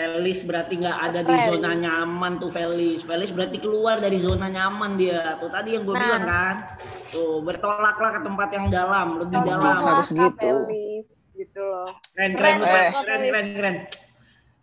Felis 0.00 0.40
berarti 0.48 0.80
nggak 0.80 0.98
ada 1.12 1.20
di 1.20 1.34
zona 1.44 1.70
nyaman 1.76 2.32
tuh 2.40 2.48
Felis. 2.48 3.04
Felis 3.04 3.30
berarti 3.36 3.60
keluar 3.60 4.00
dari 4.00 4.16
zona 4.16 4.48
nyaman 4.48 4.96
dia. 4.96 5.36
Tuh 5.36 5.52
tadi 5.52 5.76
yang 5.76 5.84
gue 5.84 5.92
nah. 5.92 6.00
bilang 6.00 6.24
kan. 6.24 6.56
Tuh 7.04 7.44
bertolaklah 7.44 8.10
ke 8.16 8.20
tempat 8.24 8.48
yang 8.56 8.66
dalam, 8.72 9.08
lebih 9.20 9.36
Tolak 9.44 9.60
dalam 9.60 9.76
harus 9.84 10.08
gitu. 10.08 10.52
Felis 10.64 11.08
gitu 11.36 11.60
loh. 11.60 11.92
Keren 12.16 12.32
keren 12.32 12.56
keren 12.64 12.64
keren 12.64 12.92
keren. 12.96 13.20
keren, 13.28 13.46
keren. 13.52 13.76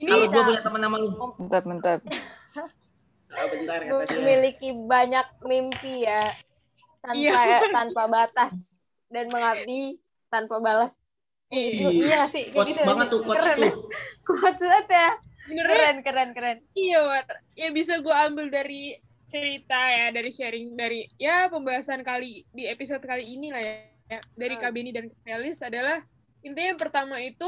Ini 0.02 0.10
Kalau 0.10 0.26
gue 0.26 0.42
punya 0.42 0.62
teman 0.66 0.82
nama 0.82 0.96
lu. 0.98 1.10
Mantap 1.38 1.64
mantap. 1.70 2.00
Oh, 3.38 4.02
Memiliki 4.18 4.74
banyak 4.74 5.28
mimpi 5.46 6.10
ya 6.10 6.26
tanpa 7.06 7.38
iya. 7.46 7.62
tanpa 7.70 8.04
batas 8.10 8.56
dan 9.14 9.30
mengabdi 9.30 10.02
tanpa 10.34 10.58
balas. 10.58 10.98
Iya, 11.54 11.94
iya 11.94 12.22
sih. 12.26 12.50
Kayak 12.50 12.74
gitu, 12.74 12.82
banget 12.84 13.08
tuh, 13.14 13.20
quotes 13.22 13.46
keren. 13.46 13.58
tuh. 13.62 13.74
Quotes 14.26 14.66
banget 14.66 14.88
ya. 14.90 15.10
Bener 15.48 15.66
keren, 15.66 15.98
keren, 16.04 16.30
keren. 16.36 16.58
Iya, 16.76 17.00
War. 17.08 17.26
Ya 17.56 17.72
bisa 17.72 18.04
gue 18.04 18.12
ambil 18.12 18.52
dari 18.52 19.00
cerita 19.28 19.80
ya, 19.80 20.12
dari 20.12 20.32
sharing, 20.32 20.76
dari 20.76 21.08
ya 21.20 21.48
pembahasan 21.48 22.04
kali 22.04 22.44
di 22.52 22.68
episode 22.68 23.04
kali 23.04 23.24
ini 23.24 23.52
lah 23.52 23.64
ya. 23.64 24.20
Dari 24.36 24.56
hmm. 24.56 24.64
Kabini 24.64 24.92
dan 24.92 25.08
Felis 25.24 25.60
adalah 25.64 26.00
intinya 26.44 26.76
yang 26.76 26.80
pertama 26.80 27.20
itu 27.20 27.48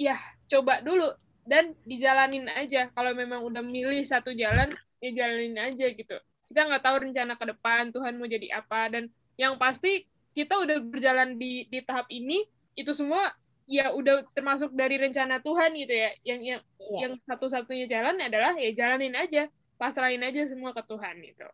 ya 0.00 0.16
coba 0.48 0.80
dulu 0.80 1.08
dan 1.44 1.72
dijalanin 1.84 2.48
aja. 2.52 2.92
Kalau 2.92 3.12
memang 3.16 3.44
udah 3.44 3.64
milih 3.64 4.04
satu 4.04 4.32
jalan, 4.32 4.72
ya 5.00 5.10
jalanin 5.12 5.56
aja 5.60 5.88
gitu. 5.92 6.16
Kita 6.48 6.64
nggak 6.64 6.84
tahu 6.84 6.96
rencana 7.08 7.36
ke 7.36 7.44
depan 7.52 7.92
Tuhan 7.92 8.16
mau 8.16 8.24
jadi 8.24 8.48
apa 8.56 8.88
dan 8.88 9.12
yang 9.36 9.60
pasti 9.60 10.08
kita 10.32 10.56
udah 10.60 10.80
berjalan 10.84 11.36
di 11.36 11.68
di 11.68 11.84
tahap 11.84 12.08
ini 12.08 12.44
itu 12.78 12.94
semua 12.94 13.28
ya 13.68 13.92
udah 13.92 14.24
termasuk 14.32 14.72
dari 14.72 14.96
rencana 14.96 15.44
Tuhan 15.44 15.76
gitu 15.76 15.92
ya. 15.92 16.10
Yang 16.24 16.40
yang 16.40 16.60
iya. 16.80 16.98
yang 17.04 17.12
satu-satunya 17.28 17.86
jalan 17.86 18.16
adalah 18.18 18.56
ya 18.56 18.72
jalanin 18.72 19.14
aja. 19.14 19.46
Pasrahin 19.78 20.24
aja 20.24 20.42
semua 20.48 20.74
ke 20.74 20.82
Tuhan 20.88 21.14
gitu. 21.22 21.46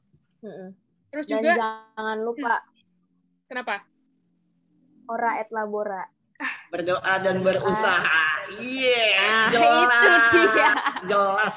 Mm-hmm. 0.45 0.71
terus 1.09 1.25
dan 1.31 1.41
juga 1.41 1.55
jangan 1.97 2.19
lupa 2.21 2.55
kenapa? 3.49 3.75
Ora 5.09 5.41
et 5.41 5.49
labora. 5.53 6.05
Berdoa 6.73 7.15
dan 7.23 7.41
berusaha. 7.45 8.21
Yes 8.59 9.31
ah, 9.31 9.49
jelas. 9.55 10.25
itu 10.33 10.41
dia. 10.53 10.71
jelas. 11.07 11.55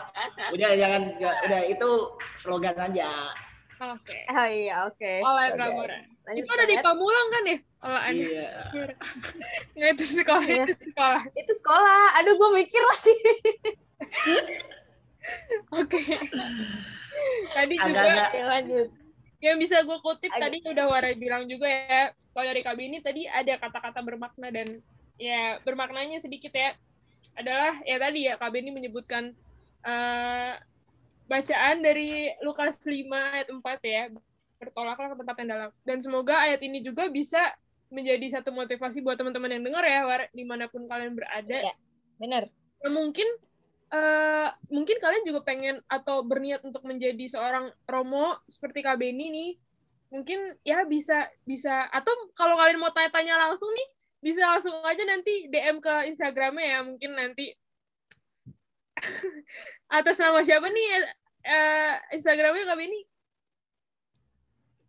Udah 0.54 0.72
jangan 0.78 1.02
udah 1.20 1.62
itu 1.68 1.90
slogan 2.38 2.78
aja 2.78 3.34
oke 3.78 4.02
okay. 4.04 4.24
oh 4.30 4.48
iya 4.50 4.76
oke 4.90 4.98
okay. 4.98 5.18
oleh 5.22 5.46
okay. 5.54 6.18
Lanjut 6.28 6.44
itu 6.44 6.52
ada 6.52 6.66
di 6.68 6.76
Pamulang 6.84 7.28
kan 7.32 7.44
ya? 7.48 7.58
Oh, 7.88 8.00
ada. 8.04 8.20
Iya. 8.20 8.50
Nggak, 9.80 9.90
itu 9.96 10.04
sekolah, 10.20 10.44
iya. 10.44 10.66
itu 10.68 10.86
sekolah. 10.92 11.22
Itu 11.32 11.54
sekolah. 11.56 12.04
Aduh, 12.20 12.34
gue 12.36 12.50
mikir 12.52 12.82
lagi. 12.84 13.16
Oke. 15.72 16.04
Tadi 17.56 17.76
Agak 17.80 17.88
juga 17.88 18.02
agak... 18.04 18.30
Ya, 18.36 18.44
lanjut. 18.44 18.88
Yang 19.40 19.56
bisa 19.64 19.76
gue 19.88 19.98
kutip 20.04 20.32
Agak... 20.36 20.44
tadi 20.52 20.58
udah 20.68 20.86
Wara 20.92 21.12
bilang 21.16 21.44
juga 21.48 21.68
ya. 21.72 22.12
Kalau 22.12 22.46
dari 22.46 22.62
KB 22.62 22.80
ini 22.84 23.00
tadi 23.00 23.24
ada 23.24 23.54
kata-kata 23.56 24.00
bermakna 24.04 24.52
dan 24.52 24.84
ya 25.16 25.64
bermaknanya 25.64 26.20
sedikit 26.20 26.52
ya. 26.52 26.76
Adalah 27.40 27.80
ya 27.88 27.98
tadi 28.04 28.28
ya 28.28 28.36
KB 28.36 28.54
ini 28.68 28.72
menyebutkan 28.76 29.32
uh, 29.88 30.60
bacaan 31.28 31.84
dari 31.84 32.32
Lukas 32.42 32.80
5 32.80 33.06
ayat 33.12 33.48
4 33.52 33.80
ya 33.84 34.04
bertolaklah 34.58 35.14
ke 35.14 35.16
tempat 35.22 35.36
yang 35.44 35.50
dalam. 35.54 35.70
Dan 35.86 35.98
semoga 36.02 36.36
ayat 36.42 36.62
ini 36.66 36.82
juga 36.82 37.08
bisa 37.12 37.40
menjadi 37.88 38.40
satu 38.40 38.52
motivasi 38.52 39.00
buat 39.00 39.16
teman-teman 39.16 39.54
yang 39.60 39.64
dengar 39.64 39.84
ya, 39.86 40.04
war, 40.04 40.22
di 40.34 40.44
mana 40.44 40.68
pun 40.68 40.90
kalian 40.90 41.14
berada. 41.16 41.72
Ya, 41.72 41.76
benar. 42.20 42.44
Ya, 42.84 42.90
mungkin 42.92 43.28
uh, 43.94 44.50
mungkin 44.68 44.98
kalian 45.00 45.24
juga 45.24 45.46
pengen 45.48 45.80
atau 45.88 46.26
berniat 46.26 46.66
untuk 46.68 46.84
menjadi 46.84 47.32
seorang 47.32 47.72
romo 47.88 48.36
seperti 48.52 48.84
Kak 48.84 49.00
Beni 49.00 49.32
nih. 49.32 49.52
Mungkin 50.08 50.56
ya 50.64 50.88
bisa 50.88 51.28
bisa 51.44 51.88
atau 51.92 52.12
kalau 52.32 52.56
kalian 52.56 52.80
mau 52.80 52.92
tanya-tanya 52.92 53.40
langsung 53.48 53.72
nih, 53.72 53.88
bisa 54.24 54.44
langsung 54.48 54.76
aja 54.84 55.04
nanti 55.04 55.52
DM 55.52 55.84
ke 55.84 56.12
Instagramnya 56.12 56.64
ya, 56.64 56.80
mungkin 56.84 57.12
nanti 57.16 57.52
atas 59.88 60.20
nama 60.20 60.44
siapa 60.44 60.68
nih 60.68 60.88
uh, 61.48 61.94
Instagramnya 62.16 62.68
Kak 62.68 62.78
Beni? 62.80 63.02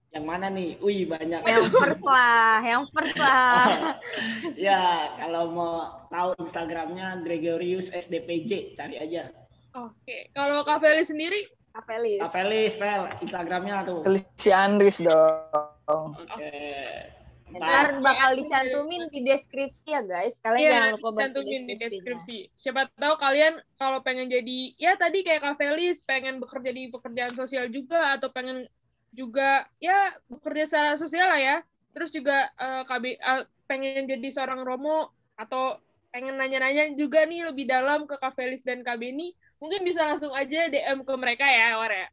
Yang 0.08 0.24
mana 0.24 0.46
nih? 0.48 0.80
Wih, 0.80 1.04
banyak. 1.04 1.44
Yang 1.44 1.68
first 1.68 2.04
lah, 2.08 2.64
yang 2.64 2.88
first 2.90 3.18
lah. 3.20 3.68
ya, 4.68 5.14
kalau 5.20 5.52
mau 5.52 5.74
tahu 6.08 6.32
Instagramnya 6.40 7.20
Gregorius 7.20 7.92
SDPJ, 7.92 8.72
cari 8.74 8.96
aja. 8.96 9.28
Oke, 9.76 10.32
kalau 10.32 10.64
Kak 10.64 10.80
Feli 10.80 11.04
sendiri? 11.04 11.44
Kak 11.76 11.84
Felis, 12.32 12.74
Fel, 12.74 13.02
Instagramnya 13.22 13.86
tuh. 13.86 14.02
si 14.34 14.50
Andris 14.50 14.98
dong. 15.04 16.16
Oke. 16.16 16.26
Okay. 16.26 17.17
Ntar 17.48 18.04
bakal 18.04 18.36
dicantumin 18.36 19.08
di 19.08 19.24
deskripsi 19.24 19.88
ya 19.88 20.04
guys. 20.04 20.36
Kalian 20.44 20.62
yeah, 20.62 20.74
jangan 20.76 20.92
lupa 21.00 21.10
baca 21.16 21.40
di 21.40 21.76
deskripsi. 21.80 22.38
Siapa 22.52 22.92
tahu 22.92 23.14
kalian 23.16 23.56
kalau 23.80 24.04
pengen 24.04 24.28
jadi 24.28 24.76
ya 24.76 24.92
tadi 25.00 25.24
kayak 25.24 25.40
Kak 25.40 25.56
Felis 25.56 26.04
pengen 26.04 26.40
bekerja 26.44 26.70
di 26.70 26.92
pekerjaan 26.92 27.32
sosial 27.32 27.72
juga 27.72 28.16
atau 28.16 28.28
pengen 28.28 28.68
juga 29.16 29.64
ya 29.80 30.12
bekerja 30.28 30.64
secara 30.68 30.92
sosial 31.00 31.28
lah 31.32 31.40
ya. 31.40 31.56
Terus 31.96 32.12
juga 32.12 32.52
uh, 32.60 32.80
eh, 32.80 32.82
KB 32.84 33.04
uh, 33.16 33.16
eh, 33.16 33.42
pengen 33.64 34.04
jadi 34.04 34.28
seorang 34.28 34.60
romo 34.62 35.08
atau 35.40 35.80
pengen 36.12 36.36
nanya-nanya 36.36 36.92
juga 36.96 37.24
nih 37.24 37.48
lebih 37.48 37.64
dalam 37.68 38.04
ke 38.04 38.16
Kak 38.16 38.36
Felis 38.36 38.64
dan 38.64 38.84
Kak 38.84 39.00
Beni 39.00 39.32
mungkin 39.60 39.84
bisa 39.84 40.04
langsung 40.04 40.32
aja 40.32 40.68
DM 40.68 41.04
ke 41.04 41.14
mereka 41.16 41.48
ya 41.48 41.80
War 41.80 41.92
ya. 41.92 42.08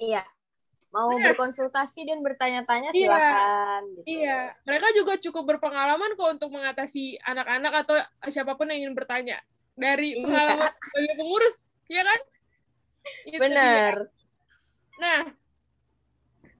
Iya 0.00 0.24
mau 0.90 1.14
Bener. 1.14 1.32
berkonsultasi 1.32 2.02
dan 2.02 2.18
bertanya-tanya 2.20 2.90
iya. 2.90 2.98
silakan 2.98 3.82
iya. 3.82 3.94
gitu. 3.94 4.06
iya 4.10 4.38
mereka 4.66 4.86
juga 4.98 5.12
cukup 5.22 5.44
berpengalaman 5.56 6.18
kok 6.18 6.30
untuk 6.34 6.50
mengatasi 6.50 7.14
anak-anak 7.22 7.86
atau 7.86 7.96
siapa 8.26 8.58
pun 8.58 8.70
yang 8.74 8.86
ingin 8.86 8.94
bertanya 8.98 9.38
dari 9.78 10.18
iya. 10.18 10.22
pengalaman 10.26 10.72
sebagai 10.90 11.14
pengurus 11.14 11.56
ya 11.86 12.02
kan 12.02 12.20
Itu 13.26 13.38
benar 13.38 13.94
nah 14.98 15.20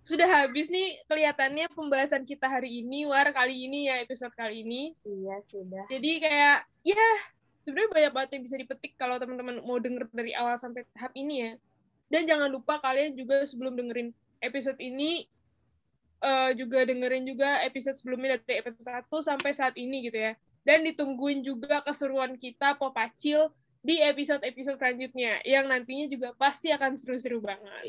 sudah 0.07 0.27
habis 0.27 0.67
nih 0.73 0.99
kelihatannya 1.07 1.71
pembahasan 1.71 2.27
kita 2.27 2.51
hari 2.51 2.83
ini 2.83 3.07
war 3.07 3.31
kali 3.31 3.71
ini 3.71 3.91
ya 3.91 4.03
episode 4.03 4.35
kali 4.35 4.67
ini 4.67 4.95
iya 5.07 5.39
sudah 5.43 5.87
jadi 5.91 6.11
kayak 6.19 6.59
ya 6.87 7.09
sebenarnya 7.61 7.91
banyak 7.93 8.13
banget 8.17 8.31
yang 8.35 8.43
bisa 8.47 8.57
dipetik 8.59 8.93
kalau 8.97 9.21
teman-teman 9.21 9.61
mau 9.63 9.77
denger 9.79 10.09
dari 10.11 10.33
awal 10.35 10.57
sampai 10.57 10.83
tahap 10.97 11.13
ini 11.15 11.35
ya 11.47 11.53
dan 12.11 12.27
jangan 12.27 12.51
lupa 12.51 12.83
kalian 12.83 13.15
juga 13.15 13.47
sebelum 13.47 13.79
dengerin 13.79 14.11
episode 14.41 14.81
ini 14.81 15.25
uh, 16.21 16.53
juga 16.57 16.85
dengerin 16.85 17.25
juga 17.25 17.65
episode 17.65 17.97
sebelumnya 17.97 18.41
dari 18.41 18.61
episode 18.61 18.85
1 18.85 19.09
sampai 19.29 19.51
saat 19.53 19.75
ini 19.77 20.09
gitu 20.09 20.19
ya 20.19 20.33
dan 20.65 20.85
ditungguin 20.85 21.41
juga 21.41 21.81
keseruan 21.81 22.37
kita 22.37 22.77
Popacil 22.77 23.49
di 23.81 23.97
episode-episode 23.97 24.77
selanjutnya 24.77 25.41
yang 25.49 25.65
nantinya 25.65 26.05
juga 26.13 26.29
pasti 26.37 26.69
akan 26.69 27.01
seru-seru 27.01 27.41
banget. 27.41 27.81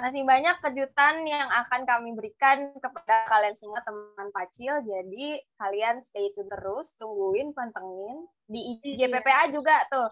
Masih 0.00 0.24
banyak 0.24 0.56
kejutan 0.64 1.20
yang 1.28 1.52
akan 1.52 1.84
kami 1.84 2.16
berikan 2.16 2.72
kepada 2.80 3.28
kalian 3.28 3.52
semua 3.52 3.84
teman 3.84 4.32
Pacil. 4.32 4.80
Jadi 4.80 5.36
kalian 5.60 6.00
stay 6.00 6.32
tune 6.32 6.48
terus, 6.48 6.96
tungguin, 6.96 7.52
pantengin. 7.52 8.24
Di 8.48 8.60
IG 8.72 8.96
Iya. 8.96 9.52
Juga 9.52 9.84
tuh. 9.92 10.08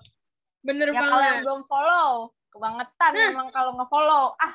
Bener 0.60 0.92
Ya 0.92 1.00
kalau 1.00 1.16
yang 1.16 1.40
banget. 1.40 1.44
belum 1.48 1.60
follow, 1.64 2.12
kebangetan 2.52 3.12
Nah. 3.16 3.28
memang 3.32 3.48
kalau 3.56 3.72
nge-follow. 3.80 4.24
Ah, 4.36 4.54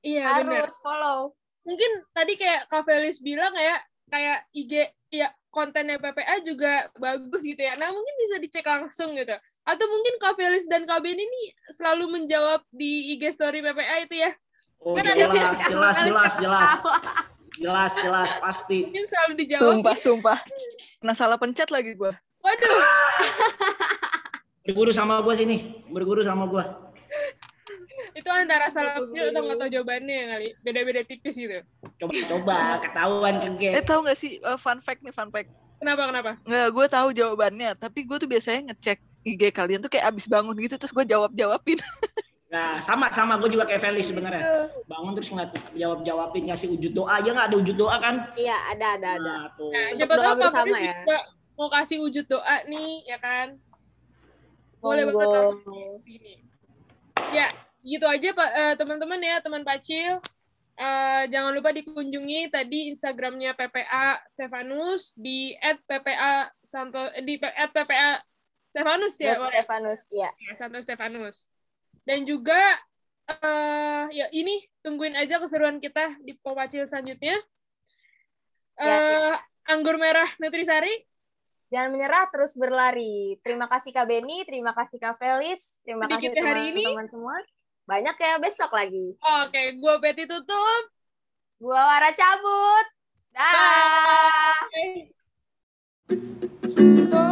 Iya, 0.00 0.40
bener. 0.40 0.64
harus 0.64 0.76
follow. 0.80 1.36
Mungkin 1.62 1.90
tadi 2.10 2.34
kayak 2.34 2.66
Kak 2.66 2.88
Felis 2.88 3.20
bilang 3.20 3.52
kayak 3.52 3.78
kayak 4.10 4.38
IG 4.50 4.72
ya 5.12 5.28
kontennya 5.50 5.98
PPA 5.98 6.40
juga 6.40 6.88
bagus 6.96 7.42
gitu 7.42 7.58
ya. 7.58 7.74
Nah, 7.76 7.90
mungkin 7.90 8.14
bisa 8.22 8.38
dicek 8.38 8.64
langsung 8.64 9.12
gitu. 9.12 9.34
Atau 9.66 9.86
mungkin 9.86 10.14
Kak 10.16 10.38
Felis 10.38 10.64
dan 10.66 10.86
Kak 10.86 11.02
Ben 11.02 11.18
ini 11.18 11.42
selalu 11.68 12.06
menjawab 12.08 12.62
di 12.70 13.14
IG 13.14 13.34
story 13.34 13.60
PPA 13.60 14.06
itu 14.06 14.16
ya. 14.18 14.30
Oh, 14.80 14.96
Kan 14.96 15.04
ada- 15.04 15.18
jelas, 15.18 15.58
jelas, 15.68 15.96
jelas, 16.00 16.32
jelas. 16.40 16.68
Jelas, 17.60 17.92
jelas, 17.92 18.30
pasti. 18.40 18.88
Mungkin 18.88 19.04
selalu 19.04 19.32
dijawab. 19.36 19.60
Sumpah, 19.60 19.96
sumpah. 19.98 20.38
Nah, 21.04 21.12
salah 21.12 21.36
pencet 21.36 21.68
lagi 21.68 21.92
gue. 21.92 22.08
Waduh, 22.40 22.78
Berguru 24.64 24.92
sama 24.94 25.20
gue 25.20 25.34
sini. 25.34 25.56
Berguru 25.90 26.22
sama 26.22 26.46
gue. 26.46 26.64
Itu 28.14 28.28
antara 28.28 28.66
salah 28.68 28.98
atau 28.98 29.08
nggak 29.10 29.58
tahu 29.58 29.70
jawabannya 29.70 30.18
kali. 30.28 30.48
Beda-beda 30.60 31.00
tipis 31.04 31.34
gitu. 31.34 31.60
Coba, 31.98 32.12
coba. 32.26 32.54
Ketahuan 32.80 33.34
Eh, 33.34 33.40
cengke. 33.42 33.68
tahu 33.82 34.00
nggak 34.06 34.18
sih 34.18 34.38
uh, 34.42 34.58
fun 34.58 34.78
fact 34.80 35.00
nih, 35.00 35.12
fun 35.12 35.30
fact. 35.30 35.50
Kenapa, 35.80 36.02
kenapa? 36.12 36.30
Nggak, 36.44 36.66
gue 36.70 36.86
tahu 36.88 37.08
jawabannya. 37.16 37.70
Tapi 37.74 38.04
gue 38.04 38.16
tuh 38.20 38.28
biasanya 38.28 38.72
ngecek 38.72 38.98
IG 39.20 39.42
kalian 39.52 39.80
tuh 39.80 39.88
kayak 39.88 40.12
abis 40.12 40.28
bangun 40.28 40.56
gitu, 40.56 40.76
terus 40.76 40.92
gue 40.92 41.04
jawab-jawabin. 41.04 41.78
Nah, 42.50 42.82
sama, 42.82 43.06
sama. 43.14 43.38
Gue 43.38 43.46
juga 43.54 43.62
kayak 43.62 43.78
Felis 43.78 44.10
sebenarnya. 44.10 44.42
Tuh. 44.42 44.82
Bangun 44.90 45.14
terus 45.14 45.30
ngeliat 45.30 45.54
jawab-jawabin, 45.70 46.50
ngasih 46.50 46.66
wujud 46.74 46.98
doa. 46.98 47.22
Ya 47.22 47.30
nggak 47.30 47.46
ada 47.46 47.56
wujud 47.62 47.76
doa 47.78 47.94
kan? 48.02 48.14
Iya, 48.34 48.58
ada, 48.74 48.86
ada, 48.98 49.08
ada. 49.22 49.22
Nah, 49.22 49.44
tuh. 49.54 49.70
Nah, 49.70 49.86
siapa 49.94 50.18
tahu 50.18 50.34
bersama 50.34 50.66
Felis 50.66 50.82
ya. 50.82 50.94
juga 50.98 51.18
mau 51.54 51.68
kasih 51.70 51.96
wujud 52.02 52.24
doa 52.26 52.56
nih, 52.66 53.06
ya 53.06 53.18
kan? 53.22 53.46
Boleh 54.82 55.06
banget 55.06 55.28
langsung 55.30 55.62
di 56.02 56.10
sini. 56.10 56.32
Ya, 57.30 57.54
gitu 57.82 58.06
aja 58.06 58.28
Pak 58.32 58.50
eh, 58.52 58.74
teman-teman 58.76 59.20
ya, 59.20 59.40
teman 59.40 59.64
Pacil. 59.64 60.20
Eh, 60.80 61.22
jangan 61.28 61.52
lupa 61.52 61.76
dikunjungi 61.76 62.48
tadi 62.48 62.88
Instagramnya 62.88 63.52
PPA 63.52 64.24
Stefanus 64.24 65.12
di 65.12 65.52
@ppa 65.60 66.48
Santo 66.64 67.04
eh, 67.12 67.20
di 67.20 67.36
@ppa 67.36 68.20
Stefanus 68.72 69.14
ya? 69.20 69.36
Stefanus, 69.36 70.00
iya. 70.08 70.30
Ya, 70.40 70.52
Santo 70.56 70.80
Stefanus. 70.80 71.52
Dan 72.06 72.24
juga 72.24 72.56
eh 73.30 74.04
ya 74.10 74.26
ini 74.32 74.58
tungguin 74.80 75.14
aja 75.14 75.38
keseruan 75.38 75.78
kita 75.78 76.16
di 76.24 76.34
Popacil 76.40 76.88
selanjutnya. 76.88 77.36
Eh 78.80 78.88
Ya. 78.88 79.36
anggur 79.68 80.00
merah 80.00 80.26
Nutrisari. 80.40 80.90
Jangan 81.70 81.94
menyerah, 81.94 82.26
terus 82.34 82.58
berlari. 82.58 83.38
Terima 83.46 83.70
kasih 83.70 83.94
Kak 83.94 84.10
Beni, 84.10 84.42
terima 84.42 84.74
kasih 84.74 84.98
Kak 84.98 85.22
Felis, 85.22 85.78
terima 85.86 86.10
kasih 86.10 86.34
Sedikit 86.34 86.42
hari 86.42 86.74
ini. 86.74 86.82
teman-teman 86.82 87.06
semua. 87.06 87.36
Banyak 87.90 88.14
ya 88.22 88.38
besok 88.38 88.70
lagi. 88.70 89.18
Oke, 89.18 89.50
okay, 89.50 89.66
gue 89.74 89.94
Betty 89.98 90.24
tutup. 90.30 90.82
gua 91.58 91.90
Wara 91.90 92.14
cabut. 92.14 92.86
Dah. 93.34 94.62
Bye. 94.70 95.10
Bye. 97.10 97.29